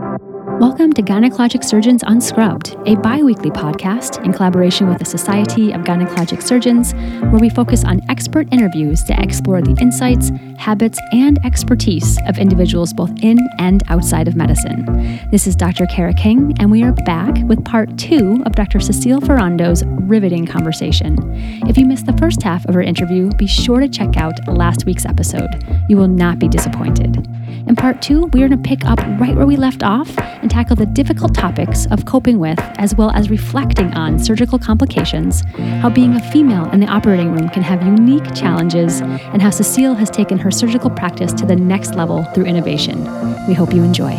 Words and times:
Thank 0.00 0.22
you. 0.22 0.37
Welcome 0.56 0.92
to 0.94 1.02
Gynecologic 1.02 1.62
Surgeons 1.62 2.02
Unscrubbed, 2.04 2.74
a 2.86 2.96
bi 2.96 3.22
weekly 3.22 3.50
podcast 3.50 4.24
in 4.24 4.32
collaboration 4.32 4.88
with 4.88 4.98
the 4.98 5.04
Society 5.04 5.70
of 5.70 5.82
Gynecologic 5.82 6.42
Surgeons, 6.42 6.94
where 6.94 7.38
we 7.38 7.48
focus 7.48 7.84
on 7.84 8.00
expert 8.08 8.48
interviews 8.50 9.04
to 9.04 9.22
explore 9.22 9.62
the 9.62 9.76
insights, 9.80 10.32
habits, 10.56 10.98
and 11.12 11.38
expertise 11.44 12.18
of 12.26 12.38
individuals 12.38 12.92
both 12.92 13.12
in 13.22 13.38
and 13.60 13.84
outside 13.88 14.26
of 14.26 14.34
medicine. 14.34 14.84
This 15.30 15.46
is 15.46 15.54
Dr. 15.54 15.86
Kara 15.86 16.14
King, 16.14 16.52
and 16.58 16.72
we 16.72 16.82
are 16.82 16.92
back 16.92 17.36
with 17.44 17.64
part 17.64 17.96
two 17.96 18.42
of 18.44 18.52
Dr. 18.52 18.80
Cecile 18.80 19.20
Ferrando's 19.20 19.84
riveting 19.84 20.44
conversation. 20.44 21.16
If 21.68 21.78
you 21.78 21.86
missed 21.86 22.06
the 22.06 22.16
first 22.16 22.42
half 22.42 22.64
of 22.64 22.74
her 22.74 22.82
interview, 22.82 23.30
be 23.32 23.46
sure 23.46 23.78
to 23.78 23.88
check 23.88 24.16
out 24.16 24.34
last 24.48 24.86
week's 24.86 25.04
episode. 25.04 25.48
You 25.88 25.98
will 25.98 26.08
not 26.08 26.40
be 26.40 26.48
disappointed. 26.48 27.28
In 27.68 27.76
part 27.76 28.00
two, 28.00 28.26
we 28.32 28.42
are 28.42 28.48
going 28.48 28.62
to 28.62 28.68
pick 28.68 28.84
up 28.86 28.98
right 29.20 29.36
where 29.36 29.46
we 29.46 29.56
left 29.56 29.82
off 29.82 30.08
and 30.42 30.50
tackle 30.50 30.76
the 30.76 30.86
difficult 30.86 31.34
topics 31.34 31.86
of 31.90 32.04
coping 32.04 32.38
with, 32.38 32.58
as 32.78 32.94
well 32.94 33.10
as 33.10 33.30
reflecting 33.30 33.92
on 33.94 34.18
surgical 34.18 34.58
complications, 34.58 35.42
how 35.80 35.90
being 35.90 36.14
a 36.14 36.32
female 36.32 36.70
in 36.70 36.80
the 36.80 36.86
operating 36.86 37.32
room 37.32 37.48
can 37.48 37.62
have 37.62 37.82
unique 37.82 38.34
challenges, 38.34 39.00
and 39.00 39.42
how 39.42 39.50
Cecile 39.50 39.94
has 39.94 40.10
taken 40.10 40.38
her 40.38 40.50
surgical 40.50 40.90
practice 40.90 41.32
to 41.32 41.46
the 41.46 41.56
next 41.56 41.94
level 41.94 42.24
through 42.34 42.44
innovation. 42.44 42.98
We 43.46 43.54
hope 43.54 43.72
you 43.72 43.82
enjoy. 43.82 44.12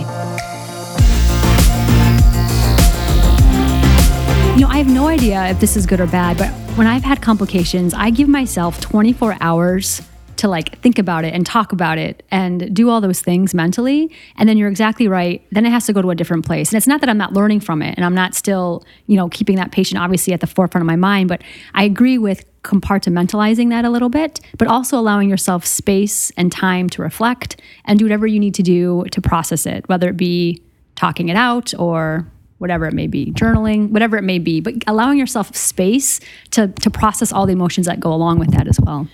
You 4.56 4.66
know, 4.66 4.72
I 4.72 4.78
have 4.78 4.90
no 4.90 5.08
idea 5.08 5.48
if 5.48 5.60
this 5.60 5.78
is 5.78 5.86
good 5.86 6.02
or 6.02 6.08
bad, 6.08 6.38
but 6.38 6.50
when 6.78 6.88
I've 6.88 7.04
had 7.04 7.22
complications, 7.22 7.94
I 7.94 8.10
give 8.10 8.28
myself 8.28 8.82
24 8.82 9.38
hours 9.40 10.02
to 10.40 10.48
like 10.48 10.80
think 10.80 10.98
about 10.98 11.26
it 11.26 11.34
and 11.34 11.46
talk 11.46 11.74
about 11.74 11.98
it 11.98 12.24
and 12.32 12.74
do 12.74 12.90
all 12.90 13.02
those 13.02 13.22
things 13.22 13.54
mentally. 13.54 14.10
And 14.38 14.48
then 14.48 14.58
you're 14.58 14.70
exactly 14.70 15.08
right. 15.08 15.46
Then 15.52 15.66
it 15.66 15.72
has 15.72 15.86
to 15.88 15.94
go 15.94 16.02
to 16.02 16.12
a 16.12 16.16
different 16.16 16.46
place. 16.46 16.72
And 16.72 16.78
it's 16.78 16.88
not 16.88 17.02
that 17.02 17.10
i'm 17.10 17.18
not 17.18 17.34
learning 17.34 17.60
from 17.60 17.82
it 17.82 17.96
and 17.98 18.06
i'm 18.06 18.16
not 18.16 18.34
still 18.34 18.84
you 19.08 19.18
know 19.18 19.28
keeping 19.30 19.58
that 19.58 19.72
patient 19.72 20.02
obviously 20.02 20.34
at 20.34 20.40
the 20.40 20.48
forefront 20.48 20.82
of 20.82 20.88
my 20.88 20.96
mind 20.96 21.28
but 21.28 21.42
i 21.74 21.84
agree 21.84 22.18
with 22.18 22.46
compartmentalizing 22.64 23.70
that 23.70 23.86
a 23.86 23.90
little 23.90 24.10
bit 24.10 24.40
but 24.58 24.68
also 24.68 24.98
allowing 24.98 25.30
yourself 25.30 25.66
space 25.66 26.32
and 26.32 26.52
time 26.52 26.90
to 26.90 27.02
reflect 27.02 27.62
and 27.86 28.00
do 28.00 28.06
whatever 28.06 28.28
you 28.28 28.40
need 28.40 28.54
to 28.54 28.64
do 28.64 29.04
to 29.12 29.22
process 29.22 29.66
it 29.66 29.88
whether 29.90 30.10
it 30.10 30.18
be 30.18 30.62
talking 30.96 31.30
it 31.30 31.36
out 31.36 31.74
or 31.80 32.26
whatever 32.58 32.86
it 32.88 32.94
may 32.94 33.08
be, 33.08 33.32
journaling, 33.32 33.90
whatever 33.90 34.18
it 34.18 34.22
may 34.22 34.38
be, 34.38 34.60
but 34.60 34.74
allowing 34.86 35.18
yourself 35.18 35.56
space 35.56 36.20
to 36.52 36.68
to 36.68 36.90
process 36.90 37.32
all 37.32 37.46
the 37.46 37.54
emotions 37.54 37.88
that 37.88 38.02
go 38.02 38.14
along 38.14 38.38
with 38.38 38.52
that 38.52 38.68
as 38.68 38.78
well 38.82 39.08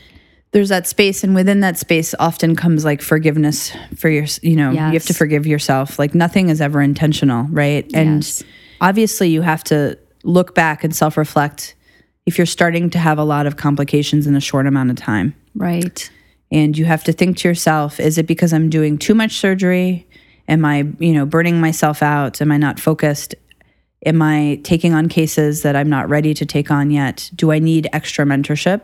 there's 0.56 0.70
that 0.70 0.88
space 0.88 1.22
and 1.22 1.36
within 1.36 1.60
that 1.60 1.78
space 1.78 2.16
often 2.18 2.56
comes 2.56 2.86
like 2.86 3.02
forgiveness 3.02 3.74
for 3.98 4.08
your 4.08 4.26
you 4.42 4.56
know 4.56 4.72
yes. 4.72 4.88
you 4.88 4.94
have 4.94 5.06
to 5.06 5.14
forgive 5.14 5.46
yourself. 5.46 6.00
Like 6.00 6.16
nothing 6.16 6.48
is 6.48 6.62
ever 6.62 6.82
intentional 6.82 7.44
right? 7.50 7.86
And 7.94 8.24
yes. 8.24 8.42
obviously 8.80 9.28
you 9.28 9.42
have 9.42 9.66
to 9.66 10.00
look 10.24 10.56
back 10.56 10.86
and 10.86 10.96
self-reflect 10.96 11.76
if 12.26 12.38
you're 12.38 12.46
starting 12.46 12.90
to 12.92 12.98
have 12.98 13.18
a 13.18 13.26
lot 13.26 13.48
of 13.48 13.58
complications 13.58 14.28
in 14.28 14.36
a 14.38 14.40
short 14.40 14.66
amount 14.66 14.92
of 14.92 14.96
time. 14.96 15.36
Right. 15.56 16.10
And 16.50 16.78
you 16.78 16.86
have 16.86 17.04
to 17.04 17.12
think 17.12 17.36
to 17.40 17.50
yourself 17.50 18.00
is 18.00 18.18
it 18.18 18.26
because 18.26 18.54
i'm 18.54 18.70
doing 18.70 18.98
too 18.98 19.14
much 19.14 19.34
surgery? 19.34 20.08
Am 20.48 20.64
i 20.64 20.88
you 21.00 21.12
know 21.12 21.26
burning 21.26 21.60
myself 21.60 22.02
out? 22.02 22.42
Am 22.42 22.50
i 22.54 22.56
not 22.56 22.80
focused? 22.80 23.36
Am 24.06 24.22
i 24.22 24.62
taking 24.64 24.94
on 24.94 25.10
cases 25.10 25.64
that 25.64 25.76
i'm 25.76 25.90
not 25.90 26.08
ready 26.08 26.34
to 26.34 26.46
take 26.46 26.72
on 26.72 26.92
yet? 26.92 27.30
Do 27.36 27.52
i 27.52 27.60
need 27.60 27.90
extra 27.92 28.24
mentorship 28.24 28.84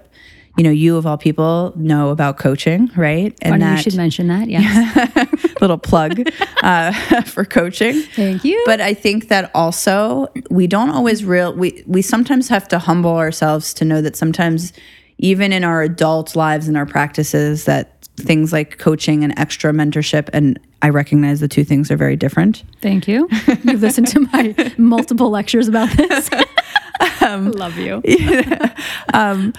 you 0.58 0.64
know, 0.64 0.70
you 0.70 0.98
of 0.98 1.06
all 1.06 1.18
people 1.18 1.74
know 1.76 2.10
about 2.10 2.38
coaching, 2.38 2.92
right? 2.96 3.38
And 3.42 3.54
Funny 3.54 3.64
that, 3.64 3.78
you 3.78 3.84
should 3.84 3.96
mention 3.96 4.28
that. 4.28 4.50
Yeah, 4.50 5.26
little 5.62 5.78
plug 5.78 6.28
uh, 6.64 7.22
for 7.26 7.46
coaching. 7.46 8.02
Thank 8.02 8.44
you. 8.44 8.62
But 8.66 8.82
I 8.82 8.94
think 8.94 9.30
that 9.30 9.50
also 9.56 10.28
we 10.50 10.68
don't 10.68 10.90
always 10.90 11.24
real 11.24 11.54
we 11.54 11.84
we 11.88 12.02
sometimes 12.02 12.50
have 12.50 12.68
to 12.70 12.80
humble 12.80 13.16
ourselves 13.18 13.74
to 13.76 13.86
know 13.86 14.02
that 14.02 14.16
sometimes 14.16 14.74
even 15.18 15.54
in 15.54 15.64
our 15.64 15.82
adult 15.82 16.36
lives 16.36 16.68
and 16.68 16.76
our 16.76 16.86
practices 16.86 17.66
that 17.66 18.06
things 18.18 18.52
like 18.52 18.78
coaching 18.78 19.24
and 19.24 19.38
extra 19.40 19.72
mentorship 19.72 20.30
and 20.34 20.60
I 20.82 20.90
recognize 20.90 21.40
the 21.40 21.48
two 21.48 21.64
things 21.64 21.92
are 21.92 21.98
very 21.98 22.16
different. 22.16 22.64
Thank 22.82 23.08
you. 23.08 23.30
You've 23.64 23.82
listened 23.82 24.08
to 24.08 24.22
my 24.34 24.74
multiple 24.78 25.30
lectures 25.30 25.68
about 25.68 25.96
this. 25.96 26.30
um, 27.22 27.52
Love 27.52 27.78
you. 27.78 28.02
Yeah, 28.04 28.76
um, 29.14 29.54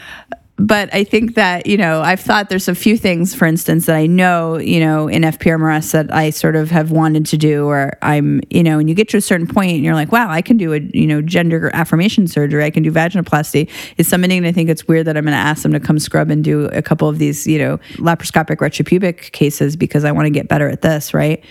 but 0.62 0.94
I 0.94 1.02
think 1.02 1.34
that, 1.34 1.66
you 1.66 1.76
know, 1.76 2.02
I've 2.02 2.20
thought 2.20 2.48
there's 2.48 2.68
a 2.68 2.74
few 2.74 2.96
things, 2.96 3.34
for 3.34 3.46
instance, 3.46 3.86
that 3.86 3.96
I 3.96 4.06
know, 4.06 4.58
you 4.58 4.78
know, 4.78 5.08
in 5.08 5.22
FPMRS 5.22 5.90
that 5.90 6.14
I 6.14 6.30
sort 6.30 6.54
of 6.54 6.70
have 6.70 6.92
wanted 6.92 7.26
to 7.26 7.36
do, 7.36 7.66
or 7.66 7.98
I'm, 8.00 8.40
you 8.48 8.62
know, 8.62 8.78
and 8.78 8.88
you 8.88 8.94
get 8.94 9.08
to 9.08 9.16
a 9.16 9.20
certain 9.20 9.48
point 9.48 9.72
and 9.72 9.84
you're 9.84 9.96
like, 9.96 10.12
wow, 10.12 10.30
I 10.30 10.40
can 10.40 10.56
do 10.56 10.72
a, 10.72 10.78
you 10.78 11.08
know, 11.08 11.20
gender 11.20 11.72
affirmation 11.74 12.28
surgery. 12.28 12.62
I 12.62 12.70
can 12.70 12.84
do 12.84 12.92
vaginoplasty. 12.92 13.68
Is 13.98 14.06
somebody 14.06 14.34
going 14.34 14.44
to 14.44 14.52
think 14.52 14.70
it's 14.70 14.86
weird 14.86 15.08
that 15.08 15.16
I'm 15.16 15.24
going 15.24 15.32
to 15.32 15.36
ask 15.36 15.64
them 15.64 15.72
to 15.72 15.80
come 15.80 15.98
scrub 15.98 16.30
and 16.30 16.44
do 16.44 16.66
a 16.66 16.80
couple 16.80 17.08
of 17.08 17.18
these, 17.18 17.44
you 17.44 17.58
know, 17.58 17.78
laparoscopic 17.94 18.58
retropubic 18.58 19.32
cases 19.32 19.74
because 19.74 20.04
I 20.04 20.12
want 20.12 20.26
to 20.26 20.30
get 20.30 20.46
better 20.46 20.68
at 20.68 20.82
this, 20.82 21.12
right? 21.12 21.44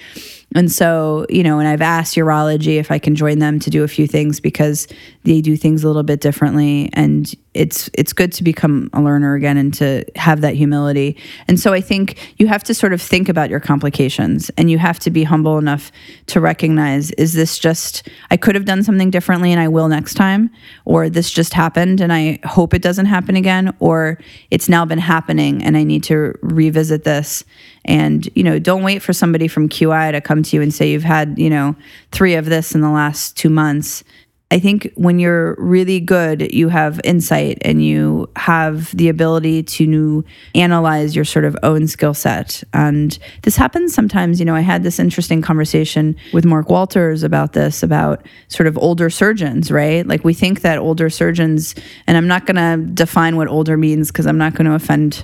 And 0.54 0.72
so, 0.72 1.26
you 1.30 1.44
know, 1.44 1.60
and 1.60 1.68
I've 1.68 1.82
asked 1.82 2.16
urology 2.16 2.78
if 2.78 2.92
I 2.92 3.00
can 3.00 3.16
join 3.16 3.40
them 3.40 3.60
to 3.60 3.70
do 3.70 3.84
a 3.84 3.88
few 3.88 4.06
things 4.06 4.40
because 4.40 4.88
they 5.24 5.42
do 5.42 5.56
things 5.56 5.84
a 5.84 5.88
little 5.88 6.04
bit 6.04 6.20
differently. 6.20 6.90
And 6.94 7.34
it's 7.54 7.90
it's 7.94 8.14
good 8.14 8.32
to 8.32 8.44
become 8.44 8.90
a 8.94 9.02
learner 9.02 9.36
again 9.36 9.58
and 9.58 9.74
to 9.74 10.06
have 10.16 10.42
that 10.42 10.56
humility. 10.56 11.18
And 11.48 11.60
so 11.60 11.74
I 11.74 11.82
think 11.82 12.34
you 12.38 12.48
have 12.48 12.64
to 12.64 12.74
sort 12.74 12.94
of 12.94 13.02
think 13.02 13.28
about 13.28 13.50
your 13.50 13.60
complications 13.60 14.50
and 14.58 14.72
you 14.72 14.78
have 14.78 15.00
to 15.00 15.12
be 15.12 15.24
humble 15.24 15.58
enough 15.58 15.92
to 16.28 16.40
recognize 16.40 17.12
is 17.12 17.34
this 17.34 17.60
just 17.60 18.08
I 18.30 18.38
could 18.38 18.56
have 18.56 18.66
done 18.66 18.84
something 18.84 19.12
differently 19.12 19.52
and 19.52 19.60
I 19.60 19.68
will 19.68 19.90
next 19.90 20.14
time 20.14 20.50
or 20.86 21.10
this 21.10 21.30
just 21.30 21.54
happened 21.54 22.00
and 22.00 22.14
I 22.14 22.40
hope 22.46 22.74
it 22.74 22.82
doesn't 22.82 23.08
happen 23.08 23.36
again 23.36 23.76
or 23.80 24.18
it's 24.50 24.70
now 24.70 24.86
been 24.86 25.00
happening 25.00 25.62
and 25.62 25.76
I 25.76 25.84
need 25.84 26.04
to 26.06 26.34
revisit 26.42 27.04
this 27.04 27.44
and 27.84 28.30
you 28.36 28.44
know 28.44 28.60
don't 28.60 28.84
wait 28.84 29.02
for 29.02 29.12
somebody 29.12 29.48
from 29.48 29.68
qi 29.68 30.12
to 30.12 30.22
come 30.22 30.44
to 30.44 30.56
you 30.56 30.62
and 30.62 30.74
say 30.74 30.92
you've 30.92 31.04
had 31.04 31.38
you 31.38 31.50
know 31.50 31.76
three 32.12 32.36
of 32.36 32.46
this 32.46 32.76
in 32.76 32.82
the 32.82 32.90
last 32.90 33.36
two 33.36 33.50
months 33.50 34.04
I 34.52 34.60
think 34.60 34.92
when 34.96 35.18
you're 35.18 35.56
really 35.58 36.02
good, 36.02 36.54
you 36.54 36.68
have 36.68 37.00
insight 37.06 37.58
and 37.62 37.84
you 37.84 38.30
have 38.36 38.96
the 38.96 39.08
ability 39.08 39.64
to 39.64 40.26
analyze 40.54 41.16
your 41.16 41.24
sort 41.24 41.46
of 41.46 41.58
own 41.64 41.88
skill 41.88 42.14
set. 42.14 42.62
And 42.74 43.18
this 43.44 43.56
happens 43.56 43.94
sometimes. 43.94 44.40
You 44.40 44.46
know, 44.46 44.56
I 44.56 44.62
had 44.62 44.84
this 44.84 45.00
interesting 45.00 45.42
conversation 45.42 46.18
with 46.34 46.44
Mark 46.44 46.70
Walters 46.70 47.24
about 47.24 47.54
this, 47.54 47.82
about 47.82 48.28
sort 48.50 48.68
of 48.68 48.78
older 48.78 49.10
surgeons, 49.10 49.72
right? 49.72 50.06
Like 50.06 50.26
we 50.26 50.34
think 50.34 50.62
that 50.62 50.78
older 50.78 51.10
surgeons, 51.10 51.74
and 52.06 52.18
I'm 52.18 52.28
not 52.28 52.46
going 52.46 52.58
to 52.58 52.92
define 52.94 53.38
what 53.38 53.48
older 53.48 53.78
means 53.78 54.12
because 54.12 54.28
I'm 54.28 54.38
not 54.38 54.54
going 54.54 54.66
to 54.66 54.74
offend 54.74 55.24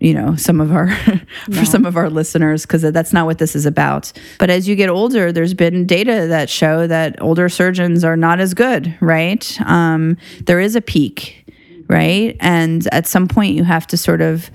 you 0.00 0.14
know 0.14 0.36
some 0.36 0.60
of 0.60 0.72
our 0.72 0.90
for 1.52 1.64
some 1.64 1.84
of 1.84 1.96
our 1.96 2.08
listeners 2.08 2.62
because 2.62 2.82
that's 2.82 3.12
not 3.12 3.26
what 3.26 3.38
this 3.38 3.56
is 3.56 3.66
about. 3.66 4.12
But 4.38 4.50
as 4.50 4.68
you 4.68 4.76
get 4.76 4.88
older 4.88 5.32
there's 5.32 5.54
been 5.54 5.86
data 5.86 6.26
that 6.28 6.48
show 6.50 6.86
that 6.86 7.20
older 7.20 7.48
surgeons 7.48 8.04
are 8.04 8.16
not 8.16 8.40
as 8.40 8.54
good 8.54 8.96
right? 9.00 9.60
Um, 9.62 10.16
there 10.44 10.60
is 10.60 10.76
a 10.76 10.80
peak 10.80 11.44
right? 11.88 12.36
And 12.40 12.86
at 12.92 13.06
some 13.06 13.28
point 13.28 13.54
you 13.54 13.64
have 13.64 13.86
to 13.88 13.96
sort 13.96 14.20
of 14.20 14.50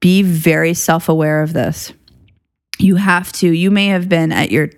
be 0.00 0.22
very 0.22 0.72
self-aware 0.72 1.42
of 1.42 1.52
this. 1.52 1.92
You 2.78 2.96
have 2.96 3.32
to 3.34 3.50
you 3.50 3.70
may 3.70 3.88
have 3.88 4.08
been 4.08 4.32
at 4.32 4.50
your 4.50 4.70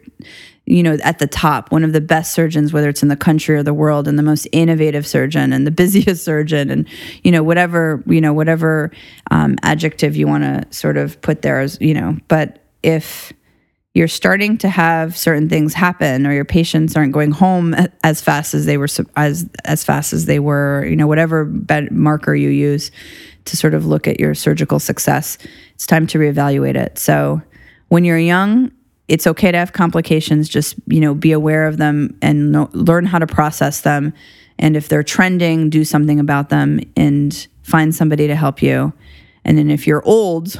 you 0.72 0.83
know, 0.83 0.97
at 1.03 1.19
the 1.19 1.27
top, 1.27 1.71
one 1.71 1.84
of 1.84 1.93
the 1.93 2.00
best 2.00 2.33
surgeons, 2.33 2.72
whether 2.72 2.88
it's 2.88 3.03
in 3.03 3.09
the 3.09 3.16
country 3.16 3.55
or 3.55 3.62
the 3.62 3.75
world, 3.75 4.09
and 4.09 4.19
the 4.19 4.22
most 4.22 4.49
innovative 4.53 5.06
surgeon 5.06 5.53
and 5.53 5.66
the 5.66 5.71
busiest 5.83 6.25
surgeon, 6.25 6.71
and 6.71 6.88
you 7.22 7.31
know, 7.31 7.43
whatever 7.43 8.03
you 8.06 8.21
know, 8.21 8.33
whatever 8.33 8.91
um, 9.31 9.56
adjective 9.62 10.16
you 10.16 10.27
want 10.27 10.44
to 10.44 10.66
sort 10.77 10.97
of 10.97 11.21
put 11.21 11.43
there, 11.43 11.60
as 11.60 11.78
you 11.81 11.93
know. 11.93 12.16
But 12.28 12.65
if 12.83 13.33
you're 13.94 14.09
starting 14.09 14.56
to 14.56 14.71
have 14.71 15.16
certain 15.19 15.50
things 15.50 15.75
happen, 15.75 16.27
or 16.27 16.33
your 16.33 16.47
patients 16.47 16.97
aren't 16.97 17.13
going 17.13 17.33
home 17.33 17.75
as 18.03 18.22
fast 18.22 18.54
as 18.54 18.65
they 18.65 18.78
were 18.78 18.89
as 19.16 19.47
as 19.66 19.84
fast 19.84 20.15
as 20.15 20.25
they 20.25 20.39
were, 20.39 20.86
you 20.86 20.97
know, 20.97 21.07
whatever 21.07 21.53
marker 21.91 22.34
you 22.34 22.48
use 22.48 22.91
to 23.45 23.57
sort 23.57 23.75
of 23.75 23.84
look 23.84 24.09
at 24.09 24.18
your 24.18 24.34
surgical 24.34 24.78
success, 24.78 25.36
it's 25.75 25.86
time 25.86 26.07
to 26.07 26.18
reevaluate 26.18 26.77
it. 26.77 26.97
So 26.97 27.42
when 27.89 28.04
you're 28.04 28.18
young 28.18 28.71
it's 29.09 29.27
okay 29.27 29.53
to 29.53 29.59
have 29.59 29.72
complications 29.72 30.49
just 30.49 30.77
you 30.87 31.01
know 31.01 31.15
be 31.15 31.33
aware 31.33 31.66
of 31.66 31.77
them 31.77 32.16
and 32.22 32.53
know, 32.53 32.69
learn 32.72 33.07
how 33.07 33.19
to 33.19 33.27
process 33.27 33.81
them. 33.83 34.13
And 34.59 34.77
if 34.77 34.89
they're 34.89 35.03
trending 35.03 35.71
do 35.71 35.84
something 35.84 36.21
about 36.21 36.49
them 36.49 36.81
and 36.97 37.47
find 37.63 37.95
somebody 37.95 38.27
to 38.27 38.37
help 38.37 38.63
you 38.63 38.93
And 39.44 39.59
then 39.59 39.71
if 39.71 39.86
you're 39.86 40.03
old, 40.04 40.48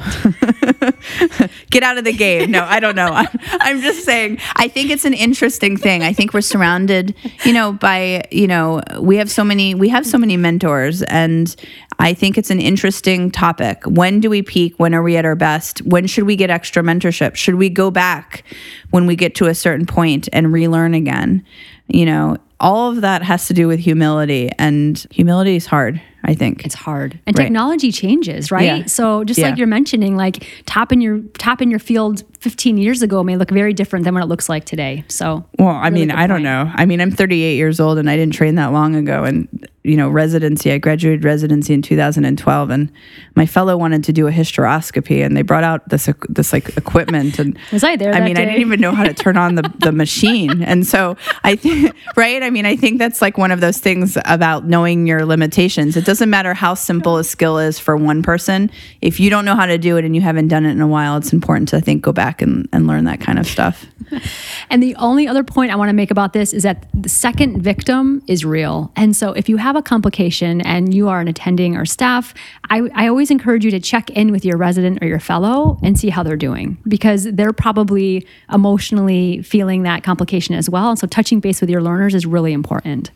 get 1.69 1.83
out 1.83 1.97
of 1.97 2.03
the 2.03 2.13
game. 2.13 2.51
No, 2.51 2.65
I 2.65 2.81
don't 2.81 2.95
know. 2.95 3.07
I'm, 3.07 3.27
I'm, 3.51 3.81
just 3.81 4.03
saying, 4.03 4.39
I 4.55 4.67
think 4.67 4.91
it's 4.91 5.05
an 5.05 5.13
interesting 5.13 5.77
thing. 5.77 6.03
I 6.03 6.11
think 6.11 6.33
we're 6.33 6.41
surrounded, 6.41 7.15
you 7.45 7.53
know, 7.53 7.71
by, 7.71 8.27
you 8.29 8.45
know, 8.45 8.81
we 8.99 9.17
have 9.17 9.31
so 9.31 9.43
many, 9.43 9.73
we 9.73 9.87
have 9.89 10.05
so 10.05 10.17
many 10.17 10.35
mentors 10.35 11.01
and 11.03 11.55
I 11.99 12.13
think 12.13 12.37
it's 12.37 12.49
an 12.49 12.59
interesting 12.59 13.31
topic. 13.31 13.83
When 13.85 14.19
do 14.19 14.29
we 14.29 14.41
peak? 14.41 14.75
When 14.77 14.93
are 14.93 15.03
we 15.03 15.15
at 15.15 15.23
our 15.23 15.35
best? 15.35 15.79
When 15.83 16.05
should 16.05 16.25
we 16.25 16.35
get 16.35 16.49
extra 16.49 16.83
mentorship? 16.83 17.35
Should 17.35 17.55
we 17.55 17.69
go 17.69 17.89
back 17.89 18.43
when 18.89 19.05
we 19.05 19.15
get 19.15 19.35
to 19.35 19.45
a 19.45 19.55
certain 19.55 19.85
point 19.85 20.27
and 20.33 20.51
relearn 20.51 20.93
again? 20.93 21.45
You 21.87 22.05
know, 22.05 22.37
all 22.59 22.91
of 22.91 23.01
that 23.01 23.23
has 23.23 23.47
to 23.47 23.53
do 23.53 23.67
with 23.67 23.79
humility 23.79 24.49
and 24.57 25.05
humility 25.11 25.55
is 25.55 25.65
hard 25.65 26.01
I 26.25 26.33
think 26.33 26.65
it's 26.65 26.75
hard. 26.75 27.19
And 27.25 27.37
right. 27.37 27.45
technology 27.45 27.91
changes, 27.91 28.51
right? 28.51 28.63
Yeah. 28.63 28.85
So 28.85 29.23
just 29.23 29.39
yeah. 29.39 29.49
like 29.49 29.57
you're 29.57 29.67
mentioning, 29.67 30.15
like 30.15 30.47
top 30.65 30.91
in 30.91 31.01
your 31.01 31.19
top 31.37 31.61
in 31.61 31.69
your 31.69 31.79
field 31.79 32.23
15 32.39 32.77
years 32.77 33.01
ago 33.01 33.23
may 33.23 33.35
look 33.35 33.51
very 33.51 33.73
different 33.73 34.05
than 34.05 34.13
what 34.13 34.23
it 34.23 34.27
looks 34.27 34.47
like 34.47 34.65
today. 34.65 35.03
So 35.07 35.45
well, 35.59 35.69
I 35.69 35.87
really 35.87 36.07
mean, 36.07 36.11
I 36.11 36.27
don't 36.27 36.43
know. 36.43 36.71
I 36.73 36.85
mean, 36.85 37.01
I'm 37.01 37.11
38 37.11 37.55
years 37.55 37.79
old 37.79 37.97
and 37.97 38.09
I 38.09 38.15
didn't 38.15 38.33
train 38.33 38.55
that 38.55 38.67
long 38.67 38.95
ago, 38.95 39.23
and 39.23 39.67
you 39.83 39.97
know, 39.97 40.09
residency. 40.09 40.71
I 40.71 40.77
graduated 40.77 41.23
residency 41.25 41.73
in 41.73 41.81
2012, 41.81 42.69
and 42.69 42.91
my 43.35 43.45
fellow 43.45 43.77
wanted 43.77 44.03
to 44.05 44.13
do 44.13 44.27
a 44.27 44.31
hysteroscopy, 44.31 45.23
and 45.25 45.35
they 45.35 45.41
brought 45.41 45.63
out 45.63 45.89
this 45.89 46.09
this 46.29 46.53
like 46.53 46.75
equipment, 46.77 47.39
and 47.39 47.57
was 47.71 47.83
I 47.83 47.95
there? 47.95 48.13
I 48.13 48.21
mean, 48.21 48.35
day? 48.35 48.43
I 48.43 48.45
didn't 48.45 48.61
even 48.61 48.79
know 48.79 48.93
how 48.93 49.03
to 49.03 49.13
turn 49.13 49.37
on 49.37 49.55
the 49.55 49.73
the 49.79 49.91
machine, 50.03 50.61
and 50.63 50.87
so 50.87 51.17
I 51.43 51.55
think 51.55 51.95
right. 52.15 52.41
I 52.41 52.49
mean, 52.49 52.65
I 52.65 52.75
think 52.75 52.97
that's 52.97 53.21
like 53.21 53.37
one 53.37 53.51
of 53.51 53.59
those 53.59 53.77
things 53.77 54.17
about 54.25 54.65
knowing 54.65 55.05
your 55.05 55.25
limitations. 55.25 55.97
It 55.97 56.05
doesn't 56.05 56.29
matter 56.29 56.53
how 56.53 56.73
simple 56.73 57.17
a 57.17 57.23
skill 57.23 57.59
is 57.59 57.77
for 57.77 57.97
one 57.97 58.23
person. 58.23 58.71
If 59.01 59.19
you 59.19 59.29
don't 59.29 59.45
know 59.45 59.55
how 59.55 59.65
to 59.65 59.77
do 59.77 59.97
it 59.97 60.05
and 60.05 60.15
you 60.15 60.21
haven't 60.21 60.47
done 60.47 60.65
it 60.65 60.71
in 60.71 60.81
a 60.81 60.87
while, 60.87 61.17
it's 61.17 61.33
important 61.33 61.69
to 61.69 61.77
I 61.77 61.81
think 61.81 62.03
go 62.03 62.13
back 62.13 62.41
and, 62.41 62.69
and 62.71 62.87
learn 62.87 63.05
that 63.05 63.19
kind 63.19 63.37
of 63.37 63.47
stuff. 63.47 63.85
and 64.69 64.81
the 64.81 64.95
only 64.95 65.27
other 65.27 65.43
point 65.43 65.71
I 65.71 65.75
want 65.75 65.89
to 65.89 65.93
make 65.93 66.11
about 66.11 66.33
this 66.33 66.53
is 66.53 66.63
that 66.63 66.87
the 66.93 67.09
second 67.09 67.61
victim 67.61 68.21
is 68.27 68.45
real. 68.45 68.91
And 68.95 69.15
so 69.15 69.33
if 69.33 69.49
you 69.49 69.57
have 69.57 69.72
a 69.75 69.81
complication 69.81 70.61
and 70.61 70.93
you 70.93 71.09
are 71.09 71.19
an 71.19 71.27
attending 71.27 71.75
or 71.75 71.85
staff, 71.85 72.33
I, 72.69 72.89
I 72.93 73.07
always 73.07 73.31
encourage 73.31 73.65
you 73.65 73.71
to 73.71 73.79
check 73.79 74.09
in 74.11 74.31
with 74.31 74.45
your 74.45 74.57
resident 74.57 74.99
or 75.01 75.07
your 75.07 75.19
fellow 75.19 75.79
and 75.83 75.99
see 75.99 76.09
how 76.09 76.23
they're 76.23 76.35
doing 76.35 76.77
because 76.87 77.25
they're 77.25 77.53
probably 77.53 78.27
emotionally 78.51 79.41
feeling 79.41 79.83
that 79.83 80.03
complication 80.03 80.55
as 80.55 80.69
well. 80.69 80.89
And 80.89 80.99
so 80.99 81.07
touching 81.07 81.39
base 81.39 81.61
with 81.61 81.69
your 81.69 81.81
learners 81.81 82.15
is 82.15 82.25
really 82.25 82.53
important. 82.53 83.11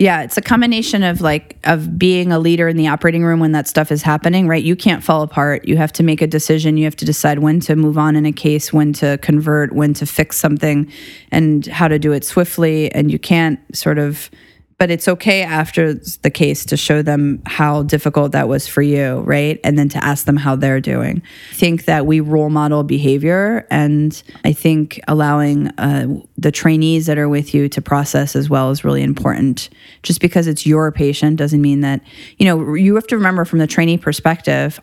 Yeah, 0.00 0.22
it's 0.22 0.36
a 0.36 0.42
combination 0.42 1.04
of 1.04 1.20
like 1.20 1.56
of 1.62 1.96
being 1.96 2.32
a 2.32 2.38
leader 2.40 2.68
in 2.68 2.76
the 2.76 2.88
operating 2.88 3.24
room 3.24 3.38
when 3.38 3.52
that 3.52 3.68
stuff 3.68 3.92
is 3.92 4.02
happening, 4.02 4.48
right? 4.48 4.62
You 4.62 4.74
can't 4.74 5.04
fall 5.04 5.22
apart. 5.22 5.68
You 5.68 5.76
have 5.76 5.92
to 5.92 6.02
make 6.02 6.20
a 6.20 6.26
decision. 6.26 6.76
You 6.76 6.84
have 6.84 6.96
to 6.96 7.04
decide 7.04 7.38
when 7.38 7.60
to 7.60 7.76
move 7.76 7.96
on 7.96 8.16
in 8.16 8.26
a 8.26 8.32
case, 8.32 8.72
when 8.72 8.92
to 8.94 9.18
convert, 9.18 9.72
when 9.72 9.94
to 9.94 10.04
fix 10.04 10.36
something 10.36 10.90
and 11.30 11.64
how 11.66 11.86
to 11.86 12.00
do 12.00 12.10
it 12.10 12.24
swiftly 12.24 12.90
and 12.92 13.12
you 13.12 13.20
can't 13.20 13.60
sort 13.74 13.98
of 13.98 14.30
but 14.84 14.90
it's 14.90 15.08
okay 15.08 15.40
after 15.40 15.94
the 15.94 16.30
case 16.30 16.66
to 16.66 16.76
show 16.76 17.00
them 17.00 17.40
how 17.46 17.82
difficult 17.84 18.32
that 18.32 18.48
was 18.48 18.68
for 18.68 18.82
you, 18.82 19.20
right? 19.20 19.58
And 19.64 19.78
then 19.78 19.88
to 19.88 20.04
ask 20.04 20.26
them 20.26 20.36
how 20.36 20.56
they're 20.56 20.78
doing. 20.78 21.22
I 21.52 21.54
think 21.54 21.86
that 21.86 22.04
we 22.04 22.20
role 22.20 22.50
model 22.50 22.82
behavior, 22.82 23.66
and 23.70 24.22
I 24.44 24.52
think 24.52 25.00
allowing 25.08 25.68
uh, 25.78 26.20
the 26.36 26.52
trainees 26.52 27.06
that 27.06 27.16
are 27.16 27.30
with 27.30 27.54
you 27.54 27.66
to 27.70 27.80
process 27.80 28.36
as 28.36 28.50
well 28.50 28.70
is 28.70 28.84
really 28.84 29.02
important. 29.02 29.70
Just 30.02 30.20
because 30.20 30.46
it's 30.46 30.66
your 30.66 30.92
patient 30.92 31.38
doesn't 31.38 31.62
mean 31.62 31.80
that, 31.80 32.02
you 32.36 32.44
know, 32.44 32.74
you 32.74 32.94
have 32.96 33.06
to 33.06 33.16
remember 33.16 33.46
from 33.46 33.60
the 33.60 33.66
trainee 33.66 33.96
perspective, 33.96 34.78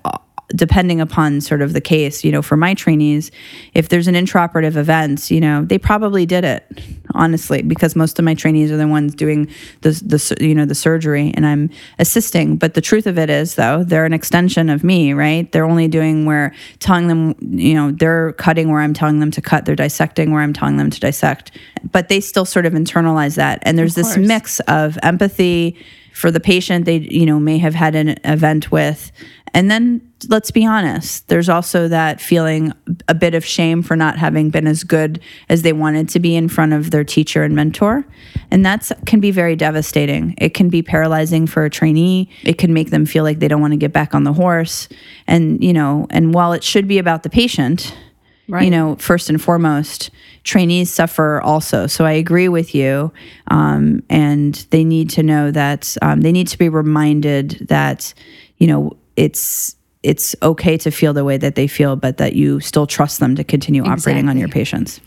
depending 0.55 1.01
upon 1.01 1.41
sort 1.41 1.61
of 1.61 1.73
the 1.73 1.81
case, 1.81 2.23
you 2.23 2.31
know, 2.31 2.41
for 2.41 2.57
my 2.57 2.73
trainees, 2.73 3.31
if 3.73 3.89
there's 3.89 4.07
an 4.07 4.15
intraoperative 4.15 4.75
event, 4.75 5.31
you 5.31 5.39
know, 5.39 5.63
they 5.63 5.77
probably 5.77 6.25
did 6.25 6.43
it, 6.43 6.65
honestly, 7.13 7.61
because 7.61 7.95
most 7.95 8.19
of 8.19 8.25
my 8.25 8.33
trainees 8.33 8.71
are 8.71 8.77
the 8.77 8.87
ones 8.87 9.15
doing 9.15 9.47
the, 9.81 9.91
the 9.91 10.45
you 10.45 10.55
know, 10.55 10.65
the 10.65 10.75
surgery 10.75 11.31
and 11.35 11.45
I'm 11.45 11.69
assisting. 11.99 12.57
But 12.57 12.73
the 12.73 12.81
truth 12.81 13.07
of 13.07 13.17
it 13.17 13.29
is, 13.29 13.55
though, 13.55 13.83
they're 13.83 14.05
an 14.05 14.13
extension 14.13 14.69
of 14.69 14.83
me, 14.83 15.13
right? 15.13 15.51
They're 15.51 15.65
only 15.65 15.87
doing 15.87 16.25
where 16.25 16.53
telling 16.79 17.07
them, 17.07 17.35
you 17.41 17.73
know, 17.73 17.91
they're 17.91 18.33
cutting 18.33 18.69
where 18.69 18.81
I'm 18.81 18.93
telling 18.93 19.19
them 19.19 19.31
to 19.31 19.41
cut, 19.41 19.65
they're 19.65 19.75
dissecting 19.75 20.31
where 20.31 20.41
I'm 20.41 20.53
telling 20.53 20.77
them 20.77 20.89
to 20.89 20.99
dissect. 20.99 21.51
But 21.91 22.09
they 22.09 22.19
still 22.19 22.45
sort 22.45 22.65
of 22.65 22.73
internalize 22.73 23.35
that. 23.35 23.59
And 23.63 23.77
there's 23.77 23.95
this 23.95 24.17
mix 24.17 24.59
of 24.61 24.97
empathy 25.03 25.77
for 26.13 26.31
the 26.31 26.39
patient 26.39 26.85
they, 26.85 26.97
you 26.97 27.25
know, 27.25 27.39
may 27.39 27.57
have 27.57 27.73
had 27.73 27.95
an 27.95 28.09
event 28.23 28.71
with 28.71 29.11
and 29.53 29.69
then 29.69 30.01
let's 30.29 30.51
be 30.51 30.65
honest, 30.65 31.27
there's 31.27 31.49
also 31.49 31.87
that 31.87 32.21
feeling 32.21 32.73
a 33.07 33.13
bit 33.13 33.33
of 33.33 33.43
shame 33.43 33.81
for 33.81 33.95
not 33.95 34.17
having 34.17 34.49
been 34.49 34.67
as 34.67 34.83
good 34.83 35.19
as 35.49 35.63
they 35.63 35.73
wanted 35.73 36.07
to 36.09 36.19
be 36.19 36.35
in 36.35 36.47
front 36.47 36.73
of 36.73 36.91
their 36.91 37.03
teacher 37.03 37.43
and 37.43 37.55
mentor. 37.55 38.05
And 38.51 38.65
that 38.65 38.91
can 39.05 39.19
be 39.19 39.31
very 39.31 39.55
devastating. 39.55 40.35
It 40.37 40.53
can 40.53 40.69
be 40.69 40.81
paralyzing 40.81 41.47
for 41.47 41.65
a 41.65 41.69
trainee. 41.69 42.29
It 42.43 42.57
can 42.57 42.73
make 42.73 42.91
them 42.91 43.05
feel 43.05 43.23
like 43.23 43.39
they 43.39 43.47
don't 43.47 43.61
want 43.61 43.73
to 43.73 43.77
get 43.77 43.91
back 43.93 44.13
on 44.13 44.23
the 44.23 44.33
horse. 44.33 44.87
And, 45.27 45.63
you 45.63 45.73
know, 45.73 46.07
and 46.09 46.33
while 46.33 46.53
it 46.53 46.63
should 46.63 46.87
be 46.87 46.99
about 46.99 47.23
the 47.23 47.29
patient, 47.29 47.95
Right. 48.47 48.65
you 48.65 48.71
know, 48.71 48.97
first 48.97 49.29
and 49.29 49.41
foremost, 49.41 50.09
trainees 50.43 50.91
suffer 50.91 51.39
also. 51.41 51.87
So 51.87 52.05
I 52.05 52.11
agree 52.11 52.49
with 52.49 52.75
you. 52.75 53.13
Um, 53.47 54.03
and 54.09 54.55
they 54.71 54.83
need 54.83 55.09
to 55.11 55.23
know 55.23 55.51
that 55.51 55.95
um, 56.01 56.19
they 56.21 56.33
need 56.33 56.47
to 56.49 56.57
be 56.57 56.67
reminded 56.67 57.67
that, 57.69 58.13
you 58.57 58.67
know, 58.67 58.97
it's 59.21 59.75
it's 60.01 60.35
okay 60.41 60.77
to 60.77 60.89
feel 60.89 61.13
the 61.13 61.23
way 61.23 61.37
that 61.37 61.53
they 61.53 61.67
feel, 61.67 61.95
but 61.95 62.17
that 62.17 62.33
you 62.33 62.59
still 62.59 62.87
trust 62.87 63.19
them 63.19 63.35
to 63.35 63.43
continue 63.43 63.83
exactly. 63.83 64.13
operating 64.13 64.29
on 64.29 64.37
your 64.37 64.47
patients. 64.47 64.99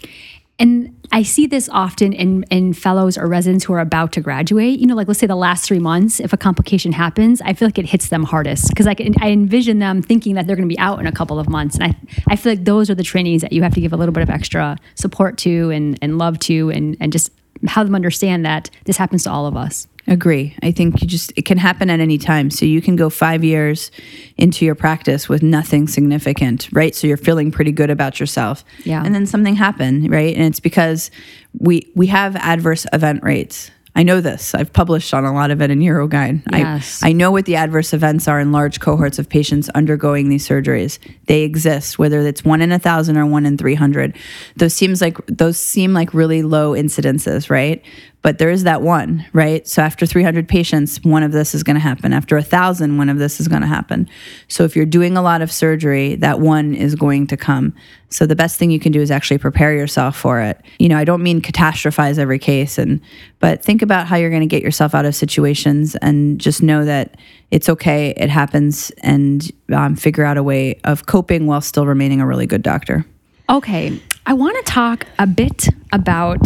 And 0.56 0.96
I 1.10 1.24
see 1.24 1.48
this 1.48 1.68
often 1.68 2.12
in, 2.12 2.44
in 2.44 2.74
fellows 2.74 3.18
or 3.18 3.26
residents 3.26 3.64
who 3.64 3.72
are 3.72 3.80
about 3.80 4.12
to 4.12 4.20
graduate. 4.20 4.78
You 4.78 4.86
know, 4.86 4.94
like 4.94 5.08
let's 5.08 5.18
say 5.18 5.26
the 5.26 5.34
last 5.34 5.64
three 5.66 5.80
months, 5.80 6.20
if 6.20 6.32
a 6.32 6.36
complication 6.36 6.92
happens, 6.92 7.40
I 7.40 7.54
feel 7.54 7.66
like 7.66 7.78
it 7.78 7.86
hits 7.86 8.08
them 8.08 8.22
hardest 8.22 8.68
because 8.68 8.86
I, 8.86 8.94
I 9.20 9.30
envision 9.32 9.80
them 9.80 10.00
thinking 10.00 10.36
that 10.36 10.46
they're 10.46 10.54
going 10.54 10.68
to 10.68 10.72
be 10.72 10.78
out 10.78 11.00
in 11.00 11.08
a 11.08 11.12
couple 11.12 11.40
of 11.40 11.48
months. 11.48 11.76
And 11.76 11.84
I, 11.86 11.96
I 12.28 12.36
feel 12.36 12.52
like 12.52 12.64
those 12.64 12.88
are 12.88 12.94
the 12.94 13.02
trainees 13.02 13.40
that 13.40 13.52
you 13.52 13.64
have 13.64 13.74
to 13.74 13.80
give 13.80 13.92
a 13.92 13.96
little 13.96 14.12
bit 14.12 14.22
of 14.22 14.30
extra 14.30 14.76
support 14.94 15.38
to 15.38 15.70
and, 15.70 15.98
and 16.00 16.18
love 16.18 16.38
to 16.40 16.70
and, 16.70 16.96
and 17.00 17.10
just 17.12 17.32
have 17.66 17.88
them 17.88 17.96
understand 17.96 18.46
that 18.46 18.70
this 18.84 18.96
happens 18.96 19.24
to 19.24 19.30
all 19.30 19.46
of 19.46 19.56
us. 19.56 19.88
Agree. 20.06 20.54
I 20.62 20.70
think 20.70 21.00
you 21.00 21.08
just, 21.08 21.32
it 21.34 21.46
can 21.46 21.56
happen 21.56 21.88
at 21.88 22.00
any 22.00 22.18
time. 22.18 22.50
So 22.50 22.66
you 22.66 22.82
can 22.82 22.94
go 22.94 23.08
five 23.08 23.42
years 23.42 23.90
into 24.36 24.64
your 24.64 24.74
practice 24.74 25.28
with 25.28 25.42
nothing 25.42 25.88
significant, 25.88 26.68
right? 26.72 26.94
So 26.94 27.06
you're 27.06 27.16
feeling 27.16 27.50
pretty 27.50 27.72
good 27.72 27.90
about 27.90 28.20
yourself. 28.20 28.64
Yeah. 28.84 29.02
And 29.04 29.14
then 29.14 29.26
something 29.26 29.54
happened, 29.54 30.10
right? 30.10 30.34
And 30.34 30.44
it's 30.44 30.60
because 30.60 31.10
we, 31.58 31.90
we 31.94 32.08
have 32.08 32.36
adverse 32.36 32.86
event 32.92 33.22
rates. 33.22 33.70
I 33.96 34.02
know 34.02 34.20
this. 34.20 34.54
I've 34.56 34.72
published 34.72 35.14
on 35.14 35.24
a 35.24 35.32
lot 35.32 35.52
of 35.52 35.62
it 35.62 35.70
in 35.70 35.78
UroGuide. 35.78 36.42
Yes. 36.52 37.00
I, 37.02 37.10
I 37.10 37.12
know 37.12 37.30
what 37.30 37.44
the 37.44 37.54
adverse 37.54 37.92
events 37.92 38.26
are 38.26 38.40
in 38.40 38.50
large 38.50 38.80
cohorts 38.80 39.20
of 39.20 39.28
patients 39.28 39.68
undergoing 39.68 40.28
these 40.28 40.46
surgeries. 40.46 40.98
They 41.26 41.42
exist, 41.42 41.96
whether 41.96 42.20
it's 42.20 42.44
one 42.44 42.60
in 42.60 42.72
a 42.72 42.78
thousand 42.80 43.16
or 43.16 43.26
one 43.26 43.46
in 43.46 43.56
300. 43.56 44.16
Those 44.56 44.74
seems 44.74 45.00
like 45.00 45.24
those 45.28 45.58
seem 45.58 45.92
like 45.92 46.12
really 46.12 46.42
low 46.42 46.72
incidences, 46.72 47.48
right? 47.48 47.84
But 48.24 48.38
there 48.38 48.48
is 48.48 48.64
that 48.64 48.80
one, 48.80 49.26
right? 49.34 49.68
So 49.68 49.82
after 49.82 50.06
300 50.06 50.48
patients, 50.48 50.96
one 51.04 51.22
of 51.22 51.32
this 51.32 51.54
is 51.54 51.62
going 51.62 51.74
to 51.74 51.80
happen. 51.80 52.14
After 52.14 52.38
a 52.38 52.42
thousand, 52.42 52.96
one 52.96 53.10
of 53.10 53.18
this 53.18 53.38
is 53.38 53.48
going 53.48 53.60
to 53.60 53.68
happen. 53.68 54.08
So 54.48 54.64
if 54.64 54.74
you're 54.74 54.86
doing 54.86 55.18
a 55.18 55.20
lot 55.20 55.42
of 55.42 55.52
surgery, 55.52 56.14
that 56.16 56.40
one 56.40 56.74
is 56.74 56.94
going 56.94 57.26
to 57.26 57.36
come. 57.36 57.74
So 58.08 58.24
the 58.24 58.34
best 58.34 58.58
thing 58.58 58.70
you 58.70 58.80
can 58.80 58.92
do 58.92 59.02
is 59.02 59.10
actually 59.10 59.36
prepare 59.36 59.74
yourself 59.74 60.16
for 60.16 60.40
it. 60.40 60.58
You 60.78 60.88
know, 60.88 60.96
I 60.96 61.04
don't 61.04 61.22
mean 61.22 61.42
catastrophize 61.42 62.18
every 62.18 62.38
case, 62.38 62.78
and 62.78 63.02
but 63.40 63.62
think 63.62 63.82
about 63.82 64.06
how 64.06 64.16
you're 64.16 64.30
going 64.30 64.40
to 64.40 64.46
get 64.46 64.62
yourself 64.62 64.94
out 64.94 65.04
of 65.04 65.14
situations, 65.14 65.94
and 65.96 66.40
just 66.40 66.62
know 66.62 66.86
that 66.86 67.18
it's 67.50 67.68
okay. 67.68 68.14
It 68.16 68.30
happens, 68.30 68.90
and 69.02 69.52
um, 69.70 69.96
figure 69.96 70.24
out 70.24 70.38
a 70.38 70.42
way 70.42 70.80
of 70.84 71.04
coping 71.04 71.46
while 71.46 71.60
still 71.60 71.84
remaining 71.86 72.22
a 72.22 72.26
really 72.26 72.46
good 72.46 72.62
doctor. 72.62 73.04
Okay, 73.50 74.00
I 74.24 74.32
want 74.32 74.64
to 74.64 74.72
talk 74.72 75.06
a 75.18 75.26
bit 75.26 75.66
about 75.92 76.40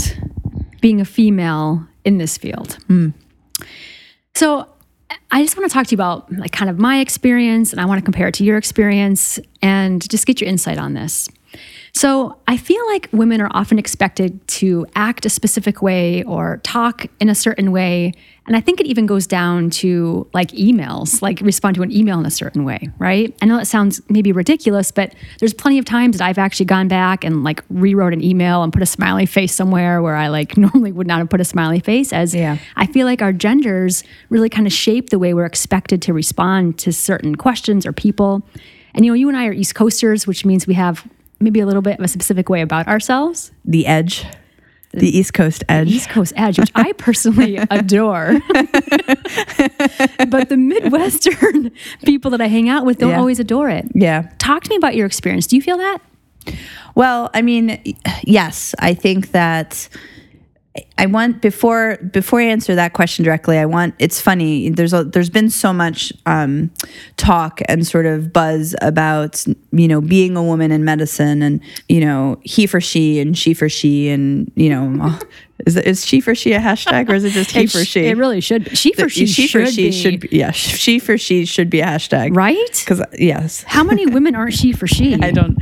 being 0.80 1.00
a 1.00 1.04
female 1.04 1.86
in 2.04 2.18
this 2.18 2.38
field. 2.38 2.78
Mm. 2.88 3.12
So 4.34 4.68
I 5.30 5.42
just 5.42 5.56
want 5.56 5.68
to 5.68 5.74
talk 5.74 5.86
to 5.88 5.92
you 5.92 5.96
about 5.96 6.30
like 6.32 6.52
kind 6.52 6.70
of 6.70 6.78
my 6.78 7.00
experience 7.00 7.72
and 7.72 7.80
I 7.80 7.84
want 7.84 7.98
to 7.98 8.04
compare 8.04 8.28
it 8.28 8.34
to 8.34 8.44
your 8.44 8.56
experience 8.56 9.38
and 9.62 10.08
just 10.08 10.26
get 10.26 10.40
your 10.40 10.48
insight 10.48 10.78
on 10.78 10.94
this. 10.94 11.28
So 11.98 12.36
I 12.46 12.56
feel 12.56 12.86
like 12.86 13.08
women 13.10 13.40
are 13.40 13.50
often 13.50 13.76
expected 13.76 14.46
to 14.46 14.86
act 14.94 15.26
a 15.26 15.28
specific 15.28 15.82
way 15.82 16.22
or 16.22 16.60
talk 16.62 17.06
in 17.18 17.28
a 17.28 17.34
certain 17.34 17.72
way. 17.72 18.12
And 18.46 18.54
I 18.56 18.60
think 18.60 18.78
it 18.78 18.86
even 18.86 19.04
goes 19.04 19.26
down 19.26 19.70
to 19.70 20.28
like 20.32 20.52
emails, 20.52 21.20
like 21.22 21.40
respond 21.40 21.74
to 21.74 21.82
an 21.82 21.90
email 21.90 22.20
in 22.20 22.24
a 22.24 22.30
certain 22.30 22.64
way, 22.64 22.88
right? 23.00 23.36
I 23.42 23.46
know 23.46 23.56
that 23.56 23.66
sounds 23.66 24.00
maybe 24.08 24.30
ridiculous, 24.30 24.92
but 24.92 25.12
there's 25.40 25.52
plenty 25.52 25.80
of 25.80 25.86
times 25.86 26.18
that 26.18 26.24
I've 26.24 26.38
actually 26.38 26.66
gone 26.66 26.86
back 26.86 27.24
and 27.24 27.42
like 27.42 27.64
rewrote 27.68 28.12
an 28.12 28.22
email 28.22 28.62
and 28.62 28.72
put 28.72 28.80
a 28.80 28.86
smiley 28.86 29.26
face 29.26 29.52
somewhere 29.52 30.00
where 30.00 30.14
I 30.14 30.28
like 30.28 30.56
normally 30.56 30.92
would 30.92 31.08
not 31.08 31.18
have 31.18 31.28
put 31.28 31.40
a 31.40 31.44
smiley 31.44 31.80
face 31.80 32.12
as 32.12 32.32
Yeah. 32.32 32.58
I 32.76 32.86
feel 32.86 33.06
like 33.06 33.22
our 33.22 33.32
genders 33.32 34.04
really 34.30 34.48
kind 34.48 34.68
of 34.68 34.72
shape 34.72 35.10
the 35.10 35.18
way 35.18 35.34
we're 35.34 35.46
expected 35.46 36.00
to 36.02 36.12
respond 36.12 36.78
to 36.78 36.92
certain 36.92 37.34
questions 37.34 37.84
or 37.84 37.92
people. 37.92 38.46
And 38.94 39.04
you 39.04 39.10
know, 39.10 39.16
you 39.16 39.28
and 39.28 39.36
I 39.36 39.46
are 39.46 39.52
East 39.52 39.74
Coasters, 39.74 40.28
which 40.28 40.44
means 40.44 40.64
we 40.64 40.74
have 40.74 41.04
maybe 41.40 41.60
a 41.60 41.66
little 41.66 41.82
bit 41.82 41.98
of 41.98 42.04
a 42.04 42.08
specific 42.08 42.48
way 42.48 42.60
about 42.60 42.88
ourselves. 42.88 43.52
The 43.64 43.86
edge, 43.86 44.24
the 44.92 45.06
East 45.18 45.34
Coast 45.34 45.62
edge. 45.68 45.88
East 45.90 46.08
Coast 46.08 46.32
edge, 46.36 46.58
which 46.58 46.70
I 46.74 46.92
personally 46.98 47.56
adore. 47.56 48.40
but 50.28 50.48
the 50.48 50.56
Midwestern 50.56 51.70
people 52.04 52.30
that 52.32 52.40
I 52.40 52.46
hang 52.48 52.68
out 52.68 52.84
with 52.84 52.98
don't 52.98 53.10
Yeah. 53.10 53.18
always 53.18 53.38
adore 53.40 53.68
it. 53.70 53.86
Yeah. 53.94 54.30
Talk 54.38 54.64
to 54.64 54.70
me 54.70 54.76
about 54.76 54.94
your 54.96 55.06
experience. 55.06 55.46
Do 55.46 55.56
you 55.56 55.62
feel 55.62 55.76
that? 55.78 55.98
Well, 56.94 57.30
I 57.34 57.42
mean, 57.42 57.78
yes, 58.24 58.74
I 58.78 58.94
think 58.94 59.32
that 59.32 59.88
I 60.98 61.06
want 61.06 61.40
before 61.42 61.96
before 61.98 62.40
I 62.40 62.44
answer 62.44 62.74
that 62.74 62.92
question 62.92 63.24
directly. 63.24 63.58
I 63.58 63.66
want 63.66 63.94
it's 63.98 64.20
funny. 64.20 64.70
There's 64.70 64.92
a, 64.92 65.04
there's 65.04 65.30
been 65.30 65.50
so 65.50 65.72
much 65.72 66.12
um, 66.26 66.70
talk 67.16 67.60
and 67.68 67.86
sort 67.86 68.06
of 68.06 68.32
buzz 68.32 68.74
about 68.82 69.44
you 69.72 69.88
know 69.88 70.00
being 70.00 70.36
a 70.36 70.42
woman 70.42 70.70
in 70.70 70.84
medicine 70.84 71.42
and 71.42 71.60
you 71.88 72.00
know 72.00 72.40
he 72.42 72.66
for 72.66 72.80
she 72.80 73.20
and 73.20 73.36
she 73.38 73.54
for 73.54 73.68
she 73.68 74.08
and 74.08 74.50
you 74.56 74.70
know 74.70 75.18
is 75.66 75.76
is 75.76 76.04
she 76.06 76.20
for 76.20 76.34
she 76.34 76.52
a 76.52 76.58
hashtag 76.60 77.08
or 77.08 77.14
is 77.14 77.24
it 77.24 77.30
just 77.32 77.50
he 77.52 77.62
It 77.64 77.70
for 77.70 77.84
sh- 77.84 77.88
she? 77.88 78.00
It 78.06 78.16
really 78.16 78.40
should 78.40 78.64
be. 78.64 78.74
She 78.76 78.92
for 78.92 79.08
she, 79.08 79.26
she 79.26 79.48
for 79.48 79.64
should 79.66 79.74
she 79.74 79.86
be. 79.86 79.92
should 79.92 80.20
be, 80.20 80.28
yeah 80.32 80.50
she 80.52 80.98
for 80.98 81.18
she 81.18 81.44
should 81.44 81.70
be 81.70 81.80
a 81.80 81.86
hashtag 81.86 82.36
Right? 82.36 82.56
because 82.84 83.02
yes 83.18 83.62
How 83.64 83.82
many 83.84 84.06
women 84.06 84.34
aren't 84.34 84.54
she 84.54 84.72
for 84.72 84.86
she? 84.86 85.14
I 85.22 85.30
don't. 85.30 85.58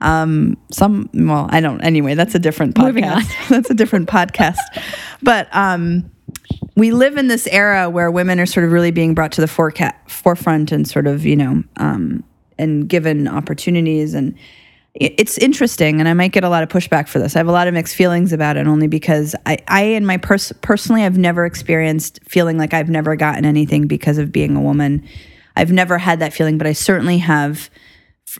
Um, 0.00 0.56
some 0.70 1.10
well, 1.12 1.48
I 1.50 1.60
don't. 1.60 1.80
Anyway, 1.80 2.14
that's 2.14 2.34
a 2.34 2.38
different 2.38 2.74
podcast. 2.74 3.30
that's 3.48 3.70
a 3.70 3.74
different 3.74 4.08
podcast. 4.08 4.58
But 5.22 5.48
um, 5.52 6.10
we 6.78 6.92
live 6.92 7.16
in 7.16 7.26
this 7.26 7.48
era 7.48 7.90
where 7.90 8.08
women 8.08 8.38
are 8.38 8.46
sort 8.46 8.64
of 8.64 8.70
really 8.70 8.92
being 8.92 9.12
brought 9.12 9.32
to 9.32 9.40
the 9.40 9.48
foreca- 9.48 9.94
forefront 10.08 10.70
and 10.70 10.86
sort 10.86 11.06
of 11.06 11.26
you 11.26 11.36
know 11.36 11.62
um, 11.76 12.22
and 12.56 12.88
given 12.88 13.26
opportunities 13.28 14.14
and 14.14 14.34
it's 14.94 15.38
interesting 15.38 16.00
and 16.00 16.08
i 16.08 16.14
might 16.14 16.32
get 16.32 16.44
a 16.44 16.48
lot 16.48 16.62
of 16.62 16.68
pushback 16.68 17.08
for 17.08 17.18
this 17.18 17.36
i 17.36 17.38
have 17.38 17.46
a 17.46 17.52
lot 17.52 17.68
of 17.68 17.74
mixed 17.74 17.94
feelings 17.94 18.32
about 18.32 18.56
it 18.56 18.66
only 18.66 18.86
because 18.86 19.34
i, 19.46 19.58
I 19.68 19.82
in 19.82 20.06
my 20.06 20.16
pers- 20.16 20.52
personally 20.60 21.04
i've 21.04 21.18
never 21.18 21.44
experienced 21.44 22.20
feeling 22.24 22.58
like 22.58 22.72
i've 22.74 22.88
never 22.88 23.14
gotten 23.16 23.44
anything 23.44 23.86
because 23.86 24.18
of 24.18 24.32
being 24.32 24.56
a 24.56 24.60
woman 24.60 25.06
i've 25.56 25.70
never 25.70 25.98
had 25.98 26.20
that 26.20 26.32
feeling 26.32 26.58
but 26.58 26.66
i 26.66 26.72
certainly 26.72 27.18
have 27.18 27.70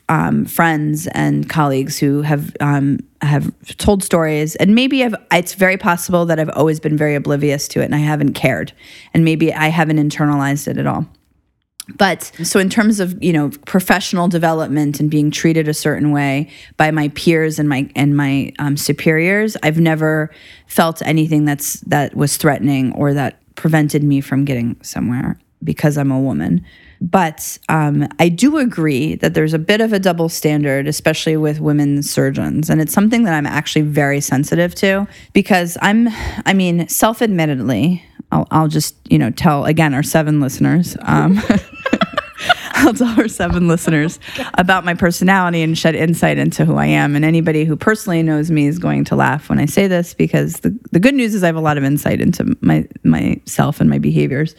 um, 0.09 0.45
friends 0.45 1.07
and 1.07 1.49
colleagues 1.49 1.97
who 1.97 2.21
have 2.21 2.55
um, 2.59 2.99
have 3.21 3.51
told 3.77 4.03
stories, 4.03 4.55
and 4.57 4.75
maybe 4.75 5.03
I've, 5.03 5.15
it's 5.31 5.55
very 5.55 5.77
possible 5.77 6.25
that 6.25 6.39
I've 6.39 6.49
always 6.49 6.79
been 6.79 6.97
very 6.97 7.15
oblivious 7.15 7.67
to 7.69 7.81
it, 7.81 7.85
and 7.85 7.95
I 7.95 7.99
haven't 7.99 8.33
cared, 8.33 8.73
and 9.13 9.25
maybe 9.25 9.53
I 9.53 9.67
haven't 9.69 9.97
internalized 9.97 10.67
it 10.67 10.77
at 10.77 10.85
all. 10.85 11.07
But 11.97 12.31
so 12.43 12.59
in 12.59 12.69
terms 12.69 12.99
of 12.99 13.21
you 13.23 13.33
know 13.33 13.49
professional 13.65 14.27
development 14.27 14.99
and 14.99 15.09
being 15.09 15.31
treated 15.31 15.67
a 15.67 15.73
certain 15.73 16.11
way 16.11 16.49
by 16.77 16.91
my 16.91 17.09
peers 17.09 17.57
and 17.59 17.67
my 17.67 17.89
and 17.95 18.15
my 18.15 18.51
um, 18.59 18.77
superiors, 18.77 19.57
I've 19.63 19.79
never 19.79 20.29
felt 20.67 21.01
anything 21.03 21.45
that's 21.45 21.79
that 21.81 22.15
was 22.15 22.37
threatening 22.37 22.93
or 22.93 23.13
that 23.13 23.41
prevented 23.55 24.03
me 24.03 24.21
from 24.21 24.45
getting 24.45 24.77
somewhere 24.81 25.39
because 25.63 25.97
I'm 25.97 26.11
a 26.11 26.19
woman. 26.19 26.65
But 27.01 27.57
um, 27.69 28.07
I 28.19 28.27
do 28.29 28.57
agree 28.57 29.15
that 29.15 29.33
there's 29.33 29.53
a 29.53 29.59
bit 29.59 29.79
of 29.79 29.93
a 29.93 29.99
double 29.99 30.27
standard, 30.27 30.87
especially 30.87 31.37
with 31.37 31.61
women 31.61 32.03
surgeons, 32.03 32.69
and 32.69 32.81
it's 32.81 32.93
something 32.93 33.23
that 33.23 33.33
I'm 33.33 33.45
actually 33.45 33.83
very 33.83 34.19
sensitive 34.19 34.75
to 34.75 35.07
because 35.33 35.77
I'm, 35.81 36.09
I 36.45 36.53
mean, 36.53 36.87
self-admittedly, 36.89 38.03
I'll, 38.31 38.47
I'll 38.51 38.67
just 38.67 38.95
you 39.09 39.17
know 39.17 39.31
tell 39.31 39.65
again 39.65 39.93
our 39.93 40.03
seven 40.03 40.41
listeners. 40.41 40.97
Um, 41.01 41.41
I'll 42.73 42.93
tell 42.93 43.19
our 43.19 43.27
seven 43.27 43.67
listeners 43.67 44.19
about 44.53 44.85
my 44.85 44.93
personality 44.93 45.61
and 45.61 45.77
shed 45.77 45.95
insight 45.95 46.37
into 46.37 46.63
who 46.63 46.75
I 46.75 46.85
am. 46.85 47.15
And 47.15 47.25
anybody 47.25 47.65
who 47.65 47.75
personally 47.75 48.23
knows 48.23 48.49
me 48.51 48.67
is 48.67 48.79
going 48.79 49.03
to 49.05 49.15
laugh 49.15 49.49
when 49.49 49.59
I 49.59 49.65
say 49.65 49.87
this 49.87 50.13
because 50.13 50.61
the, 50.61 50.77
the 50.91 50.99
good 50.99 51.13
news 51.13 51.35
is 51.35 51.43
I 51.43 51.47
have 51.47 51.57
a 51.57 51.61
lot 51.61 51.77
of 51.77 51.83
insight 51.83 52.21
into 52.21 52.55
my 52.61 52.87
myself 53.03 53.81
and 53.81 53.89
my 53.89 53.99
behaviors. 53.99 54.55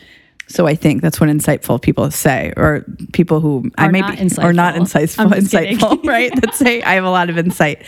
So 0.50 0.66
I 0.66 0.74
think 0.74 1.00
that's 1.00 1.20
what 1.20 1.30
insightful 1.30 1.80
people 1.80 2.10
say, 2.10 2.52
or 2.56 2.84
people 3.12 3.40
who 3.40 3.70
I 3.78 3.86
may 3.88 4.02
be, 4.02 4.28
or 4.42 4.52
not 4.52 4.74
insightful. 4.74 5.30
insightful, 5.78 6.04
right? 6.04 6.34
That 6.40 6.54
say 6.54 6.82
I 6.82 6.94
have 6.94 7.04
a 7.04 7.10
lot 7.10 7.30
of 7.30 7.38
insight. 7.38 7.84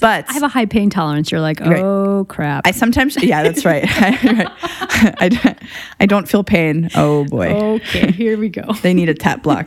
But 0.00 0.28
I 0.28 0.32
have 0.34 0.42
a 0.44 0.48
high 0.48 0.66
pain 0.66 0.90
tolerance. 0.90 1.30
You're 1.32 1.40
like, 1.40 1.60
oh 1.60 2.24
crap. 2.28 2.66
I 2.66 2.70
sometimes, 2.72 3.16
yeah, 3.22 3.42
that's 3.42 3.64
right. 3.64 3.84
I, 3.88 5.28
don't- 5.28 5.58
I 6.00 6.06
don't 6.06 6.28
feel 6.28 6.44
pain. 6.44 6.88
Oh 6.94 7.24
boy. 7.24 7.48
okay, 7.76 8.12
here 8.12 8.36
we 8.38 8.48
go. 8.48 8.72
They 8.82 8.94
need 8.94 9.08
a 9.08 9.14
tap 9.14 9.42
block. 9.42 9.66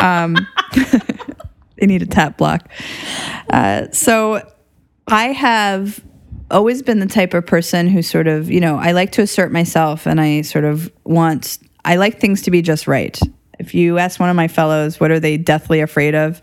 um, 0.00 0.36
they 1.76 1.86
need 1.86 2.02
a 2.02 2.06
tap 2.06 2.36
block. 2.36 2.68
Uh, 3.50 3.86
so 3.92 4.40
I 5.08 5.26
have 5.32 6.02
always 6.54 6.82
been 6.82 7.00
the 7.00 7.06
type 7.06 7.34
of 7.34 7.44
person 7.44 7.88
who 7.88 8.00
sort 8.00 8.28
of, 8.28 8.50
you 8.50 8.60
know, 8.60 8.76
I 8.76 8.92
like 8.92 9.12
to 9.12 9.22
assert 9.22 9.52
myself 9.52 10.06
and 10.06 10.20
I 10.20 10.42
sort 10.42 10.64
of 10.64 10.90
want, 11.04 11.58
I 11.84 11.96
like 11.96 12.20
things 12.20 12.42
to 12.42 12.50
be 12.50 12.62
just 12.62 12.86
right. 12.86 13.18
If 13.58 13.74
you 13.74 13.98
ask 13.98 14.20
one 14.20 14.30
of 14.30 14.36
my 14.36 14.48
fellows, 14.48 14.98
what 14.98 15.10
are 15.10 15.20
they 15.20 15.36
deathly 15.36 15.80
afraid 15.80 16.14
of? 16.14 16.40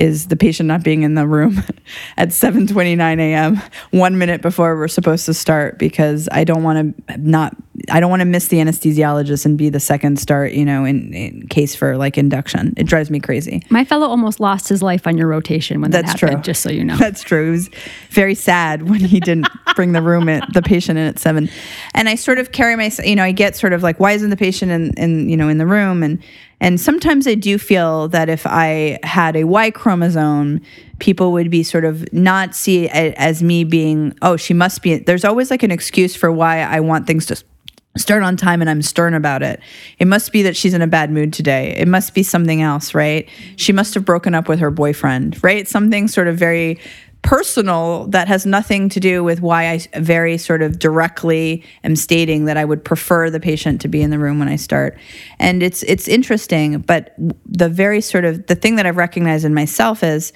Is 0.00 0.28
the 0.28 0.36
patient 0.36 0.66
not 0.66 0.82
being 0.82 1.02
in 1.02 1.14
the 1.14 1.26
room 1.26 1.62
at 2.16 2.28
7:29 2.30 3.18
a.m. 3.20 3.60
one 3.90 4.16
minute 4.16 4.40
before 4.40 4.74
we're 4.76 4.88
supposed 4.88 5.26
to 5.26 5.34
start 5.34 5.78
because 5.78 6.26
I 6.32 6.44
don't 6.44 6.62
want 6.62 6.96
to 7.06 7.18
not 7.18 7.54
I 7.90 8.00
don't 8.00 8.10
want 8.10 8.20
to 8.20 8.26
miss 8.26 8.48
the 8.48 8.58
anesthesiologist 8.58 9.44
and 9.46 9.56
be 9.56 9.68
the 9.68 9.80
second 9.80 10.18
start, 10.18 10.52
you 10.52 10.64
know, 10.64 10.84
in, 10.84 11.12
in 11.14 11.46
case 11.48 11.74
for 11.74 11.96
like 11.96 12.18
induction. 12.18 12.74
It 12.76 12.84
drives 12.84 13.10
me 13.10 13.20
crazy. 13.20 13.62
My 13.70 13.84
fellow 13.84 14.06
almost 14.06 14.40
lost 14.40 14.68
his 14.68 14.82
life 14.82 15.06
on 15.06 15.16
your 15.16 15.28
rotation 15.28 15.80
when 15.80 15.90
that 15.90 16.06
That's 16.06 16.20
happened. 16.20 16.44
true. 16.44 16.52
Just 16.52 16.62
so 16.62 16.70
you 16.70 16.84
know. 16.84 16.96
That's 16.98 17.22
true. 17.22 17.48
It 17.48 17.50
was 17.50 17.70
very 18.10 18.34
sad 18.34 18.88
when 18.88 19.00
he 19.00 19.20
didn't 19.20 19.48
bring 19.76 19.92
the 19.92 20.02
room 20.02 20.28
in, 20.28 20.42
the 20.52 20.62
patient 20.62 20.98
in 20.98 21.06
at 21.06 21.18
seven. 21.18 21.50
And 21.94 22.08
I 22.08 22.14
sort 22.14 22.38
of 22.38 22.52
carry 22.52 22.76
myself, 22.76 23.06
you 23.06 23.16
know, 23.16 23.24
I 23.24 23.32
get 23.32 23.56
sort 23.56 23.72
of 23.72 23.82
like, 23.82 24.00
why 24.00 24.12
isn't 24.12 24.30
the 24.30 24.36
patient 24.36 24.72
in, 24.72 24.92
in 24.94 25.28
you 25.28 25.36
know, 25.36 25.48
in 25.48 25.58
the 25.58 25.66
room? 25.66 26.02
And 26.02 26.22
and 26.60 26.78
sometimes 26.80 27.26
I 27.26 27.34
do 27.34 27.56
feel 27.58 28.08
that 28.08 28.28
if 28.28 28.46
I 28.46 28.98
had 29.02 29.34
a 29.34 29.44
Y 29.44 29.70
chromosome, 29.70 30.60
people 30.98 31.32
would 31.32 31.50
be 31.50 31.62
sort 31.62 31.84
of 31.84 32.12
not 32.12 32.54
see 32.54 32.84
it 32.84 33.14
as 33.16 33.42
me 33.42 33.64
being, 33.64 34.16
oh, 34.20 34.36
she 34.36 34.52
must 34.52 34.82
be. 34.82 34.98
There's 34.98 35.24
always 35.24 35.50
like 35.50 35.62
an 35.62 35.70
excuse 35.70 36.14
for 36.14 36.30
why 36.30 36.60
I 36.60 36.80
want 36.80 37.06
things 37.06 37.26
to 37.26 37.42
start 37.96 38.22
on 38.22 38.36
time 38.36 38.60
and 38.60 38.70
I'm 38.70 38.82
stern 38.82 39.14
about 39.14 39.42
it. 39.42 39.60
It 39.98 40.06
must 40.06 40.32
be 40.32 40.42
that 40.42 40.56
she's 40.56 40.74
in 40.74 40.82
a 40.82 40.86
bad 40.86 41.10
mood 41.10 41.32
today. 41.32 41.74
It 41.76 41.88
must 41.88 42.14
be 42.14 42.22
something 42.22 42.62
else, 42.62 42.94
right? 42.94 43.28
She 43.56 43.72
must 43.72 43.94
have 43.94 44.04
broken 44.04 44.34
up 44.34 44.48
with 44.48 44.60
her 44.60 44.70
boyfriend, 44.70 45.42
right? 45.42 45.66
Something 45.66 46.06
sort 46.08 46.28
of 46.28 46.36
very 46.36 46.78
personal 47.22 48.06
that 48.08 48.28
has 48.28 48.46
nothing 48.46 48.88
to 48.88 49.00
do 49.00 49.22
with 49.22 49.40
why 49.40 49.70
I 49.70 49.78
very 49.98 50.38
sort 50.38 50.62
of 50.62 50.78
directly 50.78 51.64
am 51.84 51.96
stating 51.96 52.46
that 52.46 52.56
I 52.56 52.64
would 52.64 52.84
prefer 52.84 53.30
the 53.30 53.40
patient 53.40 53.80
to 53.82 53.88
be 53.88 54.02
in 54.02 54.10
the 54.10 54.18
room 54.18 54.38
when 54.38 54.48
I 54.48 54.56
start. 54.56 54.98
And 55.38 55.62
it's 55.62 55.82
it's 55.84 56.08
interesting, 56.08 56.78
but 56.78 57.14
the 57.46 57.68
very 57.68 58.00
sort 58.00 58.24
of 58.24 58.46
the 58.46 58.54
thing 58.54 58.76
that 58.76 58.86
I've 58.86 58.96
recognized 58.96 59.44
in 59.44 59.54
myself 59.54 60.02
is 60.02 60.32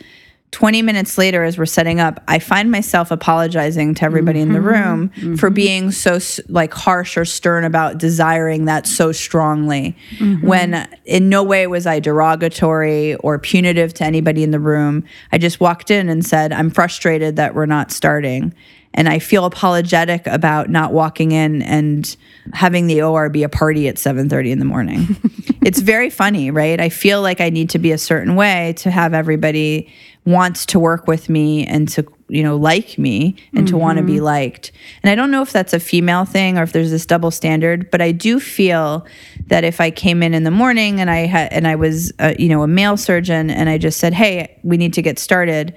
20 0.54 0.82
minutes 0.82 1.18
later 1.18 1.42
as 1.42 1.58
we're 1.58 1.66
setting 1.66 1.98
up 1.98 2.22
i 2.28 2.38
find 2.38 2.70
myself 2.70 3.10
apologizing 3.10 3.92
to 3.92 4.04
everybody 4.04 4.38
in 4.38 4.52
the 4.52 4.60
mm-hmm. 4.60 4.68
room 4.68 5.08
mm-hmm. 5.16 5.34
for 5.34 5.50
being 5.50 5.90
so 5.90 6.16
like 6.48 6.72
harsh 6.72 7.16
or 7.16 7.24
stern 7.24 7.64
about 7.64 7.98
desiring 7.98 8.66
that 8.66 8.86
so 8.86 9.10
strongly. 9.10 9.96
Mm-hmm. 10.18 10.46
When 10.46 10.88
in 11.04 11.28
no 11.28 11.42
way 11.42 11.66
was 11.66 11.88
i 11.88 11.98
derogatory 11.98 13.16
or 13.16 13.36
punitive 13.40 13.94
to 13.94 14.04
anybody 14.04 14.44
in 14.44 14.52
the 14.52 14.60
room. 14.60 15.02
I 15.32 15.38
just 15.38 15.58
walked 15.58 15.90
in 15.90 16.08
and 16.08 16.24
said 16.24 16.52
i'm 16.52 16.70
frustrated 16.70 17.34
that 17.34 17.56
we're 17.56 17.66
not 17.66 17.90
starting. 17.90 18.54
And 18.96 19.08
I 19.08 19.18
feel 19.18 19.44
apologetic 19.44 20.24
about 20.28 20.70
not 20.70 20.92
walking 20.92 21.32
in 21.32 21.62
and 21.62 22.16
having 22.52 22.86
the 22.86 23.02
OR 23.02 23.28
be 23.28 23.42
a 23.42 23.48
party 23.48 23.88
at 23.88 23.96
7:30 23.96 24.52
in 24.52 24.60
the 24.60 24.64
morning. 24.64 25.16
it's 25.64 25.80
very 25.80 26.10
funny, 26.10 26.52
right? 26.52 26.80
I 26.80 26.90
feel 26.90 27.20
like 27.20 27.40
I 27.40 27.50
need 27.50 27.70
to 27.70 27.80
be 27.80 27.90
a 27.90 27.98
certain 27.98 28.36
way 28.36 28.74
to 28.76 28.92
have 28.92 29.12
everybody 29.12 29.92
wants 30.24 30.64
to 30.66 30.78
work 30.78 31.06
with 31.06 31.28
me 31.28 31.66
and 31.66 31.88
to 31.88 32.06
you 32.28 32.42
know 32.42 32.56
like 32.56 32.98
me 32.98 33.36
and 33.52 33.68
to 33.68 33.76
want 33.76 33.98
to 33.98 34.04
be 34.04 34.20
liked. 34.20 34.72
And 35.02 35.10
I 35.10 35.14
don't 35.14 35.30
know 35.30 35.42
if 35.42 35.52
that's 35.52 35.72
a 35.72 35.80
female 35.80 36.24
thing 36.24 36.58
or 36.58 36.62
if 36.62 36.72
there's 36.72 36.90
this 36.90 37.04
double 37.04 37.30
standard, 37.30 37.90
but 37.90 38.00
I 38.00 38.12
do 38.12 38.40
feel 38.40 39.06
that 39.48 39.64
if 39.64 39.80
I 39.80 39.90
came 39.90 40.22
in 40.22 40.32
in 40.32 40.44
the 40.44 40.50
morning 40.50 41.00
and 41.00 41.10
I 41.10 41.26
had 41.26 41.52
and 41.52 41.66
I 41.66 41.76
was 41.76 42.12
uh, 42.18 42.34
you 42.38 42.48
know 42.48 42.62
a 42.62 42.68
male 42.68 42.96
surgeon 42.96 43.50
and 43.50 43.68
I 43.68 43.78
just 43.78 43.98
said, 43.98 44.14
"Hey, 44.14 44.58
we 44.62 44.76
need 44.76 44.94
to 44.94 45.02
get 45.02 45.18
started." 45.18 45.74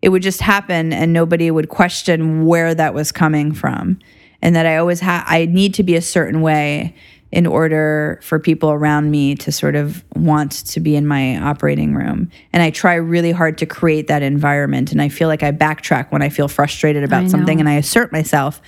it 0.00 0.10
would 0.10 0.22
just 0.22 0.40
happen 0.40 0.92
and 0.92 1.12
nobody 1.12 1.50
would 1.50 1.68
question 1.68 2.46
where 2.46 2.74
that 2.74 2.94
was 2.94 3.10
coming 3.12 3.52
from 3.52 3.98
and 4.42 4.54
that 4.54 4.66
I 4.66 4.76
always 4.76 5.00
have 5.00 5.24
I 5.26 5.46
need 5.46 5.74
to 5.74 5.82
be 5.82 5.96
a 5.96 6.02
certain 6.02 6.40
way 6.40 6.94
in 7.30 7.46
order 7.46 8.18
for 8.22 8.38
people 8.38 8.70
around 8.70 9.10
me 9.10 9.34
to 9.34 9.52
sort 9.52 9.76
of 9.76 10.02
want 10.14 10.52
to 10.66 10.80
be 10.80 10.96
in 10.96 11.06
my 11.06 11.36
operating 11.38 11.94
room. 11.94 12.30
And 12.52 12.62
I 12.62 12.70
try 12.70 12.94
really 12.94 13.32
hard 13.32 13.58
to 13.58 13.66
create 13.66 14.06
that 14.06 14.22
environment 14.22 14.92
and 14.92 15.02
I 15.02 15.10
feel 15.10 15.28
like 15.28 15.42
I 15.42 15.52
backtrack 15.52 16.10
when 16.10 16.22
I 16.22 16.30
feel 16.30 16.48
frustrated 16.48 17.04
about 17.04 17.28
something 17.30 17.60
and 17.60 17.68
I 17.68 17.74
assert 17.74 18.12
myself. 18.12 18.62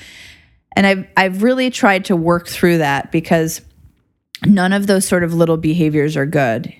And 0.76 0.86
I've 0.86 1.06
I've 1.16 1.42
really 1.42 1.70
tried 1.70 2.04
to 2.06 2.16
work 2.16 2.48
through 2.48 2.78
that 2.78 3.10
because 3.10 3.62
none 4.46 4.72
of 4.72 4.86
those 4.86 5.06
sort 5.06 5.24
of 5.24 5.34
little 5.34 5.56
behaviors 5.56 6.16
are 6.16 6.26
good. 6.26 6.72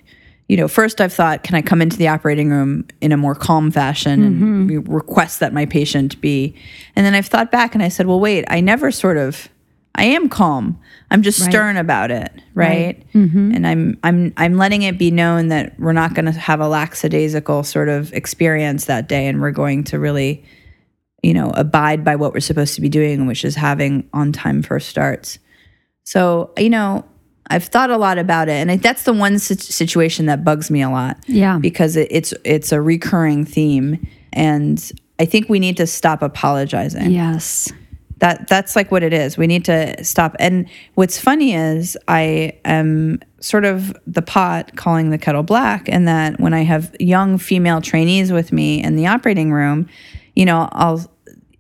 You 0.49 0.57
know, 0.57 0.69
first 0.69 1.01
I've 1.01 1.13
thought, 1.13 1.45
can 1.45 1.55
I 1.55 1.63
come 1.63 1.81
into 1.81 1.97
the 1.97 2.09
operating 2.09 2.51
room 2.51 2.87
in 3.01 3.13
a 3.13 3.17
more 3.17 3.35
calm 3.35 3.71
fashion 3.71 4.23
and 4.23 4.71
mm-hmm. 4.71 4.93
request 4.93 5.41
that 5.41 5.53
my 5.53 5.65
patient 5.65 6.21
be? 6.21 6.57
And 6.97 7.07
then 7.07 7.15
I've 7.15 7.27
thought 7.27 7.53
back 7.53 7.75
and 7.75 7.85
I 7.85 7.89
said, 7.89 8.07
well, 8.07 8.19
wait, 8.19 8.45
I 8.49 8.61
never 8.61 8.91
sort 8.91 9.17
of, 9.17 9.49
I 9.95 10.05
am 10.05 10.29
calm. 10.29 10.81
I'm 11.11 11.23
just 11.23 11.43
stern 11.45 11.77
about 11.77 12.11
it, 12.11 12.33
right? 12.55 13.05
Mm-hmm. 13.13 13.55
And 13.55 13.67
I'm 13.67 13.99
I'm 14.05 14.33
I'm 14.37 14.57
letting 14.57 14.83
it 14.83 14.99
be 14.99 15.11
known 15.11 15.49
that 15.49 15.79
we're 15.79 15.93
not 15.93 16.15
going 16.15 16.27
to 16.27 16.33
have 16.33 16.61
a 16.61 16.69
lackadaisical 16.69 17.65
sort 17.65 17.89
of 17.89 18.13
experience 18.13 18.85
that 18.87 19.09
day, 19.09 19.27
and 19.27 19.41
we're 19.41 19.51
going 19.51 19.85
to 19.85 19.99
really, 19.99 20.45
you 21.23 21.35
know, 21.35 21.51
abide 21.55 22.05
by 22.05 22.17
what 22.17 22.33
we're 22.33 22.41
supposed 22.41 22.77
to 22.77 22.81
be 22.81 22.89
doing, 22.89 23.27
which 23.27 23.45
is 23.45 23.57
having 23.57 24.09
on 24.13 24.33
time 24.33 24.63
first 24.63 24.89
starts. 24.89 25.39
So, 26.05 26.53
you 26.57 26.71
know, 26.71 27.05
I've 27.49 27.65
thought 27.65 27.91
a 27.91 27.99
lot 27.99 28.17
about 28.19 28.49
it, 28.49 28.53
and 28.53 28.71
I, 28.71 28.77
that's 28.77 29.03
the 29.03 29.13
one 29.13 29.41
sit- 29.41 29.61
situation 29.61 30.27
that 30.27 30.45
bugs 30.45 30.71
me 30.71 30.83
a 30.83 30.91
lot. 30.91 31.19
Yeah. 31.27 31.59
because 31.59 31.97
it, 31.97 32.09
it's 32.11 32.33
it's 32.45 32.71
a 32.71 32.81
recurring 32.81 33.45
theme, 33.45 34.07
and 34.33 34.93
I 35.19 35.25
think 35.25 35.49
we 35.49 35.59
need 35.59 35.77
to 35.79 35.87
stop 35.87 36.23
apologizing. 36.23 37.11
Yes. 37.11 37.73
That 38.21 38.49
that's 38.49 38.77
like 38.77 38.91
what 38.91 39.03
it 39.03 39.13
is. 39.13 39.37
We 39.37 39.47
need 39.47 39.65
to 39.67 40.03
stop. 40.05 40.37
And 40.39 40.69
what's 40.95 41.19
funny 41.19 41.55
is 41.55 41.97
I 42.09 42.53
am 42.65 43.21
sort 43.41 43.65
of 43.65 43.97
the 44.07 44.23
pot 44.23 44.77
calling 44.77 45.11
the 45.11 45.19
kettle 45.19 45.43
black, 45.43 45.89
and 45.89 46.07
that 46.07 46.39
when 46.39 46.55
I 46.55 46.63
have 46.63 46.95
young 47.01 47.39
female 47.39 47.81
trainees 47.81 48.31
with 48.33 48.53
me 48.53 48.83
in 48.83 48.97
the 48.97 49.07
operating 49.07 49.53
room, 49.53 49.89
you 50.37 50.45
know, 50.45 50.69
I'll 50.73 51.11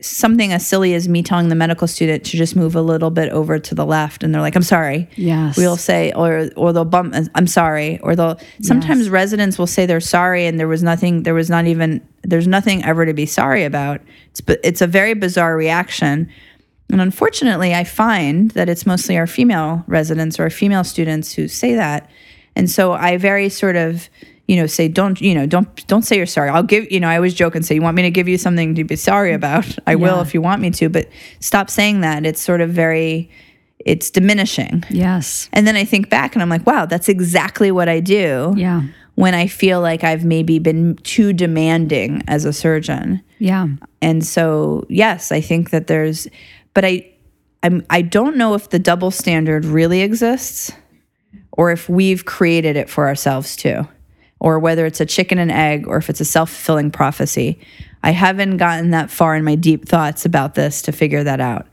something 0.02 0.50
as 0.50 0.67
silly 0.67 0.95
as 0.95 1.09
me 1.11 1.23
telling 1.23 1.49
the 1.49 1.55
medical 1.55 1.87
student 1.87 2.25
to 2.25 2.37
just 2.38 2.57
move 2.57 2.75
a 2.75 2.81
little 2.81 3.11
bit 3.11 3.31
over 3.33 3.59
to 3.59 3.75
the 3.75 3.85
left 3.85 4.25
and 4.25 4.33
they're 4.35 4.40
like 4.40 4.57
i'm 4.57 4.62
sorry 4.62 5.07
Yes. 5.14 5.59
we'll 5.59 5.76
say 5.76 6.11
or 6.17 6.49
or 6.57 6.73
they'll 6.73 6.87
bump 6.87 7.14
i'm 7.35 7.47
sorry 7.47 7.99
or 7.99 8.17
they'll 8.17 8.40
sometimes 8.62 9.11
residents 9.11 9.59
will 9.59 9.67
say 9.67 9.85
they're 9.85 10.00
sorry 10.00 10.47
and 10.47 10.59
there 10.59 10.69
was 10.69 10.83
nothing 10.83 11.25
there 11.25 11.35
was 11.35 11.50
not 11.50 11.67
even 11.67 12.00
there's 12.23 12.47
nothing 12.47 12.83
ever 12.83 13.05
to 13.05 13.12
be 13.12 13.26
sorry 13.26 13.62
about 13.64 14.00
it's 14.31 14.40
but 14.40 14.59
it's 14.64 14.81
a 14.81 14.87
very 14.87 15.12
bizarre 15.12 15.55
reaction 15.55 16.31
and 16.90 17.00
unfortunately 17.00 17.75
i 17.75 17.85
find 17.85 18.50
that 18.52 18.68
it's 18.68 18.85
mostly 18.87 19.16
our 19.16 19.26
female 19.26 19.85
residents 19.87 20.38
or 20.38 20.44
our 20.44 20.50
female 20.50 20.85
students 20.85 21.32
who 21.32 21.47
say 21.49 21.75
that 21.75 22.11
and 22.56 22.70
so 22.70 22.92
i 22.92 23.16
very 23.16 23.49
sort 23.49 23.76
of 23.76 24.09
you 24.47 24.56
know 24.56 24.66
say 24.66 24.88
don't 24.88 25.20
you 25.20 25.35
know 25.35 25.47
don't 25.47 25.87
don't 25.87 26.02
say 26.02 26.16
you're 26.16 26.26
sorry 26.26 26.50
i'll 26.50 26.62
give 26.62 26.90
you 26.90 26.99
know 27.00 27.09
i 27.09 27.16
always 27.16 27.35
joke 27.35 27.54
and 27.54 27.64
say 27.64 27.75
you 27.75 27.82
want 27.82 27.97
me 27.97 28.02
to 28.02 28.11
give 28.11 28.28
you 28.28 28.37
something 28.37 28.75
to 28.75 28.85
be 28.85 28.97
sorry 28.97 29.32
about 29.32 29.66
i 29.87 29.94
will 29.94 30.20
if 30.20 30.35
you 30.35 30.40
want 30.42 30.61
me 30.61 30.70
to 30.70 30.88
but 30.88 31.09
stop 31.38 31.70
saying 31.70 32.00
that 32.00 32.26
it's 32.26 32.40
sort 32.40 32.61
of 32.61 32.70
very 32.70 33.30
it's 33.87 34.11
diminishing 34.11 34.85
Yes. 34.90 35.49
and 35.54 35.66
then 35.66 35.75
I 35.75 35.85
think 35.87 36.11
back 36.11 36.35
and 36.35 36.42
I'm 36.42 36.50
like, 36.50 36.66
wow, 36.66 36.85
that's 36.85 37.09
exactly 37.09 37.70
what 37.70 37.88
I 37.88 38.00
do 38.00 38.52
Yeah. 38.54 38.82
when 39.14 39.35
I 39.35 39.47
feel 39.47 39.80
like 39.80 40.04
I've 40.04 40.23
maybe 40.23 40.59
been 40.59 40.97
too 40.97 41.32
demanding 41.32 42.23
as 42.28 42.44
a 42.44 42.52
surgeon. 42.52 43.23
Yeah. 43.38 43.68
And 44.02 44.23
so, 44.23 44.85
yes, 44.90 45.32
I 45.32 45.40
think 45.40 45.70
that 45.70 45.87
there's, 45.87 46.28
but 46.75 46.85
I, 46.85 47.11
I'm, 47.62 47.85
I 47.91 48.03
don't 48.03 48.37
know 48.37 48.55
if 48.55 48.71
the 48.71 48.79
double 48.79 49.11
standard 49.11 49.65
really 49.65 50.03
exists 50.03 50.73
or 51.53 51.71
if 51.71 51.89
we've 51.89 52.25
created 52.25 52.77
it 52.77 52.89
for 52.89 53.07
ourselves 53.07 53.57
too, 53.57 53.87
or 54.39 54.59
whether 54.59 54.87
it's 54.87 55.00
a 55.00 55.07
chicken 55.07 55.39
and 55.39 55.50
egg 55.50 55.87
or 55.87 55.99
if 55.99 56.09
it's 56.09 56.21
a 56.21 56.25
self 56.25 56.50
fulfilling 56.50 56.91
prophecy. 56.91 57.59
I 58.03 58.12
haven't 58.12 58.57
gotten 58.57 58.91
that 58.91 59.11
far 59.11 59.37
in 59.37 59.45
my 59.45 59.57
deep 59.57 59.87
thoughts 59.87 60.25
about 60.25 60.55
this 60.55 60.81
to 60.83 60.93
figure 60.93 61.23
that 61.25 61.41
out. 61.41 61.67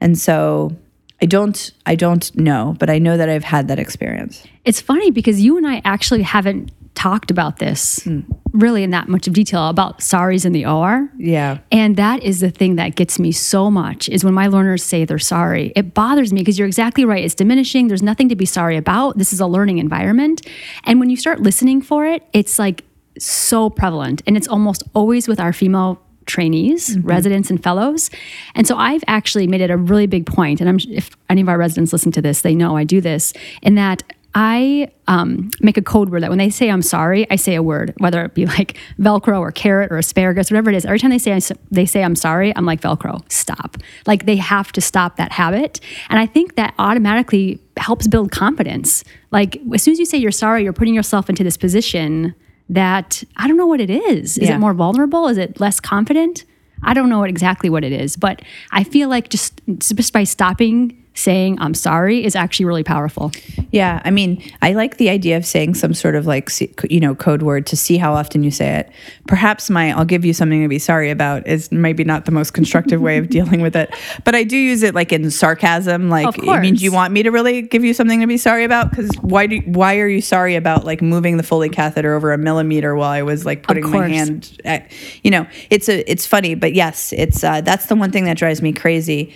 And 0.00 0.18
so 0.18 0.74
I 1.20 1.26
don't, 1.26 1.70
I 1.84 1.94
don't 1.94 2.34
know, 2.36 2.74
but 2.78 2.88
I 2.88 2.98
know 2.98 3.16
that 3.16 3.28
I've 3.28 3.44
had 3.44 3.68
that 3.68 3.78
experience. 3.78 4.46
It's 4.64 4.80
funny 4.80 5.10
because 5.10 5.42
you 5.42 5.58
and 5.58 5.66
I 5.66 5.82
actually 5.84 6.22
haven't 6.22 6.72
talked 6.94 7.30
about 7.30 7.58
this 7.58 8.02
Hmm. 8.04 8.20
Really 8.54 8.84
in 8.84 8.90
that 8.90 9.08
much 9.08 9.26
of 9.26 9.34
detail 9.34 9.68
about 9.68 9.98
sorries 9.98 10.46
in 10.46 10.52
the 10.52 10.64
OR. 10.64 11.10
Yeah. 11.18 11.58
And 11.72 11.96
that 11.96 12.22
is 12.22 12.40
the 12.40 12.50
thing 12.50 12.76
that 12.76 12.94
gets 12.94 13.18
me 13.18 13.32
so 13.32 13.70
much 13.70 14.08
is 14.08 14.24
when 14.24 14.32
my 14.32 14.46
learners 14.46 14.82
say 14.82 15.04
they're 15.04 15.18
sorry. 15.18 15.72
It 15.74 15.92
bothers 15.92 16.32
me 16.32 16.40
because 16.40 16.58
you're 16.58 16.68
exactly 16.68 17.04
right. 17.04 17.24
It's 17.24 17.34
diminishing. 17.34 17.88
There's 17.88 18.02
nothing 18.02 18.28
to 18.28 18.36
be 18.36 18.46
sorry 18.46 18.76
about. 18.76 19.18
This 19.18 19.32
is 19.32 19.40
a 19.40 19.46
learning 19.46 19.78
environment. 19.78 20.48
And 20.84 21.00
when 21.00 21.10
you 21.10 21.16
start 21.16 21.40
listening 21.40 21.82
for 21.82 22.06
it, 22.06 22.22
it's 22.32 22.58
like 22.58 22.84
so 23.18 23.70
prevalent. 23.70 24.22
And 24.26 24.36
it's 24.36 24.48
almost 24.48 24.84
always 24.94 25.26
with 25.26 25.40
our 25.40 25.52
female 25.52 26.00
trainees, 26.26 26.96
mm-hmm. 26.96 27.06
residents, 27.06 27.50
and 27.50 27.62
fellows. 27.62 28.08
And 28.54 28.66
so 28.66 28.76
I've 28.76 29.04
actually 29.06 29.46
made 29.46 29.60
it 29.60 29.70
a 29.70 29.76
really 29.76 30.06
big 30.06 30.26
point, 30.26 30.60
and 30.60 30.70
I'm 30.70 30.78
if 30.88 31.10
any 31.28 31.42
of 31.42 31.48
our 31.48 31.58
residents 31.58 31.92
listen 31.92 32.12
to 32.12 32.22
this, 32.22 32.40
they 32.40 32.54
know 32.54 32.76
I 32.76 32.84
do 32.84 33.00
this, 33.00 33.34
in 33.60 33.74
that 33.74 34.02
I 34.36 34.90
um, 35.06 35.50
make 35.60 35.76
a 35.76 35.82
code 35.82 36.10
word 36.10 36.22
that 36.24 36.28
when 36.30 36.38
they 36.38 36.50
say 36.50 36.68
I'm 36.68 36.82
sorry, 36.82 37.30
I 37.30 37.36
say 37.36 37.54
a 37.54 37.62
word, 37.62 37.94
whether 37.98 38.24
it 38.24 38.34
be 38.34 38.46
like 38.46 38.76
Velcro 38.98 39.38
or 39.38 39.52
carrot 39.52 39.92
or 39.92 39.96
asparagus, 39.98 40.50
whatever 40.50 40.70
it 40.70 40.76
is. 40.76 40.84
Every 40.84 40.98
time 40.98 41.10
they 41.10 41.18
say 41.18 41.38
they 41.70 41.86
say 41.86 42.02
I'm 42.02 42.16
sorry, 42.16 42.54
I'm 42.56 42.66
like 42.66 42.80
Velcro, 42.80 43.20
stop. 43.30 43.76
Like 44.06 44.26
they 44.26 44.36
have 44.36 44.72
to 44.72 44.80
stop 44.80 45.16
that 45.16 45.32
habit, 45.32 45.80
and 46.10 46.18
I 46.18 46.26
think 46.26 46.56
that 46.56 46.74
automatically 46.78 47.60
helps 47.76 48.06
build 48.08 48.32
confidence. 48.32 49.04
Like 49.30 49.60
as 49.72 49.82
soon 49.82 49.92
as 49.92 49.98
you 49.98 50.04
say 50.06 50.18
you're 50.18 50.32
sorry, 50.32 50.64
you're 50.64 50.72
putting 50.72 50.94
yourself 50.94 51.28
into 51.30 51.44
this 51.44 51.56
position 51.56 52.34
that 52.68 53.22
I 53.36 53.46
don't 53.46 53.56
know 53.56 53.66
what 53.66 53.80
it 53.80 53.90
is. 53.90 54.38
Is 54.38 54.48
Yeah. 54.48 54.56
it 54.56 54.58
more 54.58 54.74
vulnerable? 54.74 55.28
Is 55.28 55.38
it 55.38 55.60
less 55.60 55.78
confident? 55.80 56.44
I 56.82 56.92
don't 56.94 57.08
know 57.08 57.18
what 57.20 57.30
exactly 57.30 57.70
what 57.70 57.84
it 57.84 57.92
is, 57.92 58.16
but 58.16 58.42
I 58.72 58.84
feel 58.84 59.08
like 59.08 59.28
just 59.30 59.60
just 59.78 60.12
by 60.12 60.24
stopping 60.24 61.03
saying 61.14 61.56
I'm 61.60 61.74
sorry 61.74 62.24
is 62.24 62.34
actually 62.34 62.66
really 62.66 62.82
powerful. 62.82 63.30
Yeah, 63.70 64.02
I 64.04 64.10
mean, 64.10 64.42
I 64.62 64.72
like 64.72 64.96
the 64.96 65.08
idea 65.08 65.36
of 65.36 65.46
saying 65.46 65.74
some 65.74 65.94
sort 65.94 66.16
of 66.16 66.26
like, 66.26 66.50
you 66.90 67.00
know, 67.00 67.14
code 67.14 67.42
word 67.42 67.66
to 67.68 67.76
see 67.76 67.96
how 67.96 68.14
often 68.14 68.42
you 68.42 68.50
say 68.50 68.80
it. 68.80 68.90
Perhaps 69.28 69.70
my 69.70 69.92
"I'll 69.92 70.04
give 70.04 70.24
you 70.24 70.32
something 70.32 70.62
to 70.62 70.68
be 70.68 70.78
sorry 70.78 71.10
about" 71.10 71.46
is 71.46 71.70
maybe 71.70 72.04
not 72.04 72.24
the 72.24 72.32
most 72.32 72.52
constructive 72.52 73.00
way 73.00 73.18
of 73.18 73.28
dealing 73.30 73.60
with 73.60 73.76
it, 73.76 73.94
but 74.24 74.34
I 74.34 74.42
do 74.42 74.56
use 74.56 74.82
it 74.82 74.94
like 74.94 75.12
in 75.12 75.30
sarcasm. 75.30 76.10
Like, 76.10 76.46
I 76.48 76.60
mean, 76.60 76.74
do 76.74 76.84
you 76.84 76.92
want 76.92 77.12
me 77.12 77.22
to 77.22 77.30
really 77.30 77.62
give 77.62 77.84
you 77.84 77.94
something 77.94 78.20
to 78.20 78.26
be 78.26 78.36
sorry 78.36 78.64
about? 78.64 78.90
Because 78.90 79.10
why 79.20 79.46
do 79.46 79.58
why 79.66 79.98
are 79.98 80.08
you 80.08 80.20
sorry 80.20 80.56
about 80.56 80.84
like 80.84 81.00
moving 81.00 81.36
the 81.36 81.42
Foley 81.42 81.68
catheter 81.68 82.14
over 82.14 82.32
a 82.32 82.38
millimeter 82.38 82.94
while 82.96 83.10
I 83.10 83.22
was 83.22 83.46
like 83.46 83.62
putting 83.62 83.88
my 83.88 84.08
hand? 84.08 84.60
At, 84.64 84.90
you 85.22 85.30
know, 85.30 85.46
it's 85.70 85.88
a 85.88 86.10
it's 86.10 86.26
funny, 86.26 86.54
but 86.54 86.74
yes, 86.74 87.12
it's 87.12 87.44
uh, 87.44 87.60
that's 87.60 87.86
the 87.86 87.94
one 87.94 88.10
thing 88.10 88.24
that 88.24 88.36
drives 88.36 88.60
me 88.60 88.72
crazy 88.72 89.32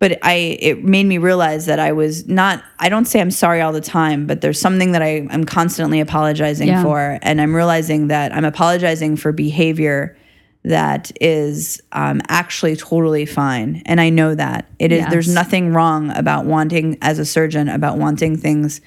but 0.00 0.18
I 0.24 0.56
it 0.60 0.82
made 0.82 1.04
me 1.06 1.18
realize 1.18 1.66
that 1.66 1.78
I 1.78 1.92
was 1.92 2.26
not 2.26 2.64
I 2.80 2.88
don't 2.88 3.04
say 3.04 3.20
I'm 3.20 3.30
sorry 3.30 3.60
all 3.60 3.72
the 3.72 3.80
time, 3.80 4.26
but 4.26 4.40
there's 4.40 4.58
something 4.60 4.92
that 4.92 5.02
I 5.02 5.28
am 5.30 5.44
constantly 5.44 6.00
apologizing 6.00 6.66
Yeah. 6.68 6.82
for, 6.82 7.18
and 7.22 7.40
I'm 7.40 7.54
realizing 7.54 8.08
that 8.08 8.34
I'm 8.34 8.44
apologizing 8.44 9.16
for 9.16 9.30
behavior 9.30 10.16
that 10.62 11.10
is 11.22 11.80
um, 11.92 12.20
actually 12.28 12.76
totally 12.76 13.24
fine, 13.24 13.82
and 13.86 13.98
I 14.00 14.10
know 14.10 14.34
that 14.34 14.66
it 14.78 14.92
is. 14.92 15.06
There's 15.08 15.32
nothing 15.32 15.72
wrong 15.72 16.10
about 16.10 16.44
wanting, 16.44 16.98
as 17.00 17.18
a 17.18 17.24
surgeon, 17.24 17.68
about 17.70 17.96
wanting 17.96 18.36
things 18.36 18.82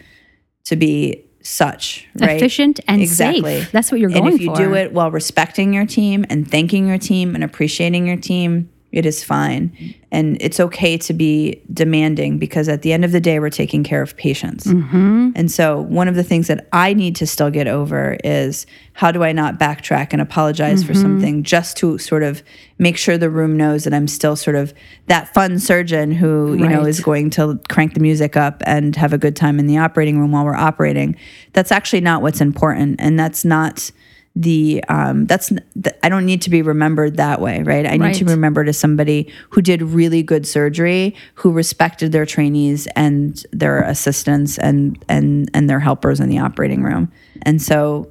to 0.66 0.76
be 0.76 1.24
such 1.42 2.08
right 2.20 2.38
Efficient 2.38 2.80
and 2.88 3.08
safe. 3.10 3.72
That's 3.72 3.92
what 3.92 4.00
you're 4.00 4.10
going 4.12 4.22
for. 4.24 4.28
and 4.30 4.36
if 4.36 4.42
you 4.42 4.52
for. 4.52 4.56
do 4.56 4.76
it 4.76 4.94
while 4.94 5.12
respecting 5.12 5.74
your 5.74 5.86
team 5.86 6.26
and 6.30 6.50
thanking 6.50 6.88
your 6.88 6.98
team 7.00 7.36
and 7.36 7.44
appreciating 7.44 8.06
your 8.08 8.18
team, 8.18 8.70
it 8.94 9.08
is 9.08 9.24
fine. 9.24 9.96
And 10.12 10.38
it's 10.40 10.60
okay 10.60 10.98
to 11.00 11.14
be 11.14 11.60
demanding 11.74 12.38
because 12.38 12.70
at 12.70 12.84
the 12.84 12.94
end 12.94 13.04
of 13.04 13.12
the 13.12 13.20
day, 13.20 13.40
we're 13.40 13.50
taking 13.50 13.84
care 13.84 14.04
of 14.04 14.16
patients. 14.16 14.68
Mm-hmm. 14.68 15.32
And 15.36 15.52
so, 15.52 15.82
one 15.82 16.08
of 16.08 16.14
the 16.14 16.24
things 16.24 16.48
that 16.48 16.68
I 16.72 16.94
need 16.94 17.16
to 17.16 17.26
still 17.26 17.50
get 17.50 17.68
over 17.68 18.18
is 18.24 18.68
how 18.94 19.12
do 19.12 19.24
I 19.24 19.32
not 19.32 19.60
backtrack 19.60 20.10
and 20.14 20.22
apologize 20.22 20.84
for 20.84 20.94
Mm-hmm. 20.94 21.02
something 21.02 21.44
just 21.44 21.76
to 21.78 21.98
sort 21.98 22.22
of 22.22 22.44
make 22.78 22.96
sure 22.98 23.18
the 23.18 23.32
room 23.32 23.58
knows 23.58 23.84
that 23.86 23.94
I'm 23.96 24.08
still 24.08 24.36
sort 24.36 24.56
of 24.56 24.76
that 25.08 25.34
fun 25.34 25.58
surgeon 25.58 26.12
who, 26.12 26.54
you 26.54 26.68
know, 26.68 26.86
is 26.86 27.00
going 27.00 27.32
to 27.32 27.60
crank 27.70 27.96
the 27.96 28.00
music 28.00 28.38
up 28.38 28.62
and 28.68 28.96
have 28.96 29.12
a 29.12 29.18
good 29.18 29.36
time 29.36 29.58
in 29.58 29.66
the 29.66 29.80
operating 29.80 30.20
room 30.20 30.32
while 30.32 30.46
we're 30.46 30.56
operating. 30.56 31.16
That's 31.54 31.72
actually 31.72 32.02
not 32.02 32.22
what's 32.22 32.42
important. 32.42 32.98
And 33.00 33.20
that's 33.20 33.44
not 33.44 33.90
the 34.36 34.84
um 34.90 35.26
that's 35.26 35.50
th- 35.50 35.96
I 36.02 36.10
don't 36.10 36.26
need 36.26 36.42
to 36.44 36.50
be 36.50 36.62
remembered 36.62 37.18
that 37.18 37.40
way, 37.40 37.62
right? 37.62 37.86
I 37.86 37.98
need 37.98 38.16
to 38.16 38.26
remembered 38.26 38.68
as 38.68 38.78
somebody 38.78 39.32
who 39.52 39.62
did 39.62 39.82
really 39.82 40.24
good 40.24 40.48
surgery, 40.48 41.16
who 41.36 41.52
respected 41.52 42.12
their 42.12 42.26
trainees 42.26 42.88
and 42.96 43.44
their 43.52 43.84
assistants 43.84 44.58
and 44.58 45.04
and 45.08 45.52
and 45.54 45.70
their 45.70 45.80
helpers 45.80 46.20
in 46.20 46.30
the 46.30 46.40
operating 46.40 46.82
room. 46.82 47.12
And 47.44 47.62
so 47.62 48.10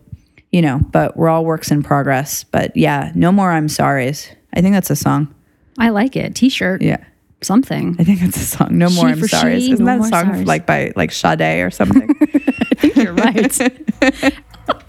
you 0.52 0.62
know, 0.62 0.80
but 0.90 1.16
we're 1.16 1.28
all 1.28 1.44
works 1.44 1.70
in 1.70 1.82
progress. 1.82 2.44
But 2.44 2.76
yeah, 2.76 3.10
no 3.14 3.32
more 3.32 3.50
I'm 3.50 3.66
sorries. 3.66 4.28
I 4.54 4.60
think 4.60 4.74
that's 4.74 4.90
a 4.90 4.96
song. 4.96 5.34
I 5.78 5.88
like 5.88 6.14
it. 6.14 6.34
T-shirt. 6.34 6.82
Yeah. 6.82 7.02
Something. 7.40 7.96
I 7.98 8.04
think 8.04 8.22
it's 8.22 8.36
a 8.36 8.44
song. 8.44 8.78
No 8.78 8.90
more 8.90 9.06
I'm 9.06 9.18
sorries. 9.18 9.72
Isn't 9.72 9.84
no 9.84 9.98
that 9.98 10.06
a 10.06 10.08
song 10.08 10.26
sorries. 10.26 10.46
like 10.46 10.66
by 10.66 10.92
like 10.94 11.10
Sade 11.10 11.64
or 11.64 11.70
something? 11.70 12.14
I 12.20 12.74
think 12.76 12.96
you're 12.96 13.14
right. 13.14 13.58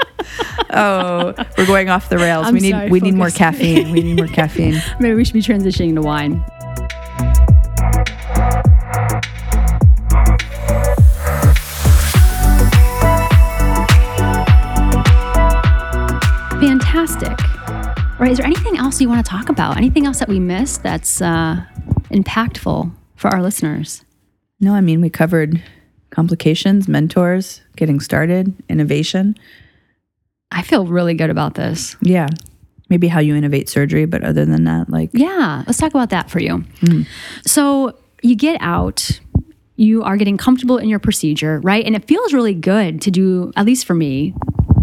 oh, 0.71 1.33
we're 1.57 1.65
going 1.65 1.89
off 1.89 2.09
the 2.09 2.17
rails. 2.17 2.47
I'm 2.47 2.53
we 2.53 2.59
need 2.59 2.71
sorry, 2.71 2.89
we 2.89 2.99
need 2.99 3.15
more 3.15 3.29
caffeine. 3.29 3.91
We 3.91 4.01
need 4.01 4.17
more 4.17 4.27
caffeine. 4.33 4.81
Maybe 4.99 5.15
we 5.15 5.25
should 5.25 5.33
be 5.33 5.41
transitioning 5.41 5.95
to 5.95 6.01
wine. 6.01 6.43
Fantastic. 16.61 17.37
All 18.13 18.19
right, 18.19 18.31
is 18.31 18.37
there 18.37 18.45
anything 18.45 18.77
else 18.77 19.01
you 19.01 19.09
want 19.09 19.25
to 19.25 19.29
talk 19.29 19.49
about? 19.49 19.75
Anything 19.77 20.05
else 20.05 20.19
that 20.19 20.29
we 20.29 20.39
missed 20.39 20.83
that's 20.83 21.21
uh, 21.21 21.63
impactful 22.09 22.91
for 23.15 23.27
our 23.29 23.41
listeners? 23.41 24.05
No, 24.59 24.73
I 24.73 24.81
mean 24.81 25.01
we 25.01 25.09
covered 25.09 25.61
complications, 26.09 26.87
mentors, 26.87 27.61
getting 27.75 27.99
started, 27.99 28.53
innovation. 28.69 29.35
I 30.53 30.61
feel 30.61 30.85
really 30.85 31.13
good 31.13 31.29
about 31.29 31.55
this. 31.55 31.95
Yeah. 32.01 32.27
Maybe 32.89 33.07
how 33.07 33.19
you 33.19 33.35
innovate 33.35 33.69
surgery, 33.69 34.05
but 34.05 34.23
other 34.23 34.45
than 34.45 34.65
that, 34.65 34.89
like 34.89 35.09
Yeah, 35.13 35.63
let's 35.65 35.79
talk 35.79 35.91
about 35.91 36.11
that 36.11 36.29
for 36.29 36.39
you. 36.39 36.59
Mm-hmm. 36.81 37.03
So 37.45 37.97
you 38.21 38.35
get 38.35 38.57
out, 38.61 39.19
you 39.75 40.03
are 40.03 40.15
getting 40.15 40.37
comfortable 40.37 40.77
in 40.77 40.89
your 40.89 40.99
procedure, 40.99 41.59
right? 41.61 41.85
And 41.85 41.95
it 41.95 42.05
feels 42.05 42.33
really 42.33 42.53
good 42.53 43.01
to 43.01 43.11
do, 43.11 43.51
at 43.55 43.65
least 43.65 43.85
for 43.85 43.93
me, 43.95 44.35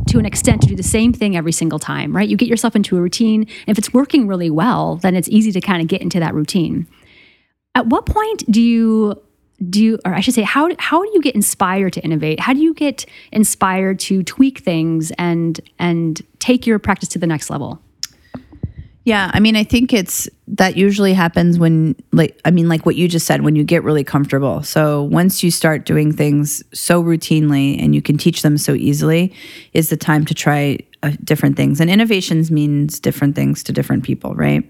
to 0.09 0.19
an 0.19 0.27
extent, 0.27 0.63
to 0.63 0.67
do 0.67 0.75
the 0.75 0.83
same 0.83 1.13
thing 1.13 1.37
every 1.37 1.53
single 1.53 1.79
time, 1.79 2.15
right? 2.15 2.29
You 2.29 2.37
get 2.37 2.49
yourself 2.49 2.75
into 2.75 2.97
a 2.97 3.01
routine. 3.01 3.43
And 3.43 3.69
if 3.69 3.79
it's 3.79 3.95
working 3.95 4.27
really 4.27 4.51
well, 4.51 4.97
then 4.97 5.15
it's 5.15 5.29
easy 5.29 5.53
to 5.53 5.61
kind 5.61 5.81
of 5.81 5.87
get 5.89 6.03
into 6.03 6.19
that 6.19 6.35
routine. 6.35 6.89
At 7.77 7.87
what 7.87 8.07
point 8.07 8.45
do 8.51 8.61
you 8.61 9.23
do 9.69 9.83
you, 9.85 9.99
or 10.05 10.15
I 10.15 10.21
should 10.21 10.35
say, 10.35 10.43
how 10.43 10.71
how 10.79 11.03
do 11.03 11.11
you 11.13 11.21
get 11.21 11.35
inspired 11.35 11.93
to 11.95 12.01
innovate? 12.01 12.41
How 12.41 12.53
do 12.53 12.61
you 12.61 12.73
get 12.73 13.05
inspired 13.33 13.99
to 14.01 14.23
tweak 14.23 14.61
things 14.61 15.13
and 15.19 15.61
and 15.79 16.21
take 16.39 16.67
your 16.67 16.79
practice 16.79 17.09
to 17.11 17.19
the 17.19 17.27
next 17.27 17.51
level? 17.51 17.81
Yeah, 19.05 19.31
I 19.33 19.41
mean, 19.41 19.57
I 19.57 19.65
think 19.65 19.95
it's 19.95 20.29
that 20.47 20.77
usually 20.77 21.15
happens 21.15 21.59
when, 21.59 21.97
like, 22.13 22.39
I 22.45 22.51
mean, 22.51 22.69
like 22.69 22.85
what 22.85 22.97
you 22.97 23.09
just 23.09 23.27
said, 23.27 23.43
when 23.43 23.57
you 23.57 23.65
get 23.65 23.83
really 23.83 24.05
comfortable. 24.05 24.63
So 24.63 25.05
once 25.05 25.43
you 25.43 25.51
start 25.51 25.87
doing 25.87 26.13
things 26.13 26.63
so 26.75 27.03
routinely 27.03 27.83
and 27.83 27.95
you 27.95 28.03
can 28.03 28.19
teach 28.19 28.43
them 28.43 28.59
so 28.59 28.75
easily, 28.75 29.33
is 29.73 29.89
the 29.89 29.97
time 29.97 30.27
to 30.27 30.35
try 30.35 30.79
uh, 31.03 31.13
different 31.25 31.57
things. 31.57 31.81
And 31.81 31.89
innovations 31.89 32.51
means 32.51 33.01
different 33.01 33.35
things 33.35 33.63
to 33.65 33.73
different 33.73 34.05
people, 34.05 34.35
right? 34.35 34.65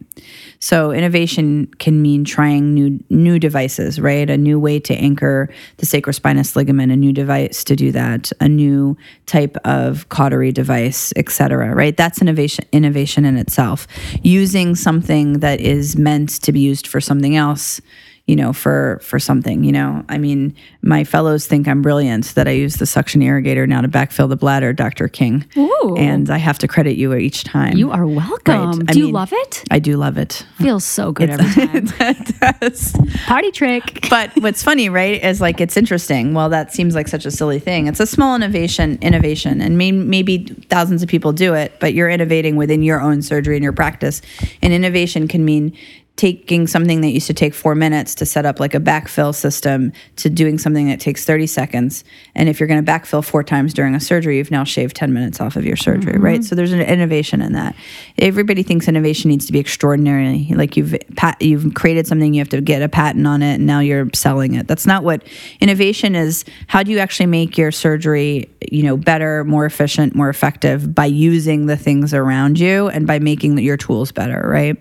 So 0.61 0.93
innovation 0.93 1.67
can 1.79 2.01
mean 2.01 2.25
trying 2.25 2.73
new 2.73 3.01
new 3.11 3.39
devices, 3.39 4.01
right? 4.01 4.31
A 4.31 4.37
new 4.37 4.61
way 4.61 4.79
to 4.81 4.95
anchor 4.95 5.49
the 5.79 5.87
sacrospinous 5.87 6.55
ligament, 6.55 6.93
a 6.93 6.97
new 6.97 7.13
device 7.13 7.65
to 7.65 7.75
do 7.75 7.91
that, 7.93 8.31
a 8.41 8.49
new 8.49 8.97
type 9.27 9.57
of 9.65 10.09
cautery 10.09 10.53
device, 10.53 11.13
et 11.17 11.31
cetera, 11.31 11.75
right? 11.75 11.97
That's 11.97 12.21
innovation 12.21 12.65
innovation 12.73 13.25
in 13.25 13.37
itself. 13.37 13.87
Using 14.23 14.77
something 14.77 15.41
that 15.41 15.61
is 15.61 15.97
meant 15.97 16.43
to 16.43 16.53
be 16.53 16.61
used 16.61 16.87
for 16.87 17.01
something 17.01 17.37
else 17.37 17.81
you 18.27 18.37
know 18.37 18.53
for 18.53 19.01
for 19.03 19.19
something 19.19 19.65
you 19.65 19.73
know 19.73 20.05
i 20.09 20.17
mean 20.19 20.55
my 20.83 21.03
fellows 21.05 21.47
think 21.47 21.67
i'm 21.67 21.83
brilliant 21.83 22.27
that 22.35 22.47
i 22.47 22.51
use 22.53 22.77
the 22.77 22.87
suction 22.87 23.21
irrigator 23.23 23.67
now 23.67 23.81
to 23.81 23.89
backfill 23.89 24.29
the 24.29 24.37
bladder 24.37 24.73
dr 24.73 25.09
king 25.09 25.45
Ooh. 25.57 25.95
and 25.99 26.31
i 26.31 26.37
have 26.39 26.59
to 26.59 26.69
credit 26.69 26.97
you 26.97 27.13
each 27.15 27.43
time 27.45 27.77
You 27.77 27.91
are 27.91 28.07
welcome. 28.07 28.83
I 28.89 28.93
do 28.93 29.01
you 29.01 29.11
love 29.11 29.33
it? 29.33 29.65
i 29.71 29.79
do 29.79 29.97
love 29.97 30.17
it 30.19 30.47
Feels 30.59 30.85
so 30.85 31.11
good 31.13 31.31
every 31.31 31.67
time. 31.69 31.85
Does. 32.61 32.93
Party 33.27 33.51
trick. 33.51 34.07
but 34.11 34.31
what's 34.43 34.63
funny, 34.63 34.91
right, 34.91 35.23
is 35.25 35.41
like 35.41 35.59
it's 35.61 35.77
interesting. 35.77 36.35
Well, 36.35 36.51
that 36.51 36.71
seems 36.73 36.95
like 36.95 37.09
such 37.09 37.25
a 37.25 37.31
silly 37.31 37.59
thing. 37.59 37.87
It's 37.87 37.99
a 38.01 38.07
small 38.07 38.37
innovation, 38.37 38.99
innovation, 39.01 39.63
and 39.63 39.79
may, 39.79 39.91
maybe 39.93 40.45
thousands 40.69 41.03
of 41.03 41.09
people 41.09 41.33
do 41.33 41.55
it, 41.55 41.73
but 41.81 41.95
you're 41.95 42.11
innovating 42.11 42.57
within 42.57 42.83
your 42.83 43.01
own 43.01 43.23
surgery 43.23 43.57
and 43.57 43.63
your 43.63 43.73
practice. 43.73 44.21
And 44.61 44.75
innovation 44.75 45.29
can 45.29 45.45
mean 45.47 45.75
taking 46.17 46.67
something 46.67 47.01
that 47.01 47.09
used 47.09 47.27
to 47.27 47.33
take 47.33 47.55
four 47.55 47.75
minutes 47.75 48.15
to 48.15 48.27
set 48.27 48.45
up 48.45 48.61
like 48.61 48.75
a 48.75 48.79
backfill 48.79 49.35
system 49.35 49.91
to 50.17 50.29
doing 50.29 50.59
something 50.59 50.87
that 50.87 51.01
takes 51.01 51.25
30 51.25 51.47
seconds. 51.47 52.05
And 52.35 52.47
if 52.47 52.61
you're 52.61 52.67
going 52.67 52.85
to 52.85 52.93
backfill 52.93 53.25
four 53.25 53.43
times 53.43 53.73
during 53.73 53.95
a 53.95 54.01
surgery, 54.01 54.37
you've 54.37 54.51
now 54.51 54.65
shaved 54.65 54.95
10 54.97 55.15
minutes 55.15 55.41
off 55.41 55.57
of 55.57 55.65
your 55.65 55.77
surgery, 55.77 56.13
mm-hmm. 56.13 56.23
right? 56.23 56.45
So 56.45 56.55
there's 56.55 56.73
an 56.73 56.83
innovation 56.83 57.41
in 57.41 57.55
that. 57.55 57.75
Everybody 58.19 58.63
thinks 58.63 58.87
innovation 58.87 59.31
needs 59.31 59.47
to 59.47 59.53
be 59.53 59.59
extraordinary. 59.59 60.53
Like 60.55 60.77
you've 60.77 60.95
pat, 61.17 61.41
you've 61.41 61.75
created 61.75 62.07
something, 62.07 62.35
you 62.35 62.41
have 62.43 62.51
to 62.51 62.61
get 62.61 62.83
a 62.83 62.89
patent 62.91 63.27
on 63.27 63.43
it, 63.43 63.55
and 63.55 63.67
now 63.67 63.81
you're 63.81 64.09
selling 64.15 64.55
it. 64.55 64.69
That's 64.69 64.87
not 64.87 65.03
what 65.03 65.27
innovation 65.61 66.15
is. 66.15 66.45
How 66.67 66.83
do 66.83 66.91
you 66.91 66.99
actually 66.99 67.27
make 67.27 67.57
your 67.57 67.73
surgery, 67.73 68.51
you 68.71 68.83
know, 68.83 68.99
better, 68.99 69.43
more 69.45 69.65
efficient, 69.65 70.15
more 70.15 70.29
effective 70.29 70.95
by 70.95 71.07
using 71.07 71.65
the 71.65 71.79
things 71.79 72.13
around 72.13 72.59
you 72.59 72.89
and 72.89 73.07
by 73.07 73.19
making 73.19 73.57
your 73.57 73.79
tools 73.79 74.13
better, 74.13 74.47
right? 74.47 74.77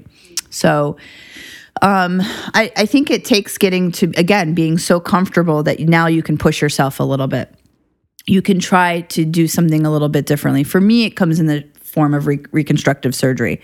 So 0.50 0.98
um, 1.82 2.20
I, 2.54 2.72
I 2.76 2.86
think 2.86 3.10
it 3.10 3.26
takes 3.26 3.58
getting 3.58 3.92
to 3.94 4.12
again 4.18 4.54
being 4.54 4.78
so 4.78 5.00
comfortable 5.00 5.64
that 5.64 5.80
now 5.80 6.08
you 6.08 6.24
can 6.24 6.38
push 6.38 6.62
yourself 6.62 7.00
a 7.00 7.04
little 7.04 7.28
bit. 7.28 7.54
You 8.26 8.42
can 8.42 8.60
try 8.60 9.02
to 9.02 9.26
do 9.26 9.48
something 9.48 9.86
a 9.86 9.92
little 9.92 10.10
bit 10.10 10.26
differently. 10.26 10.64
For 10.64 10.82
me, 10.82 11.06
it 11.06 11.12
comes 11.12 11.40
in 11.40 11.48
the 11.48 11.66
form 11.84 12.14
of 12.14 12.28
re- 12.28 12.40
reconstructive 12.52 13.16
surgery. 13.16 13.60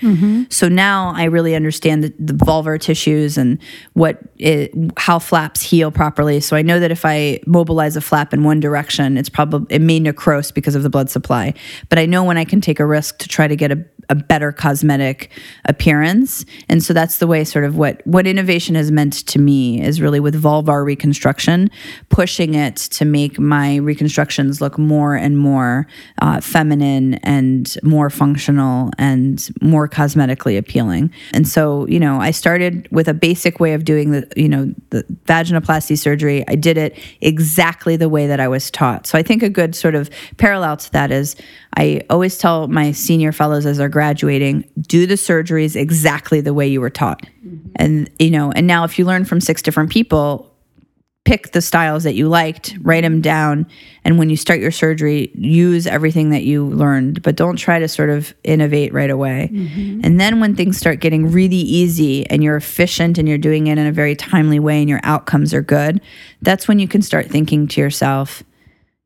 So 0.49 0.67
now 0.67 1.13
I 1.15 1.25
really 1.25 1.53
understand 1.53 2.03
the, 2.03 2.13
the 2.17 2.33
vulvar 2.33 2.79
tissues 2.79 3.37
and 3.37 3.59
what 3.93 4.17
it, 4.37 4.73
how 4.97 5.19
flaps 5.19 5.61
heal 5.61 5.91
properly. 5.91 6.39
So 6.39 6.55
I 6.55 6.63
know 6.63 6.79
that 6.79 6.89
if 6.89 7.05
I 7.05 7.39
mobilize 7.45 7.95
a 7.95 8.01
flap 8.01 8.33
in 8.33 8.43
one 8.43 8.59
direction, 8.59 9.17
it's 9.17 9.29
probably 9.29 9.75
it 9.75 9.79
may 9.79 9.99
necrose 9.99 10.51
because 10.51 10.73
of 10.73 10.81
the 10.81 10.89
blood 10.89 11.11
supply. 11.11 11.53
But 11.89 11.99
I 11.99 12.07
know 12.07 12.23
when 12.23 12.37
I 12.37 12.45
can 12.45 12.61
take 12.61 12.79
a 12.79 12.85
risk 12.85 13.19
to 13.19 13.27
try 13.27 13.47
to 13.47 13.55
get 13.55 13.71
a, 13.71 13.85
a 14.09 14.15
better 14.15 14.51
cosmetic 14.51 15.31
appearance. 15.65 16.45
And 16.69 16.83
so 16.83 16.93
that's 16.93 17.17
the 17.17 17.27
way 17.27 17.43
sort 17.43 17.65
of 17.65 17.77
what 17.77 18.05
what 18.05 18.27
innovation 18.27 18.75
has 18.75 18.91
meant 18.91 19.25
to 19.27 19.39
me 19.39 19.81
is 19.81 20.01
really 20.01 20.19
with 20.19 20.41
vulvar 20.41 20.85
reconstruction, 20.85 21.69
pushing 22.09 22.53
it 22.53 22.75
to 22.75 23.05
make 23.05 23.39
my 23.39 23.77
reconstructions 23.77 24.61
look 24.61 24.77
more 24.77 25.15
and 25.15 25.37
more 25.37 25.87
uh, 26.21 26.41
feminine 26.41 27.15
and 27.15 27.77
more 27.83 28.09
functional 28.09 28.91
and 28.97 29.49
more 29.61 29.87
cosmetically 29.87 30.57
appealing. 30.57 31.11
And 31.33 31.47
so, 31.47 31.87
you 31.87 31.99
know, 31.99 32.19
I 32.19 32.31
started 32.31 32.87
with 32.91 33.07
a 33.07 33.13
basic 33.13 33.59
way 33.59 33.73
of 33.73 33.85
doing 33.85 34.11
the, 34.11 34.27
you 34.35 34.49
know, 34.49 34.73
the 34.89 35.03
vaginoplasty 35.25 35.97
surgery. 35.97 36.43
I 36.47 36.55
did 36.55 36.77
it 36.77 36.97
exactly 37.21 37.95
the 37.95 38.09
way 38.09 38.27
that 38.27 38.39
I 38.39 38.47
was 38.47 38.69
taught. 38.71 39.07
So 39.07 39.17
I 39.17 39.23
think 39.23 39.43
a 39.43 39.49
good 39.49 39.75
sort 39.75 39.95
of 39.95 40.09
parallel 40.37 40.77
to 40.77 40.91
that 40.91 41.11
is 41.11 41.35
I 41.77 42.01
always 42.09 42.37
tell 42.37 42.67
my 42.67 42.91
senior 42.91 43.31
fellows 43.31 43.65
as 43.65 43.77
they're 43.77 43.89
graduating, 43.95 44.69
do 44.81 45.07
the 45.07 45.13
surgeries 45.13 45.73
exactly 45.73 46.41
the 46.41 46.53
way 46.53 46.67
you 46.67 46.81
were 46.81 46.89
taught. 46.89 47.21
Mm-hmm. 47.47 47.69
And, 47.77 48.11
you 48.19 48.29
know, 48.29 48.51
and 48.51 48.67
now 48.67 48.83
if 48.83 48.99
you 48.99 49.05
learn 49.05 49.23
from 49.23 49.39
six 49.39 49.61
different 49.61 49.89
people, 49.89 50.51
pick 51.23 51.53
the 51.53 51.61
styles 51.61 52.03
that 52.03 52.13
you 52.13 52.27
liked, 52.27 52.75
write 52.81 53.03
them 53.03 53.21
down, 53.21 53.65
and 54.03 54.19
when 54.19 54.29
you 54.29 54.35
start 54.35 54.59
your 54.59 54.69
surgery, 54.69 55.31
use 55.33 55.87
everything 55.87 56.31
that 56.31 56.43
you 56.43 56.65
learned, 56.65 57.21
but 57.21 57.37
don't 57.37 57.55
try 57.55 57.79
to 57.79 57.87
sort 57.87 58.09
of 58.09 58.35
innovate 58.43 58.91
right 58.91 59.09
away. 59.09 59.49
Mm-hmm. 59.49 60.01
And 60.03 60.19
then 60.19 60.41
when 60.41 60.57
things 60.57 60.77
start 60.77 60.99
getting 60.99 61.31
really 61.31 61.55
easy 61.55 62.29
and 62.29 62.43
you're 62.43 62.57
efficient 62.57 63.17
and 63.17 63.29
you're 63.29 63.37
doing 63.37 63.67
it 63.67 63.77
in 63.77 63.87
a 63.87 63.93
very 63.93 64.17
timely 64.17 64.59
way 64.59 64.81
and 64.81 64.89
your 64.89 64.99
outcomes 65.03 65.53
are 65.53 65.61
good, 65.61 66.01
that's 66.41 66.67
when 66.67 66.79
you 66.79 66.87
can 66.89 67.01
start 67.01 67.27
thinking 67.27 67.65
to 67.69 67.79
yourself, 67.79 68.43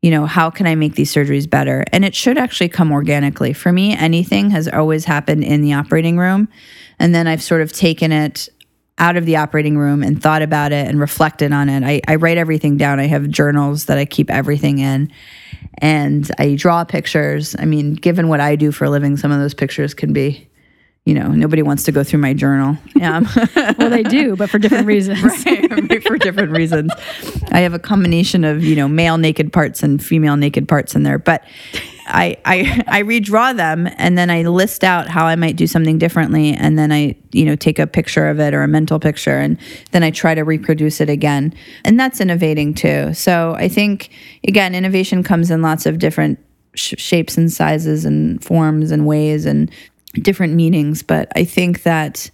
you 0.02 0.10
know, 0.10 0.24
how 0.24 0.48
can 0.50 0.66
I 0.66 0.74
make 0.74 0.94
these 0.94 1.12
surgeries 1.12 1.48
better? 1.48 1.84
And 1.92 2.04
it 2.04 2.14
should 2.14 2.38
actually 2.38 2.70
come 2.70 2.90
organically. 2.90 3.52
For 3.52 3.70
me, 3.70 3.94
anything 3.94 4.50
has 4.50 4.66
always 4.66 5.04
happened 5.04 5.44
in 5.44 5.60
the 5.60 5.74
operating 5.74 6.16
room. 6.16 6.48
And 6.98 7.14
then 7.14 7.26
I've 7.26 7.42
sort 7.42 7.60
of 7.60 7.72
taken 7.72 8.10
it 8.10 8.48
out 8.98 9.16
of 9.16 9.24
the 9.24 9.36
operating 9.36 9.78
room 9.78 10.02
and 10.02 10.22
thought 10.22 10.42
about 10.42 10.72
it 10.72 10.86
and 10.86 11.00
reflected 11.00 11.52
on 11.52 11.68
it. 11.68 11.82
I, 11.82 12.00
I 12.06 12.16
write 12.16 12.36
everything 12.36 12.76
down. 12.76 13.00
I 13.00 13.06
have 13.06 13.28
journals 13.28 13.86
that 13.86 13.98
I 13.98 14.04
keep 14.04 14.30
everything 14.30 14.78
in 14.78 15.10
and 15.78 16.30
I 16.38 16.54
draw 16.54 16.84
pictures. 16.84 17.56
I 17.58 17.64
mean, 17.64 17.94
given 17.94 18.28
what 18.28 18.40
I 18.40 18.56
do 18.56 18.72
for 18.72 18.84
a 18.84 18.90
living, 18.90 19.16
some 19.16 19.32
of 19.32 19.40
those 19.40 19.54
pictures 19.54 19.94
can 19.94 20.12
be, 20.12 20.49
you 21.06 21.14
know, 21.14 21.28
nobody 21.28 21.62
wants 21.62 21.84
to 21.84 21.92
go 21.92 22.04
through 22.04 22.20
my 22.20 22.34
journal. 22.34 22.76
Um, 23.00 23.26
Well, 23.78 23.88
they 23.88 24.02
do, 24.02 24.36
but 24.36 24.50
for 24.50 24.58
different 24.58 24.86
reasons. 24.94 25.22
right, 25.46 26.02
for 26.06 26.18
different 26.18 26.50
reasons. 26.52 26.92
I 27.50 27.60
have 27.60 27.72
a 27.72 27.78
combination 27.78 28.44
of 28.44 28.62
you 28.62 28.76
know 28.76 28.88
male 28.88 29.16
naked 29.16 29.54
parts 29.54 29.82
and 29.82 30.04
female 30.04 30.36
naked 30.36 30.68
parts 30.68 30.94
in 30.94 31.02
there, 31.02 31.18
but 31.18 31.42
I, 32.06 32.36
I 32.44 32.84
I 32.88 33.02
redraw 33.02 33.56
them 33.56 33.88
and 33.96 34.18
then 34.18 34.28
I 34.28 34.42
list 34.42 34.84
out 34.84 35.08
how 35.08 35.24
I 35.24 35.34
might 35.36 35.56
do 35.56 35.66
something 35.66 35.96
differently, 35.96 36.52
and 36.52 36.78
then 36.78 36.92
I 36.92 37.16
you 37.32 37.46
know 37.46 37.56
take 37.56 37.78
a 37.78 37.86
picture 37.86 38.28
of 38.28 38.38
it 38.38 38.52
or 38.52 38.62
a 38.62 38.68
mental 38.68 39.00
picture, 39.00 39.38
and 39.38 39.56
then 39.92 40.02
I 40.02 40.10
try 40.10 40.34
to 40.34 40.42
reproduce 40.42 41.00
it 41.00 41.08
again, 41.08 41.54
and 41.86 41.98
that's 41.98 42.20
innovating 42.20 42.74
too. 42.74 43.14
So 43.14 43.54
I 43.56 43.68
think 43.68 44.10
again, 44.46 44.74
innovation 44.74 45.22
comes 45.22 45.50
in 45.50 45.62
lots 45.62 45.86
of 45.86 45.98
different 45.98 46.38
shapes 46.74 47.38
and 47.38 47.50
sizes 47.50 48.04
and 48.04 48.44
forms 48.44 48.90
and 48.90 49.06
ways 49.06 49.46
and 49.46 49.70
different 50.14 50.54
meanings. 50.54 51.02
But 51.02 51.30
I 51.36 51.44
think 51.44 51.82
that 51.82 52.30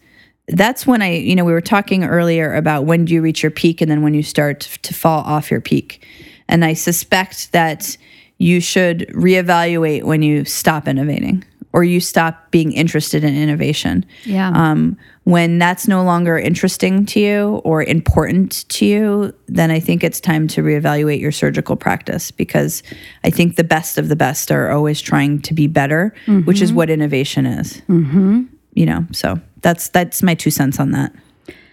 that's 0.48 0.86
when 0.86 1.02
I, 1.02 1.16
you 1.16 1.34
know, 1.34 1.44
we 1.44 1.52
were 1.52 1.60
talking 1.60 2.04
earlier 2.04 2.54
about 2.54 2.84
when 2.84 3.04
do 3.04 3.14
you 3.14 3.22
reach 3.22 3.42
your 3.42 3.50
peak 3.50 3.80
and 3.80 3.90
then 3.90 4.02
when 4.02 4.14
you 4.14 4.22
start 4.22 4.60
to 4.60 4.94
fall 4.94 5.22
off 5.24 5.50
your 5.50 5.60
peak. 5.60 6.06
And 6.48 6.64
I 6.64 6.74
suspect 6.74 7.52
that 7.52 7.96
you 8.38 8.60
should 8.60 9.00
reevaluate 9.08 10.04
when 10.04 10.22
you 10.22 10.44
stop 10.44 10.86
innovating 10.86 11.44
or 11.76 11.84
you 11.84 12.00
stop 12.00 12.50
being 12.50 12.72
interested 12.72 13.22
in 13.22 13.36
innovation. 13.36 14.02
Yeah. 14.24 14.48
Um, 14.48 14.96
when 15.24 15.58
that's 15.58 15.86
no 15.86 16.02
longer 16.02 16.38
interesting 16.38 17.04
to 17.04 17.20
you 17.20 17.60
or 17.64 17.82
important 17.82 18.66
to 18.70 18.86
you, 18.86 19.34
then 19.46 19.70
I 19.70 19.78
think 19.78 20.02
it's 20.02 20.18
time 20.18 20.48
to 20.48 20.62
reevaluate 20.62 21.20
your 21.20 21.32
surgical 21.32 21.76
practice 21.76 22.30
because 22.30 22.82
I 23.24 23.30
think 23.30 23.56
the 23.56 23.64
best 23.64 23.98
of 23.98 24.08
the 24.08 24.16
best 24.16 24.50
are 24.50 24.70
always 24.70 25.02
trying 25.02 25.42
to 25.42 25.52
be 25.52 25.66
better, 25.66 26.14
which 26.44 26.62
is 26.62 26.72
what 26.72 26.88
innovation 26.88 27.44
is. 27.44 27.82
Mm-hmm. 27.90 28.44
You 28.72 28.86
know, 28.86 29.06
so 29.12 29.38
that's 29.60 29.88
that's 29.88 30.22
my 30.22 30.34
two 30.34 30.50
cents 30.50 30.80
on 30.80 30.92
that. 30.92 31.12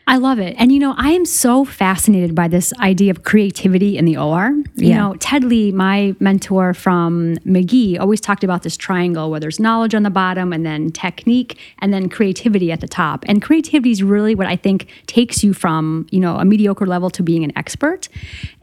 I 0.06 0.18
love 0.18 0.38
it. 0.38 0.56
And 0.60 0.72
you 0.72 0.80
know, 0.80 0.94
I 0.98 1.12
am 1.12 1.26
so 1.26 1.64
fascinated 1.64 2.36
by 2.36 2.50
this 2.50 2.74
idea 2.80 3.10
of 3.10 3.24
creativity 3.24 3.98
in 3.98 4.04
the 4.04 4.18
OR. 4.18 4.50
You 4.76 4.90
Yeah. 4.90 4.98
know, 4.98 5.16
Ted 5.20 5.46
Lee, 5.46 5.72
my 5.72 6.14
mentor 6.20 6.74
from 6.74 7.38
Magee, 7.46 7.98
always 7.98 8.20
talked 8.20 8.44
about 8.44 8.64
this 8.64 8.76
triangle 8.76 9.32
where 9.32 9.40
there's 9.40 9.62
knowledge 9.62 9.96
on 9.96 10.04
the 10.04 10.10
bottom 10.10 10.52
and 10.52 10.66
then 10.66 10.90
technique 10.92 11.58
and 11.80 11.94
then 11.94 12.10
creativity 12.10 12.70
at 12.72 12.82
the 12.82 12.88
top. 12.88 13.24
And 13.28 13.42
creativity 13.42 13.92
is 13.92 14.04
really 14.04 14.36
what 14.36 14.46
I 14.48 14.58
think 14.58 14.88
takes 15.08 15.42
you 15.44 15.54
from, 15.54 16.06
you 16.12 16.20
know, 16.20 16.36
a 16.36 16.44
mediocre 16.44 16.86
level 16.86 17.10
to 17.12 17.24
being 17.24 17.46
an 17.46 17.54
expert. 17.56 18.10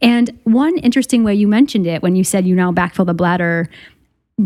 And 0.03 0.31
one 0.45 0.77
interesting 0.79 1.25
way 1.25 1.35
you 1.35 1.49
mentioned 1.49 1.87
it 1.87 2.03
when 2.03 2.17
you 2.17 2.25
said 2.25 2.47
you 2.47 2.55
now 2.55 2.71
backfill 2.71 3.07
the 3.07 3.15
bladder 3.15 3.71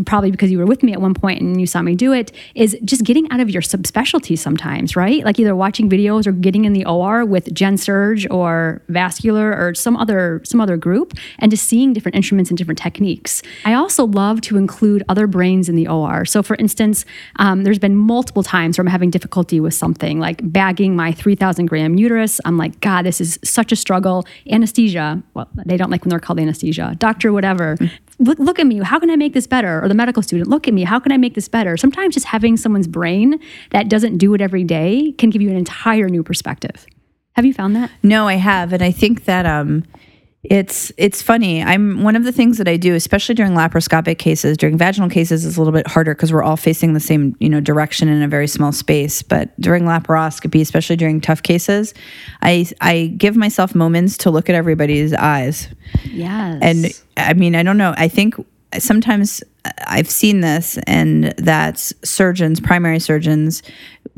probably 0.03 0.31
because 0.31 0.51
you 0.51 0.57
were 0.57 0.65
with 0.65 0.83
me 0.83 0.93
at 0.93 1.01
one 1.01 1.13
point 1.13 1.41
and 1.41 1.59
you 1.59 1.67
saw 1.67 1.81
me 1.81 1.95
do 1.95 2.11
it, 2.11 2.31
is 2.55 2.77
just 2.83 3.03
getting 3.03 3.29
out 3.31 3.39
of 3.39 3.49
your 3.49 3.61
subspecialty 3.61 4.37
sometimes, 4.37 4.95
right? 4.95 5.23
Like 5.23 5.39
either 5.39 5.55
watching 5.55 5.89
videos 5.89 6.27
or 6.27 6.31
getting 6.31 6.65
in 6.65 6.73
the 6.73 6.85
OR 6.85 7.25
with 7.25 7.53
Gen 7.53 7.77
Surge 7.77 8.27
or 8.29 8.81
vascular 8.89 9.55
or 9.55 9.73
some 9.73 9.95
other 9.95 10.41
some 10.43 10.59
other 10.59 10.77
group 10.77 11.13
and 11.39 11.51
just 11.51 11.67
seeing 11.67 11.93
different 11.93 12.15
instruments 12.15 12.49
and 12.49 12.57
different 12.57 12.79
techniques. 12.79 13.41
I 13.63 13.73
also 13.73 14.05
love 14.05 14.41
to 14.41 14.57
include 14.57 15.03
other 15.09 15.27
brains 15.27 15.69
in 15.69 15.75
the 15.75 15.87
OR. 15.87 16.25
So 16.25 16.43
for 16.43 16.55
instance, 16.55 17.05
um, 17.37 17.63
there's 17.63 17.79
been 17.79 17.95
multiple 17.95 18.43
times 18.43 18.77
where 18.77 18.83
I'm 18.83 18.91
having 18.91 19.11
difficulty 19.11 19.59
with 19.59 19.73
something 19.73 20.19
like 20.19 20.41
bagging 20.51 20.95
my 20.95 21.11
3,000 21.11 21.67
gram 21.67 21.95
uterus. 21.95 22.41
I'm 22.45 22.57
like, 22.57 22.79
God, 22.81 23.03
this 23.03 23.21
is 23.21 23.39
such 23.43 23.71
a 23.71 23.75
struggle. 23.75 24.25
Anesthesia, 24.49 25.21
well, 25.33 25.49
they 25.65 25.77
don't 25.77 25.89
like 25.89 26.03
when 26.03 26.09
they're 26.09 26.19
called 26.19 26.39
anesthesia. 26.39 26.95
Doctor, 26.97 27.31
whatever 27.31 27.77
look, 28.19 28.39
look 28.39 28.59
at 28.59 28.67
me. 28.67 28.79
How 28.79 28.99
can 28.99 29.09
i 29.09 29.15
make 29.15 29.33
this 29.33 29.47
better? 29.47 29.83
Or 29.83 29.87
the 29.87 29.93
medical 29.93 30.23
student 30.23 30.49
look 30.49 30.67
at 30.67 30.73
me. 30.73 30.83
How 30.83 30.99
can 30.99 31.11
i 31.11 31.17
make 31.17 31.33
this 31.33 31.47
better? 31.47 31.77
Sometimes 31.77 32.13
just 32.13 32.27
having 32.27 32.57
someone's 32.57 32.87
brain 32.87 33.39
that 33.71 33.89
doesn't 33.89 34.17
do 34.17 34.33
it 34.33 34.41
every 34.41 34.63
day 34.63 35.13
can 35.17 35.29
give 35.29 35.41
you 35.41 35.49
an 35.49 35.57
entire 35.57 36.09
new 36.09 36.23
perspective. 36.23 36.85
Have 37.33 37.45
you 37.45 37.53
found 37.53 37.75
that? 37.75 37.91
No, 38.01 38.27
I 38.27 38.35
have, 38.35 38.71
and 38.71 38.81
I 38.81 38.91
think 38.91 39.25
that 39.25 39.45
um, 39.45 39.83
it's 40.49 40.91
it's 40.97 41.21
funny. 41.21 41.63
I'm 41.63 42.03
one 42.03 42.15
of 42.15 42.23
the 42.23 42.31
things 42.31 42.57
that 42.57 42.67
I 42.67 42.77
do, 42.77 42.95
especially 42.95 43.35
during 43.35 43.53
laparoscopic 43.53 44.17
cases. 44.17 44.57
During 44.57 44.77
vaginal 44.77 45.09
cases, 45.09 45.45
is 45.45 45.57
a 45.57 45.59
little 45.59 45.73
bit 45.73 45.87
harder 45.87 46.13
because 46.13 46.31
we're 46.31 46.43
all 46.43 46.57
facing 46.57 46.93
the 46.93 46.99
same 46.99 47.35
you 47.39 47.49
know 47.49 47.59
direction 47.59 48.07
in 48.07 48.21
a 48.21 48.27
very 48.27 48.47
small 48.47 48.71
space. 48.71 49.21
But 49.21 49.59
during 49.59 49.83
laparoscopy, 49.83 50.61
especially 50.61 50.95
during 50.95 51.21
tough 51.21 51.43
cases, 51.43 51.93
I 52.41 52.67
I 52.81 53.13
give 53.17 53.35
myself 53.35 53.75
moments 53.75 54.17
to 54.19 54.31
look 54.31 54.49
at 54.49 54.55
everybody's 54.55 55.13
eyes. 55.13 55.67
yes 56.05 56.59
And 56.61 57.03
I 57.17 57.33
mean, 57.33 57.55
I 57.55 57.63
don't 57.63 57.77
know. 57.77 57.93
I 57.97 58.07
think 58.07 58.35
sometimes 58.79 59.43
I've 59.87 60.09
seen 60.09 60.41
this, 60.41 60.77
and 60.85 61.33
that 61.37 61.79
surgeons, 62.03 62.59
primary 62.59 62.99
surgeons, 62.99 63.63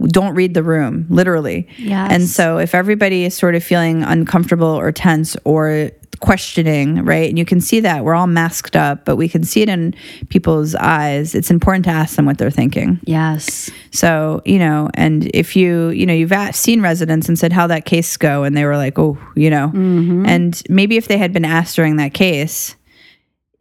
don't 0.08 0.36
read 0.36 0.54
the 0.54 0.64
room 0.64 1.06
literally. 1.10 1.68
Yes. 1.78 2.12
And 2.12 2.28
so 2.28 2.58
if 2.58 2.76
everybody 2.76 3.26
is 3.26 3.36
sort 3.36 3.56
of 3.56 3.64
feeling 3.64 4.04
uncomfortable 4.04 4.68
or 4.68 4.92
tense 4.92 5.36
or 5.44 5.92
questioning, 6.20 7.04
right? 7.06 7.30
And 7.30 7.38
you 7.38 7.46
can 7.46 7.62
see 7.62 7.80
that 7.82 8.04
we're 8.04 8.16
all 8.16 8.28
masked 8.28 8.76
up, 8.76 9.06
but 9.06 9.16
we 9.16 9.30
can 9.30 9.44
see 9.44 9.62
it 9.62 9.70
in 9.70 9.94
people's 10.30 10.76
eyes. 10.76 11.36
It's 11.36 11.52
important 11.52 11.86
to 11.86 11.92
ask 11.92 12.16
them 12.16 12.26
what 12.26 12.38
they're 12.38 12.52
thinking. 12.52 13.00
yes 13.04 13.70
So, 13.92 14.42
you 14.46 14.60
know, 14.60 14.90
and 14.96 15.30
if 15.34 15.56
you, 15.56 15.90
you 15.90 16.06
know, 16.06 16.14
you've 16.14 16.34
seen 16.56 16.82
residents 16.82 17.28
and 17.28 17.38
said 17.38 17.54
how 17.54 17.68
that 17.68 17.86
case 17.86 18.18
go, 18.18 18.44
and 18.44 18.58
they 18.58 18.66
were 18.66 18.78
like, 18.78 18.98
oh, 18.98 19.18
you 19.36 19.50
know, 19.50 19.68
mm-hmm. 19.68 20.26
and 20.26 20.62
maybe 20.70 20.98
if 20.98 21.08
they 21.08 21.18
had 21.18 21.34
been 21.34 21.46
asked 21.46 21.76
during 21.76 21.98
that 21.98 22.14
case, 22.14 22.76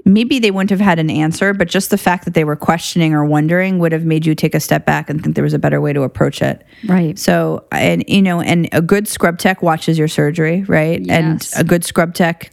maybe 0.07 0.39
they 0.39 0.53
wouldn't 0.53 0.71
have 0.71 0.81
had 0.81 0.99
an 0.99 1.11
answer, 1.11 1.53
but 1.53 1.69
just 1.69 1.91
the 1.91 1.99
fact 1.99 2.25
that 2.25 2.35
they 2.35 2.45
were 2.45 2.57
questioning 2.57 3.13
or 3.13 3.25
wondering 3.25 3.81
would 3.81 3.93
have 3.93 4.05
made 4.05 4.25
you 4.25 4.35
take 4.35 4.55
a 4.55 4.61
step 4.61 4.87
back 4.87 5.11
and 5.11 5.23
think 5.23 5.35
there 5.35 5.45
was 5.45 5.53
a 5.53 5.59
better 5.59 5.81
way 5.81 5.93
to 5.93 6.03
approach 6.03 6.41
it. 6.41 6.65
right 6.87 7.19
So, 7.19 7.65
and 7.73 8.05
you 8.07 8.23
know, 8.23 8.41
and 8.41 8.69
a 8.73 8.81
good 8.81 9.09
scrub 9.09 9.39
tech 9.39 9.63
watches 9.63 9.99
your 9.99 10.09
surgery, 10.09 10.63
right? 10.63 11.05
Yes. 11.05 11.53
And 11.53 11.61
a 11.61 11.69
good 11.69 11.85
scrub 11.85 12.15
tech 12.15 12.53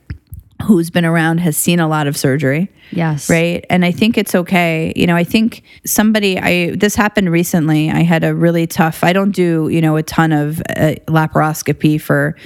who's 0.64 0.90
been 0.90 1.06
around 1.06 1.40
has 1.40 1.56
seen 1.58 1.80
a 1.80 1.88
lot 1.88 2.08
of 2.08 2.16
surgery 2.16 2.72
yes 2.92 3.30
right 3.30 3.66
and 3.70 3.84
i 3.84 3.92
think 3.92 4.18
it's 4.18 4.34
okay 4.34 4.94
you 4.96 5.06
know 5.06 5.16
i 5.16 5.24
think 5.24 5.62
somebody 5.86 6.40
i 6.40 6.74
this 6.76 6.96
happened 6.96 7.30
recently 7.30 7.92
i 7.92 8.02
had 8.02 8.24
a 8.24 8.34
really 8.34 8.66
tough 8.66 9.04
i 9.04 9.12
don't 9.12 9.32
do 9.32 9.68
you 9.68 9.82
know 9.82 9.98
a 9.98 10.04
ton 10.04 10.32
of 10.32 10.62
uh, 10.70 10.96
laparoscopy 11.08 12.00
for 12.00 12.38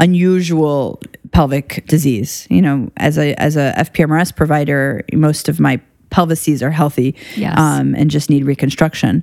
unusual 0.00 1.00
pelvic 1.32 1.84
disease 1.86 2.46
you 2.50 2.60
know 2.62 2.90
as 2.96 3.16
a 3.18 3.34
as 3.40 3.56
a 3.56 3.72
fpmrs 3.78 4.34
provider 4.34 5.04
most 5.12 5.48
of 5.48 5.60
my 5.60 5.80
pelvises 6.10 6.60
are 6.60 6.72
healthy 6.72 7.14
Yes. 7.36 7.56
um, 7.56 7.94
and 7.94 8.10
just 8.10 8.30
need 8.30 8.44
reconstruction 8.44 9.22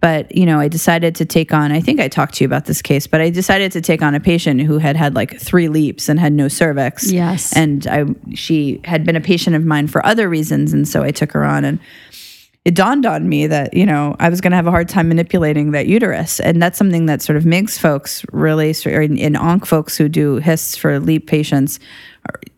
but 0.00 0.32
you 0.32 0.46
know 0.46 0.60
i 0.60 0.68
decided 0.68 1.16
to 1.16 1.24
take 1.24 1.52
on 1.52 1.72
i 1.72 1.80
think 1.80 1.98
i 1.98 2.06
talked 2.06 2.34
to 2.34 2.44
you 2.44 2.46
about 2.46 2.66
this 2.66 2.80
case 2.80 3.08
but 3.08 3.20
i 3.20 3.30
decided 3.30 3.72
to 3.72 3.80
take 3.80 4.00
on 4.00 4.14
a 4.14 4.20
patient 4.20 4.60
who 4.60 4.78
had 4.78 4.94
had 4.94 5.16
like 5.16 5.40
three 5.40 5.66
LEEPs 5.66 6.08
and 6.08 6.20
had 6.20 6.32
no 6.32 6.46
cervix 6.46 7.10
Yes. 7.10 7.52
and 7.56 7.84
I 7.88 8.04
she 8.34 8.80
had 8.84 9.04
been 9.04 9.16
a 9.16 9.20
patient 9.20 9.56
of 9.56 9.64
mine 9.64 9.88
for 9.88 10.06
other 10.06 10.28
reasons, 10.28 10.72
and 10.72 10.86
so 10.86 11.02
I 11.02 11.10
took 11.10 11.32
her 11.32 11.44
on, 11.44 11.64
and 11.64 11.80
it 12.64 12.74
dawned 12.74 13.06
on 13.06 13.28
me 13.28 13.46
that 13.46 13.72
you 13.72 13.86
know 13.86 14.16
I 14.18 14.28
was 14.28 14.40
going 14.40 14.50
to 14.50 14.56
have 14.56 14.66
a 14.66 14.70
hard 14.70 14.88
time 14.88 15.08
manipulating 15.08 15.70
that 15.72 15.86
uterus, 15.86 16.40
and 16.40 16.62
that's 16.62 16.78
something 16.78 17.06
that 17.06 17.22
sort 17.22 17.36
of 17.36 17.44
MIGS 17.46 17.78
folks 17.78 18.24
really, 18.32 18.74
or 18.86 19.00
in, 19.00 19.16
in 19.16 19.36
onc 19.36 19.66
folks 19.66 19.96
who 19.96 20.08
do 20.08 20.36
hysts 20.36 20.76
for 20.76 20.98
LEEP 21.00 21.26
patients. 21.26 21.78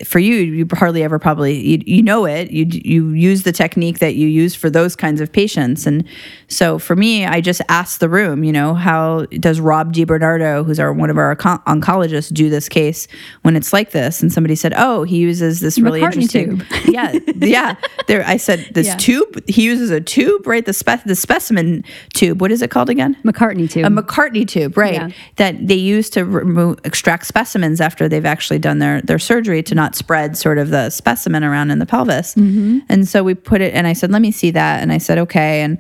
For 0.05 0.19
you, 0.19 0.35
you 0.35 0.67
hardly 0.73 1.05
ever 1.05 1.21
probably 1.21 1.55
you, 1.57 1.83
you 1.87 2.03
know 2.03 2.25
it. 2.25 2.51
You 2.51 2.67
you 2.69 3.11
use 3.11 3.45
the 3.45 3.53
technique 3.53 4.01
that 4.01 4.17
you 4.17 4.27
use 4.27 4.55
for 4.57 4.69
those 4.69 4.97
kinds 4.97 5.21
of 5.21 5.31
patients, 5.31 5.87
and 5.87 6.05
so 6.49 6.81
for 6.81 6.97
me, 6.97 7.25
I 7.25 7.41
just 7.41 7.63
asked 7.69 8.01
the 8.01 8.09
room, 8.09 8.43
you 8.43 8.51
know, 8.53 8.75
how 8.75 9.27
does 9.27 9.61
Rob 9.61 9.93
DeBernardo, 9.95 10.67
who's 10.67 10.81
our 10.81 10.93
one 10.93 11.09
of 11.11 11.17
our 11.19 11.37
onco- 11.37 11.63
oncologists, 11.65 12.33
do 12.33 12.51
this 12.51 12.69
case 12.69 13.07
when 13.43 13.55
it's 13.55 13.73
like 13.73 13.93
this? 13.93 14.21
And 14.21 14.33
somebody 14.33 14.57
said, 14.57 14.75
oh, 14.77 15.05
he 15.05 15.19
uses 15.19 15.61
this 15.61 15.79
really 15.79 16.01
McCartney 16.01 16.23
interesting, 16.23 16.59
tube. 16.59 16.67
yeah, 16.89 17.19
yeah. 17.37 17.77
There, 18.09 18.25
I 18.27 18.39
said 18.39 18.69
this 18.75 18.89
Yeah. 18.89 18.97
tube. 18.97 19.49
He 19.49 19.63
uses 19.63 19.91
a 19.91 20.01
tube, 20.01 20.45
right? 20.49 20.67
The 20.67 20.73
spec, 20.73 21.05
the 21.05 21.15
specimen 21.15 21.85
tube. 22.15 22.41
What 22.41 22.51
is 22.51 22.63
it 22.63 22.71
called 22.71 22.91
again? 22.91 23.17
mccartney 23.25 23.71
tube. 23.71 23.87
A 23.87 23.89
McCartney 23.89 24.47
tube, 24.49 24.77
right? 24.77 24.95
Yeah. 24.95 25.11
That 25.37 25.69
they 25.69 25.77
use 25.77 26.11
to 26.11 26.25
remove, 26.25 26.81
extract 26.83 27.27
specimens 27.27 27.81
after 27.81 28.09
they've 28.09 28.27
actually 28.27 28.59
done 28.59 28.79
their 28.81 29.01
their 29.03 29.21
surgery 29.21 29.52
to 29.61 29.75
not 29.75 29.95
spread 29.95 30.39
sort 30.39 30.57
of 30.57 30.71
the 30.71 30.89
specimen 30.89 31.45
around 31.45 31.71
in 31.71 31.79
the 31.81 31.87
pelvis. 31.87 32.35
Mm-hmm. 32.37 32.79
And 32.89 33.07
so 33.07 33.23
we 33.23 33.35
put 33.35 33.61
it, 33.61 33.75
and 33.75 33.87
I 33.87 33.93
said, 33.93 34.11
"Let 34.11 34.23
me 34.23 34.31
see 34.31 34.53
that." 34.53 34.83
And 34.83 34.91
I 34.93 34.99
said, 34.99 35.19
"Okay." 35.19 35.61
And 35.61 35.77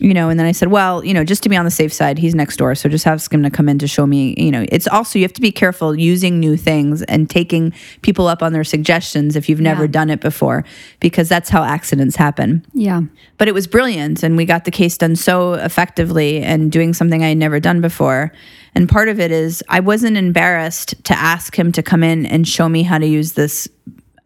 you 0.00 0.14
know, 0.14 0.30
and 0.30 0.40
then 0.40 0.46
I 0.46 0.52
said, 0.52 0.68
"Well, 0.68 1.04
you 1.04 1.12
know, 1.12 1.22
just 1.22 1.42
to 1.42 1.50
be 1.50 1.56
on 1.56 1.66
the 1.66 1.70
safe 1.70 1.92
side, 1.92 2.18
he's 2.18 2.34
next 2.34 2.56
door, 2.56 2.74
so 2.74 2.88
just 2.88 3.06
ask 3.06 3.30
him 3.32 3.42
to 3.42 3.50
come 3.50 3.68
in 3.68 3.78
to 3.78 3.86
show 3.86 4.06
me." 4.06 4.34
You 4.38 4.50
know, 4.50 4.64
it's 4.70 4.88
also 4.88 5.18
you 5.18 5.24
have 5.26 5.34
to 5.34 5.42
be 5.42 5.52
careful 5.52 5.94
using 5.94 6.40
new 6.40 6.56
things 6.56 7.02
and 7.02 7.28
taking 7.28 7.74
people 8.00 8.26
up 8.26 8.42
on 8.42 8.54
their 8.54 8.64
suggestions 8.64 9.36
if 9.36 9.48
you've 9.50 9.60
never 9.60 9.82
Yeah. 9.84 9.88
done 9.90 10.10
it 10.10 10.20
before, 10.20 10.64
because 10.98 11.28
that's 11.28 11.50
how 11.50 11.62
accidents 11.62 12.16
happen 12.16 12.64
yeah 12.74 13.02
but 13.38 13.48
it 13.48 13.52
was 13.54 13.66
brilliant 13.66 14.22
and 14.22 14.36
we 14.36 14.44
got 14.44 14.64
the 14.64 14.70
case 14.70 14.96
done 14.96 15.14
so 15.16 15.54
effectively 15.54 16.40
and 16.42 16.72
doing 16.72 16.94
something 16.94 17.22
i 17.22 17.28
had 17.28 17.36
never 17.38 17.60
done 17.60 17.80
before 17.80 18.32
and 18.74 18.88
part 18.88 19.08
of 19.08 19.20
it 19.20 19.30
is 19.30 19.62
i 19.68 19.80
wasn't 19.80 20.16
embarrassed 20.16 20.94
to 21.04 21.14
ask 21.14 21.58
him 21.58 21.72
to 21.72 21.82
come 21.82 22.02
in 22.02 22.26
and 22.26 22.46
show 22.46 22.68
me 22.68 22.82
how 22.82 22.98
to 22.98 23.06
use 23.06 23.32
this 23.32 23.68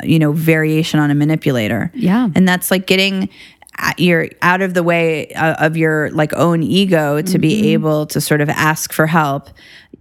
you 0.02 0.18
know 0.18 0.32
variation 0.32 1.00
on 1.00 1.10
a 1.10 1.14
manipulator. 1.14 1.90
Yeah. 1.94 2.28
and 2.34 2.48
that's 2.48 2.70
like 2.70 2.86
getting 2.86 3.28
you're 3.98 4.30
out 4.40 4.62
of 4.62 4.72
the 4.72 4.82
way 4.82 5.28
uh, 5.32 5.66
of 5.66 5.76
your 5.76 6.10
like 6.12 6.32
own 6.32 6.62
ego 6.62 7.20
to 7.20 7.38
be 7.38 7.74
able 7.74 8.06
to 8.06 8.22
sort 8.22 8.40
of 8.40 8.48
ask 8.48 8.92
for 8.92 9.06
help. 9.06 9.50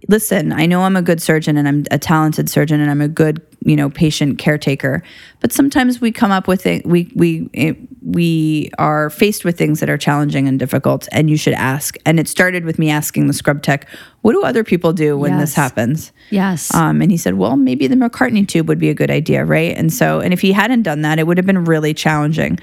Listen 0.08 0.52
i 0.52 0.66
know 0.66 0.82
i'm 0.82 0.94
a 0.94 1.02
good 1.02 1.20
surgeon 1.20 1.56
and 1.56 1.66
i'm 1.66 1.84
a 1.90 1.98
talented 1.98 2.48
surgeon 2.48 2.80
and 2.80 2.90
i'm 2.90 3.00
a 3.00 3.08
good 3.08 3.44
you 3.64 3.74
know 3.74 3.90
patient 3.90 4.38
caretaker 4.38 5.02
but 5.40 5.52
sometimes 5.52 6.00
we 6.00 6.12
come 6.12 6.30
up 6.30 6.46
with 6.46 6.64
it 6.64 6.86
we 6.86 7.10
we 7.16 7.48
it, 7.52 7.76
we 8.06 8.70
are 8.78 9.10
faced 9.10 9.44
with 9.44 9.58
things 9.58 9.80
that 9.80 9.90
are 9.90 9.98
challenging 9.98 10.46
and 10.46 10.58
difficult, 10.58 11.08
and 11.10 11.28
you 11.28 11.36
should 11.36 11.54
ask. 11.54 11.96
And 12.06 12.20
it 12.20 12.28
started 12.28 12.64
with 12.64 12.78
me 12.78 12.88
asking 12.88 13.26
the 13.26 13.32
scrub 13.32 13.62
tech, 13.62 13.88
"What 14.22 14.32
do 14.32 14.42
other 14.42 14.62
people 14.62 14.92
do 14.92 15.18
when 15.18 15.38
this 15.38 15.54
happens?" 15.54 16.12
Yes. 16.30 16.72
Um, 16.72 17.02
and 17.02 17.10
he 17.10 17.16
said, 17.16 17.34
"Well, 17.34 17.56
maybe 17.56 17.88
the 17.88 17.96
McCartney 17.96 18.46
tube 18.46 18.68
would 18.68 18.78
be 18.78 18.90
a 18.90 18.94
good 18.94 19.10
idea, 19.10 19.44
right?" 19.44 19.76
And 19.76 19.92
so, 19.92 20.20
and 20.20 20.32
if 20.32 20.40
he 20.40 20.52
hadn't 20.52 20.82
done 20.82 21.02
that, 21.02 21.18
it 21.18 21.26
would 21.26 21.36
have 21.36 21.46
been 21.46 21.64
really 21.64 21.92
challenging. 21.94 22.58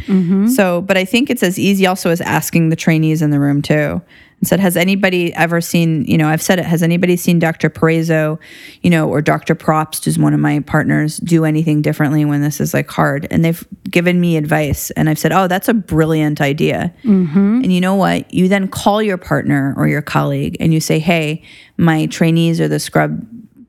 So, 0.47 0.81
but 0.81 0.97
I 0.97 1.05
think 1.05 1.29
it's 1.29 1.43
as 1.43 1.59
easy 1.59 1.85
also 1.85 2.09
as 2.09 2.21
asking 2.21 2.69
the 2.69 2.75
trainees 2.77 3.21
in 3.21 3.29
the 3.31 3.39
room 3.39 3.61
too. 3.61 4.01
And 4.43 4.47
said, 4.49 4.59
"Has 4.59 4.75
anybody 4.75 5.33
ever 5.35 5.61
seen? 5.61 6.03
You 6.03 6.17
know, 6.17 6.27
I've 6.27 6.41
said 6.41 6.59
it. 6.59 6.65
Has 6.65 6.83
anybody 6.83 7.15
seen 7.15 7.39
Dr. 7.39 7.69
Paraiso, 7.69 8.37
you 8.81 8.89
know, 8.89 9.07
or 9.07 9.21
Dr. 9.21 9.55
Propst, 9.55 10.03
who's 10.03 10.19
one 10.19 10.33
of 10.33 10.41
my 10.41 10.59
partners, 10.59 11.15
do 11.15 11.45
anything 11.45 11.81
differently 11.81 12.25
when 12.25 12.41
this 12.41 12.59
is 12.59 12.73
like 12.73 12.89
hard?" 12.89 13.25
And 13.31 13.45
they've 13.45 13.65
given 13.89 14.19
me 14.19 14.35
advice, 14.35 14.91
and 14.91 15.09
I've 15.09 15.17
said, 15.17 15.31
"Oh, 15.31 15.47
that's 15.47 15.69
a 15.69 15.73
brilliant 15.73 16.41
idea." 16.41 16.93
Mm-hmm. 17.05 17.61
And 17.63 17.71
you 17.71 17.79
know 17.79 17.95
what? 17.95 18.33
You 18.33 18.49
then 18.49 18.67
call 18.67 19.01
your 19.01 19.17
partner 19.17 19.73
or 19.77 19.87
your 19.87 20.01
colleague, 20.01 20.57
and 20.59 20.73
you 20.73 20.81
say, 20.81 20.99
"Hey, 20.99 21.41
my 21.77 22.07
trainees 22.07 22.59
or 22.59 22.67
the 22.67 22.79
scrub." 22.79 23.25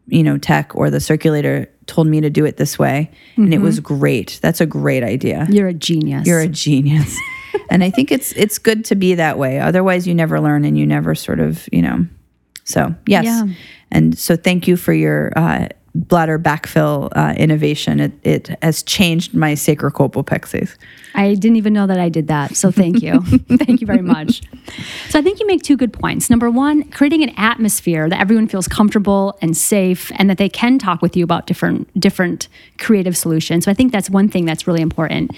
you 0.07 0.23
know, 0.23 0.37
tech 0.37 0.71
or 0.75 0.91
the 0.91 1.01
circulator 1.01 1.67
told 1.87 2.07
me 2.07 2.21
to 2.21 2.29
do 2.29 2.45
it 2.45 2.59
this 2.59 2.79
way. 2.79 3.11
And 3.37 3.53
it 3.53 3.57
mm-hmm. 3.57 3.65
was 3.65 3.81
great. 3.81 4.39
That's 4.43 4.61
a 4.61 4.67
great 4.67 5.03
idea. 5.03 5.47
You're 5.49 5.69
a 5.69 5.75
genius. 5.75 6.27
You're 6.27 6.41
a 6.41 6.47
genius. 6.47 7.19
And 7.71 7.85
I 7.85 7.91
think 7.91 8.13
it's 8.13 8.33
it's 8.33 8.59
good 8.59 8.85
to 8.87 8.95
be 8.95 9.15
that 9.15 9.39
way. 9.39 9.61
Otherwise 9.61 10.07
you 10.07 10.15
never 10.15 10.41
learn 10.41 10.65
and 10.65 10.79
you 10.79 10.87
never 10.87 11.15
sort 11.15 11.41
of, 11.41 11.69
you 11.73 11.83
know. 11.83 12.07
So 12.65 12.95
yes. 13.07 13.25
Yeah. 13.25 13.47
And 13.91 14.19
so 14.19 14.37
thank 14.37 14.67
you 14.67 14.77
for 14.77 14.93
your 14.93 15.33
uh, 15.37 15.69
bladder 15.95 16.39
backfill 16.39 17.09
uh, 17.15 17.35
innovation. 17.37 18.01
It 18.01 18.13
it 18.23 18.59
has 18.63 18.83
changed 18.83 19.35
my 19.35 19.53
sacrocolpopexes. 19.53 20.77
I 21.15 21.35
didn't 21.35 21.57
even 21.57 21.73
know 21.73 21.87
that 21.87 22.01
I 22.01 22.09
did 22.09 22.27
that. 22.29 22.57
So 22.57 22.71
thank 22.73 23.01
you. 23.01 23.21
thank 23.49 23.81
you 23.81 23.87
very 23.87 24.03
much. 24.03 24.43
So 25.09 25.19
I 25.19 25.23
think 25.23 25.39
you 25.39 25.47
make 25.47 25.63
two 25.63 25.77
good 25.77 25.93
points. 25.93 26.29
Number 26.29 26.51
one, 26.51 26.91
creating 26.91 27.23
an 27.23 27.33
atmosphere 27.37 28.09
that 28.09 28.21
everyone 28.21 28.49
feels 28.49 28.67
comfortable 28.67 29.39
and 29.41 29.57
safe 29.57 30.11
and 30.17 30.29
that 30.29 30.39
they 30.39 30.49
can 30.49 30.79
talk 30.79 31.01
with 31.01 31.17
you 31.17 31.23
about 31.23 31.47
different 31.47 31.89
different 31.99 32.49
creative 32.79 33.17
solutions. 33.17 33.65
So 33.65 33.71
I 33.71 33.75
think 33.75 33.93
that's 33.93 34.11
one 34.11 34.29
thing 34.29 34.45
that's 34.45 34.67
really 34.67 34.83
important. 34.83 35.31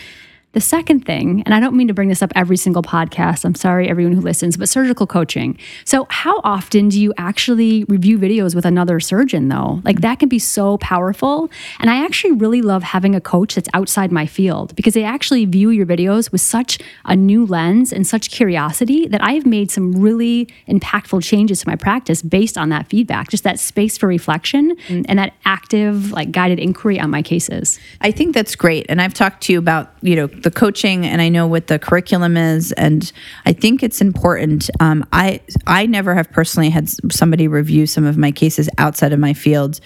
The 0.57 0.63
second 0.63 1.05
thing, 1.05 1.43
and 1.45 1.55
I 1.55 1.61
don't 1.61 1.77
mean 1.77 1.89
to 1.89 1.93
bring 1.93 2.09
this 2.09 2.23
up 2.23 2.33
every 2.35 2.57
single 2.57 2.83
podcast, 2.83 3.45
I'm 3.45 3.55
sorry, 3.55 3.91
everyone 3.91 4.15
who 4.15 4.23
listens, 4.23 4.57
but 4.57 4.71
surgical 4.71 5.07
coaching. 5.07 5.59
So, 5.85 6.07
how 6.09 6.41
often 6.45 6.89
do 6.89 6.99
you 6.99 7.13
actually 7.19 7.85
review 7.85 8.19
videos 8.19 8.55
with 8.55 8.65
another 8.65 8.99
surgeon, 8.99 9.49
though? 9.51 9.83
Like, 9.85 10.01
that 10.01 10.19
can 10.19 10.31
be 10.31 10.39
so 10.39 10.79
powerful. 10.79 11.51
And 11.79 11.91
I 11.91 12.03
actually 12.03 12.33
really 12.33 12.63
love 12.63 12.85
having 12.85 13.15
a 13.15 13.21
coach 13.21 13.55
that's 13.55 13.69
outside 13.75 14.11
my 14.11 14.25
field 14.25 14.75
because 14.77 14.95
they 14.95 15.05
actually 15.05 15.45
view 15.45 15.69
your 15.69 15.85
videos 15.85 16.33
with 16.33 16.41
such 16.41 16.79
a 17.05 17.15
new 17.15 17.45
lens 17.45 17.93
and 17.93 18.07
such 18.07 18.31
curiosity 18.31 19.07
that 19.09 19.23
I've 19.23 19.45
made 19.45 19.71
some 19.71 19.93
really 20.01 20.49
impactful 20.69 21.23
changes 21.23 21.61
to 21.61 21.69
my 21.69 21.77
practice 21.77 22.23
based 22.23 22.57
on 22.57 22.71
that 22.71 22.87
feedback, 22.87 23.29
just 23.29 23.45
that 23.45 23.61
space 23.61 23.99
for 23.99 24.07
reflection 24.07 24.75
mm. 24.89 25.05
and 25.07 25.19
that 25.19 25.35
active, 25.45 26.13
like, 26.13 26.31
guided 26.33 26.59
inquiry 26.59 26.99
on 26.99 27.11
my 27.11 27.21
cases. 27.21 27.79
I 28.01 28.11
think 28.11 28.35
that's 28.35 28.57
great. 28.57 28.87
And 28.89 29.03
I've 29.03 29.13
talked 29.13 29.43
to 29.43 29.53
you 29.53 29.59
about, 29.59 29.93
you 30.01 30.17
know, 30.17 30.31
the 30.47 30.51
coaching 30.53 31.05
and 31.05 31.21
I 31.21 31.29
know 31.29 31.49
what 31.49 31.67
the 31.67 31.77
curriculum 31.77 32.37
is. 32.37 32.71
And 32.71 33.11
I 33.47 33.53
think 33.53 33.83
it's 33.83 34.01
important. 34.01 34.71
Um, 34.79 35.05
I, 35.13 35.41
I 35.67 35.87
never 35.87 36.15
have 36.15 36.31
personally 36.31 36.71
had 36.71 36.89
somebody 37.13 37.49
review 37.49 37.85
some 37.89 38.05
of 38.05 38.17
my 38.17 38.31
cases 38.31 38.69
outside 38.79 39.13
of 39.13 39.19
my 39.19 39.35
field. 39.35 39.81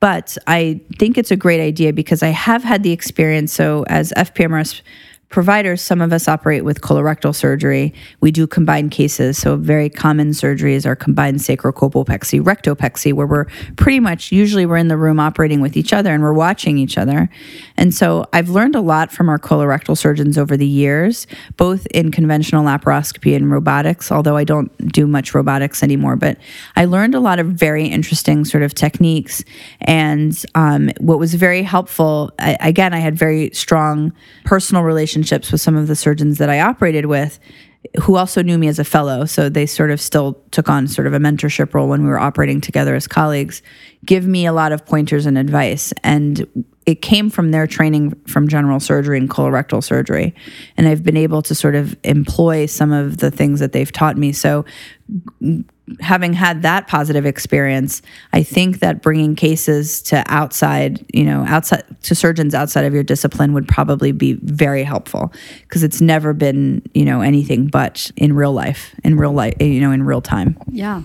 But 0.00 0.36
I 0.46 0.82
think 0.98 1.16
it's 1.16 1.30
a 1.30 1.36
great 1.36 1.62
idea 1.62 1.94
because 1.94 2.22
I 2.22 2.28
have 2.28 2.62
had 2.62 2.82
the 2.82 2.92
experience. 2.92 3.54
So 3.54 3.86
as 3.88 4.12
FPMRS 4.14 4.82
providers, 5.32 5.82
some 5.82 6.00
of 6.00 6.12
us 6.12 6.28
operate 6.28 6.64
with 6.64 6.82
colorectal 6.82 7.34
surgery. 7.34 7.92
We 8.20 8.30
do 8.30 8.46
combined 8.46 8.92
cases. 8.92 9.38
So, 9.38 9.56
very 9.56 9.88
common 9.88 10.30
surgeries 10.30 10.86
are 10.86 10.94
combined 10.94 11.38
sacrocolpopexy, 11.38 12.40
rectopexy, 12.40 13.12
where 13.12 13.26
we're 13.26 13.46
pretty 13.76 13.98
much 13.98 14.30
usually 14.30 14.66
we're 14.66 14.76
in 14.76 14.88
the 14.88 14.96
room 14.96 15.18
operating 15.18 15.60
with 15.60 15.76
each 15.76 15.92
other 15.92 16.12
and 16.12 16.22
we're 16.22 16.32
watching 16.34 16.78
each 16.78 16.98
other. 16.98 17.30
And 17.76 17.94
so, 17.94 18.26
I've 18.32 18.50
learned 18.50 18.76
a 18.76 18.80
lot 18.80 19.10
from 19.10 19.28
our 19.28 19.38
colorectal 19.38 19.96
surgeons 19.96 20.38
over 20.38 20.56
the 20.56 20.66
years, 20.66 21.26
both 21.56 21.86
in 21.86 22.12
conventional 22.12 22.64
laparoscopy 22.64 23.34
and 23.34 23.50
robotics, 23.50 24.12
although 24.12 24.36
I 24.36 24.44
don't 24.44 24.70
do 24.92 25.06
much 25.06 25.34
robotics 25.34 25.82
anymore. 25.82 26.16
But 26.16 26.36
I 26.76 26.84
learned 26.84 27.14
a 27.14 27.20
lot 27.20 27.38
of 27.40 27.46
very 27.46 27.86
interesting 27.86 28.44
sort 28.44 28.62
of 28.62 28.74
techniques. 28.74 29.42
And 29.80 30.40
um, 30.54 30.90
what 30.98 31.18
was 31.18 31.34
very 31.34 31.62
helpful, 31.62 32.30
I, 32.38 32.56
again, 32.60 32.92
I 32.92 32.98
had 32.98 33.16
very 33.16 33.50
strong 33.54 34.12
personal 34.44 34.82
relationships 34.82 35.21
with 35.52 35.60
some 35.60 35.76
of 35.76 35.86
the 35.86 35.96
surgeons 35.96 36.38
that 36.38 36.50
I 36.50 36.60
operated 36.60 37.06
with 37.06 37.38
who 38.00 38.16
also 38.16 38.42
knew 38.42 38.58
me 38.58 38.68
as 38.68 38.78
a 38.78 38.84
fellow. 38.84 39.24
So 39.24 39.48
they 39.48 39.66
sort 39.66 39.90
of 39.90 40.00
still 40.00 40.40
took 40.50 40.68
on 40.68 40.86
sort 40.88 41.06
of 41.06 41.14
a 41.14 41.18
mentorship 41.18 41.74
role 41.74 41.88
when 41.88 42.02
we 42.02 42.08
were 42.08 42.18
operating 42.18 42.60
together 42.60 42.94
as 42.94 43.08
colleagues, 43.08 43.62
give 44.04 44.26
me 44.26 44.46
a 44.46 44.52
lot 44.52 44.72
of 44.72 44.86
pointers 44.86 45.26
and 45.26 45.36
advice. 45.36 45.92
And 46.04 46.64
it 46.84 47.02
came 47.02 47.30
from 47.30 47.50
their 47.50 47.66
training 47.66 48.10
from 48.26 48.48
general 48.48 48.80
surgery 48.80 49.18
and 49.18 49.30
colorectal 49.30 49.82
surgery. 49.82 50.34
And 50.76 50.88
I've 50.88 51.04
been 51.04 51.16
able 51.16 51.42
to 51.42 51.54
sort 51.54 51.74
of 51.74 51.96
employ 52.02 52.66
some 52.66 52.92
of 52.92 53.18
the 53.18 53.30
things 53.30 53.60
that 53.60 53.72
they've 53.72 53.90
taught 53.90 54.16
me. 54.16 54.32
So 54.32 54.64
having 56.00 56.32
had 56.32 56.62
that 56.62 56.88
positive 56.88 57.26
experience, 57.26 58.02
I 58.32 58.42
think 58.42 58.80
that 58.80 59.02
bringing 59.02 59.36
cases 59.36 60.02
to 60.02 60.24
outside, 60.26 61.04
you 61.12 61.24
know, 61.24 61.44
outside 61.46 61.84
to 62.02 62.14
surgeons 62.14 62.54
outside 62.54 62.84
of 62.84 62.94
your 62.94 63.02
discipline 63.02 63.52
would 63.52 63.68
probably 63.68 64.12
be 64.12 64.34
very 64.42 64.82
helpful 64.82 65.32
because 65.62 65.82
it's 65.82 66.00
never 66.00 66.32
been, 66.32 66.82
you 66.94 67.04
know, 67.04 67.20
anything 67.20 67.66
but 67.66 68.10
in 68.16 68.34
real 68.34 68.52
life, 68.52 68.94
in 69.04 69.16
real 69.16 69.32
life, 69.32 69.54
you 69.60 69.80
know, 69.80 69.92
in 69.92 70.02
real 70.02 70.22
time. 70.22 70.56
Yeah. 70.70 71.02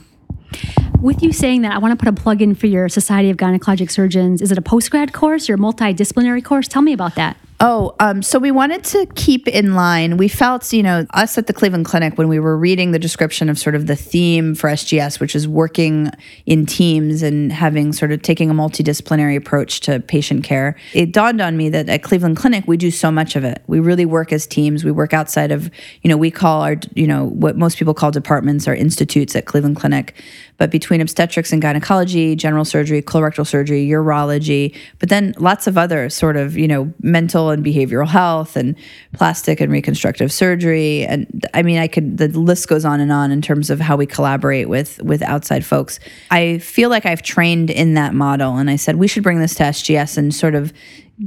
With 1.02 1.22
you 1.22 1.32
saying 1.32 1.62
that, 1.62 1.74
I 1.74 1.78
want 1.78 1.98
to 1.98 2.04
put 2.04 2.12
a 2.12 2.22
plug 2.22 2.42
in 2.42 2.56
for 2.56 2.68
your 2.68 2.90
Society 2.90 3.30
of 3.30 3.38
Gynecologic 3.38 3.92
Surgeons. 3.92 4.42
Is 4.42 4.52
it 4.52 4.58
a 4.58 4.62
post 4.62 4.90
grad 4.90 5.14
course 5.14 5.50
or 5.50 5.54
a 5.54 5.58
multidisciplinary 5.58 6.44
course? 6.44 6.68
Tell 6.68 6.82
me 6.82 6.94
about 6.94 7.16
that. 7.16 7.38
Oh, 7.60 7.96
um, 8.00 8.22
so 8.22 8.38
we 8.38 8.52
wanted 8.52 8.84
to 8.84 9.08
keep 9.16 9.48
in 9.48 9.74
line. 9.74 10.18
We 10.18 10.28
felt, 10.28 10.72
you 10.72 10.84
know, 10.84 11.08
us 11.16 11.40
at 11.40 11.48
the 11.48 11.54
Cleveland 11.54 11.86
Clinic, 11.86 12.16
when 12.16 12.28
we 12.28 12.40
were 12.40 12.56
reading 12.56 12.92
the 12.92 13.00
description 13.00 13.50
of 13.50 13.58
sort 13.58 13.74
of 13.74 13.88
the 13.88 13.96
theme 13.96 14.54
for 14.54 14.70
SGS, 14.70 15.20
which 15.20 15.36
is 15.36 15.48
working 15.48 16.12
in 16.46 16.68
teams 16.68 17.24
and 17.24 17.52
having 17.52 17.94
sort 17.94 18.12
of 18.12 18.22
taking 18.22 18.52
a 18.52 18.54
multidisciplinary 18.54 19.36
approach 19.36 19.80
to 19.82 20.00
patient 20.02 20.44
care, 20.44 20.76
it 20.94 21.12
dawned 21.12 21.42
on 21.42 21.58
me 21.58 21.68
that 21.70 21.90
at 21.90 22.04
Cleveland 22.04 22.38
Clinic, 22.38 22.68
we 22.68 22.78
do 22.78 22.92
so 22.92 23.10
much 23.10 23.36
of 23.36 23.44
it. 23.44 23.64
We 23.66 23.80
really 23.80 24.06
work 24.06 24.32
as 24.32 24.46
teams. 24.46 24.86
We 24.86 24.92
work 24.92 25.16
outside 25.16 25.52
of, 25.52 25.72
you 26.04 26.10
know, 26.10 26.18
we 26.18 26.30
call 26.30 26.62
our, 26.62 26.76
you 26.94 27.08
know, 27.08 27.26
what 27.26 27.58
most 27.58 27.80
people 27.80 27.96
call 27.96 28.12
departments 28.12 28.68
or 28.68 28.76
institutes 28.76 29.36
at 29.36 29.48
Cleveland 29.48 29.78
Clinic. 29.78 30.14
But 30.58 30.70
between 30.70 31.02
obstetrics 31.02 31.52
and 31.52 31.62
gynecology, 31.62 32.36
general 32.36 32.66
surgery, 32.66 33.02
colorectal 33.02 33.48
surgery, 33.48 33.88
urology, 33.88 34.76
but 35.00 35.10
then 35.10 35.34
lots 35.40 35.66
of 35.66 35.78
other 35.78 36.10
sort 36.10 36.36
of, 36.36 36.56
you 36.56 36.68
know, 36.68 36.94
mental 37.02 37.47
and 37.50 37.64
behavioral 37.64 38.08
health 38.08 38.56
and 38.56 38.76
plastic 39.14 39.62
and 39.62 39.72
reconstructive 39.72 40.32
surgery. 40.32 41.06
And 41.06 41.46
I 41.54 41.64
mean, 41.64 41.78
I 41.78 41.88
could, 41.88 42.18
the 42.18 42.28
list 42.28 42.68
goes 42.68 42.86
on 42.86 43.00
and 43.00 43.12
on 43.12 43.32
in 43.32 43.42
terms 43.42 43.70
of 43.70 43.80
how 43.80 43.96
we 43.96 44.06
collaborate 44.06 44.70
with, 44.70 45.02
with 45.02 45.22
outside 45.22 45.66
folks. 45.66 46.00
I 46.32 46.60
feel 46.60 46.90
like 46.90 47.06
I've 47.06 47.22
trained 47.22 47.70
in 47.70 47.94
that 47.96 48.14
model. 48.14 48.58
And 48.58 48.70
I 48.70 48.76
said, 48.76 48.96
we 48.98 49.08
should 49.08 49.24
bring 49.24 49.40
this 49.40 49.56
to 49.56 49.64
SGS 49.64 50.18
and 50.18 50.34
sort 50.34 50.56
of 50.56 50.74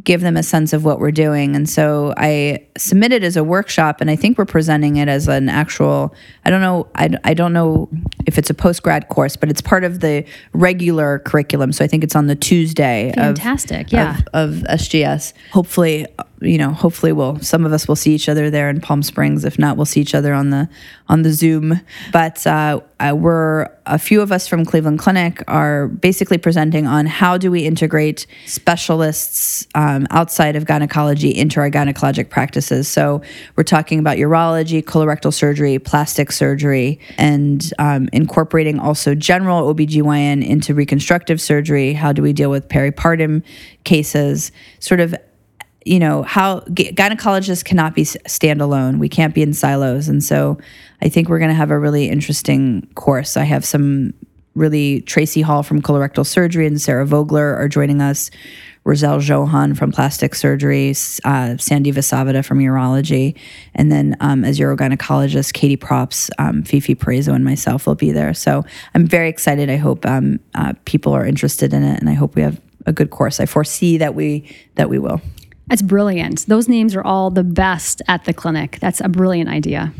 give 0.04 0.20
them 0.20 0.36
a 0.36 0.42
sense 0.42 0.72
of 0.72 0.84
what 0.84 1.00
we're 1.00 1.10
doing. 1.10 1.56
And 1.56 1.68
so 1.68 2.14
I 2.16 2.64
submitted 2.78 3.24
as 3.24 3.36
a 3.36 3.42
workshop, 3.42 4.00
and 4.00 4.08
I 4.10 4.14
think 4.16 4.38
we're 4.38 4.44
presenting 4.44 4.96
it 4.96 5.08
as 5.08 5.26
an 5.26 5.48
actual. 5.48 6.14
I 6.44 6.50
don't 6.50 6.60
know. 6.60 6.86
I, 6.94 7.10
I 7.24 7.34
don't 7.34 7.52
know 7.52 7.88
if 8.26 8.38
it's 8.38 8.50
a 8.50 8.54
post 8.54 8.82
grad 8.82 9.08
course, 9.08 9.34
but 9.36 9.50
it's 9.50 9.60
part 9.60 9.82
of 9.82 10.00
the 10.00 10.24
regular 10.52 11.18
curriculum. 11.20 11.72
So 11.72 11.84
I 11.84 11.88
think 11.88 12.04
it's 12.04 12.14
on 12.14 12.26
the 12.28 12.36
Tuesday. 12.36 13.08
of- 13.10 13.14
Fantastic, 13.36 13.90
yeah. 13.90 14.20
Of, 14.32 14.58
of 14.58 14.64
SGS. 14.78 15.32
Hopefully, 15.52 16.06
you 16.40 16.58
know. 16.58 16.70
Hopefully, 16.70 17.12
we'll 17.12 17.38
some 17.40 17.64
of 17.64 17.72
us 17.72 17.86
will 17.88 17.96
see 17.96 18.14
each 18.14 18.28
other 18.28 18.50
there 18.50 18.68
in 18.68 18.80
Palm 18.80 19.02
Springs. 19.02 19.44
If 19.44 19.58
not, 19.58 19.76
we'll 19.76 19.86
see 19.86 20.00
each 20.00 20.14
other 20.14 20.32
on 20.32 20.50
the 20.50 20.68
on 21.08 21.22
the 21.22 21.32
Zoom. 21.32 21.80
But 22.12 22.46
uh, 22.46 22.80
uh, 23.00 23.14
we're 23.16 23.68
a 23.86 23.98
few 23.98 24.20
of 24.20 24.30
us 24.30 24.46
from 24.46 24.64
Cleveland 24.64 24.98
Clinic 24.98 25.42
are 25.48 25.88
basically 25.88 26.38
presenting 26.38 26.86
on 26.86 27.06
how 27.06 27.38
do 27.38 27.50
we 27.50 27.64
integrate 27.66 28.26
specialists 28.46 29.66
um, 29.74 30.06
outside 30.10 30.54
of 30.54 30.66
gynecology 30.66 31.30
into 31.30 31.60
our 31.60 31.70
gynecologic 31.70 32.28
practices. 32.28 32.86
So 32.88 33.22
we're 33.56 33.64
talking 33.64 33.98
about 33.98 34.18
urology, 34.18 34.82
colorectal 34.84 35.32
surgery, 35.32 35.78
plastic 35.78 36.30
surgery, 36.30 37.00
and 37.16 37.72
um, 37.78 38.08
incorporating 38.12 38.78
also 38.78 39.14
general 39.14 39.74
OBGYN 39.74 40.46
into 40.46 40.74
reconstructive 40.74 41.40
surgery. 41.40 41.94
How 41.94 42.12
do 42.12 42.22
we 42.22 42.32
deal 42.32 42.50
with 42.50 42.68
peripartum 42.68 43.42
cases? 43.84 44.52
Sort 44.78 45.00
of 45.00 45.14
you 45.84 45.98
know 45.98 46.22
how 46.22 46.60
gynecologists 46.60 47.64
cannot 47.64 47.94
be 47.94 48.02
standalone 48.02 48.98
we 48.98 49.08
can't 49.08 49.34
be 49.34 49.42
in 49.42 49.52
silos 49.52 50.08
and 50.08 50.22
so 50.22 50.58
i 51.02 51.08
think 51.08 51.28
we're 51.28 51.38
going 51.38 51.50
to 51.50 51.54
have 51.54 51.70
a 51.70 51.78
really 51.78 52.08
interesting 52.08 52.86
course 52.94 53.36
i 53.36 53.44
have 53.44 53.64
some 53.64 54.12
really 54.54 55.00
tracy 55.02 55.42
hull 55.42 55.62
from 55.62 55.80
colorectal 55.80 56.26
surgery 56.26 56.66
and 56.66 56.80
sarah 56.80 57.06
vogler 57.06 57.54
are 57.56 57.68
joining 57.68 58.00
us 58.00 58.30
Risal 58.84 59.18
Djohan 59.18 59.76
from 59.76 59.92
plastic 59.92 60.34
surgery, 60.34 60.90
uh, 61.24 61.56
Sandy 61.58 61.92
Vasavada 61.92 62.42
from 62.42 62.60
urology, 62.60 63.36
and 63.74 63.92
then 63.92 64.16
um, 64.20 64.42
as 64.42 64.58
urogynecologist, 64.58 65.52
Katie 65.52 65.76
Propst, 65.76 66.30
um, 66.38 66.62
Fifi 66.62 66.94
Paraiso, 66.94 67.34
and 67.34 67.44
myself 67.44 67.86
will 67.86 67.94
be 67.94 68.10
there. 68.10 68.32
So 68.32 68.64
I'm 68.94 69.06
very 69.06 69.28
excited. 69.28 69.68
I 69.68 69.76
hope 69.76 70.06
um, 70.06 70.40
uh, 70.54 70.72
people 70.86 71.12
are 71.12 71.26
interested 71.26 71.74
in 71.74 71.82
it, 71.82 72.00
and 72.00 72.08
I 72.08 72.14
hope 72.14 72.34
we 72.34 72.42
have 72.42 72.58
a 72.86 72.92
good 72.92 73.10
course. 73.10 73.38
I 73.38 73.44
foresee 73.44 73.98
that 73.98 74.14
we 74.14 74.50
that 74.76 74.88
we 74.88 74.98
will. 74.98 75.20
That's 75.70 75.82
brilliant. 75.82 76.46
Those 76.46 76.68
names 76.68 76.96
are 76.96 77.02
all 77.02 77.30
the 77.30 77.44
best 77.44 78.02
at 78.08 78.24
the 78.24 78.34
clinic. 78.34 78.78
That's 78.80 79.00
a 79.00 79.08
brilliant 79.08 79.48
idea. 79.48 79.92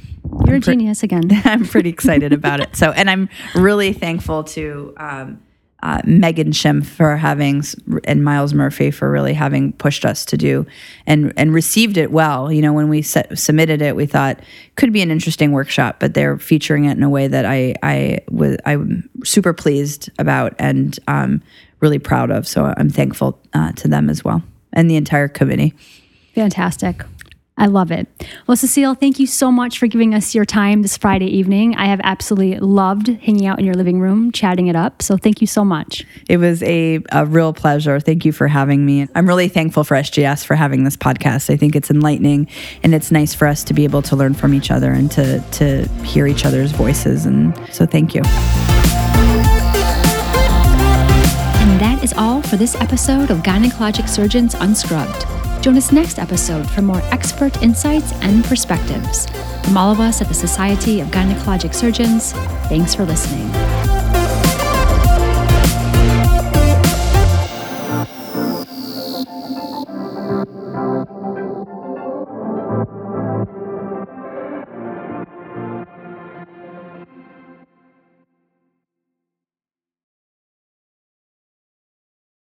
You're 0.44 0.56
a 0.56 0.60
genius 0.60 1.04
again. 1.04 1.30
I'm 1.44 1.64
pretty 1.64 1.90
excited 1.90 2.32
about 2.32 2.58
it. 2.58 2.74
So, 2.74 2.90
and 2.90 3.08
I'm 3.08 3.28
really 3.54 3.92
thankful 3.92 4.42
to 4.44 4.92
um, 4.96 5.40
uh, 5.80 6.02
Megan 6.04 6.50
Schimpf 6.50 6.86
for 6.86 7.16
having 7.16 7.62
and 8.02 8.24
Miles 8.24 8.52
Murphy 8.52 8.90
for 8.90 9.12
really 9.12 9.32
having 9.32 9.72
pushed 9.74 10.04
us 10.04 10.24
to 10.26 10.36
do 10.36 10.66
and 11.06 11.32
and 11.36 11.54
received 11.54 11.96
it 11.96 12.10
well. 12.10 12.50
You 12.50 12.62
know, 12.62 12.72
when 12.72 12.88
we 12.88 13.00
set, 13.00 13.38
submitted 13.38 13.80
it, 13.80 13.94
we 13.94 14.06
thought 14.06 14.40
could 14.74 14.92
be 14.92 15.02
an 15.02 15.12
interesting 15.12 15.52
workshop, 15.52 16.00
but 16.00 16.14
they're 16.14 16.36
featuring 16.36 16.86
it 16.86 16.96
in 16.96 17.04
a 17.04 17.08
way 17.08 17.28
that 17.28 17.46
I 17.46 17.76
I 17.84 18.18
was 18.28 18.56
I'm 18.66 19.08
super 19.22 19.52
pleased 19.52 20.10
about 20.18 20.52
and 20.58 20.98
um, 21.06 21.42
really 21.78 22.00
proud 22.00 22.32
of. 22.32 22.48
So 22.48 22.74
I'm 22.76 22.90
thankful 22.90 23.40
uh, 23.54 23.70
to 23.72 23.86
them 23.86 24.10
as 24.10 24.24
well 24.24 24.42
and 24.72 24.90
the 24.90 24.96
entire 24.96 25.28
committee. 25.28 25.74
Fantastic. 26.34 27.04
I 27.60 27.66
love 27.66 27.92
it. 27.92 28.08
Well, 28.46 28.56
Cecile, 28.56 28.94
thank 28.94 29.18
you 29.18 29.26
so 29.26 29.52
much 29.52 29.78
for 29.78 29.86
giving 29.86 30.14
us 30.14 30.34
your 30.34 30.46
time 30.46 30.80
this 30.80 30.96
Friday 30.96 31.26
evening. 31.26 31.76
I 31.76 31.86
have 31.86 32.00
absolutely 32.02 32.58
loved 32.58 33.08
hanging 33.08 33.44
out 33.44 33.58
in 33.58 33.66
your 33.66 33.74
living 33.74 34.00
room, 34.00 34.32
chatting 34.32 34.68
it 34.68 34.76
up. 34.76 35.02
So 35.02 35.18
thank 35.18 35.42
you 35.42 35.46
so 35.46 35.62
much. 35.62 36.06
It 36.26 36.38
was 36.38 36.62
a, 36.62 37.00
a 37.12 37.26
real 37.26 37.52
pleasure. 37.52 38.00
Thank 38.00 38.24
you 38.24 38.32
for 38.32 38.48
having 38.48 38.86
me. 38.86 39.08
I'm 39.14 39.26
really 39.26 39.48
thankful 39.48 39.84
for 39.84 39.94
SGS 39.94 40.42
for 40.46 40.54
having 40.54 40.84
this 40.84 40.96
podcast. 40.96 41.52
I 41.52 41.58
think 41.58 41.76
it's 41.76 41.90
enlightening 41.90 42.48
and 42.82 42.94
it's 42.94 43.10
nice 43.10 43.34
for 43.34 43.46
us 43.46 43.62
to 43.64 43.74
be 43.74 43.84
able 43.84 44.00
to 44.02 44.16
learn 44.16 44.32
from 44.32 44.54
each 44.54 44.70
other 44.70 44.90
and 44.90 45.10
to, 45.10 45.40
to 45.40 45.86
hear 46.02 46.26
each 46.26 46.46
other's 46.46 46.72
voices. 46.72 47.26
And 47.26 47.54
so 47.74 47.84
thank 47.84 48.14
you. 48.14 48.22
Is 52.02 52.14
all 52.14 52.40
for 52.40 52.56
this 52.56 52.74
episode 52.76 53.30
of 53.30 53.40
Gynecologic 53.40 54.08
Surgeons 54.08 54.54
Unscrubbed. 54.54 55.26
Join 55.62 55.76
us 55.76 55.92
next 55.92 56.18
episode 56.18 56.68
for 56.70 56.80
more 56.80 57.02
expert 57.12 57.62
insights 57.62 58.12
and 58.22 58.42
perspectives. 58.42 59.26
From 59.64 59.76
all 59.76 59.92
of 59.92 60.00
us 60.00 60.22
at 60.22 60.28
the 60.28 60.34
Society 60.34 61.00
of 61.00 61.08
Gynecologic 61.08 61.74
Surgeons, 61.74 62.32
thanks 62.70 62.94
for 62.94 63.04
listening. 63.04 63.50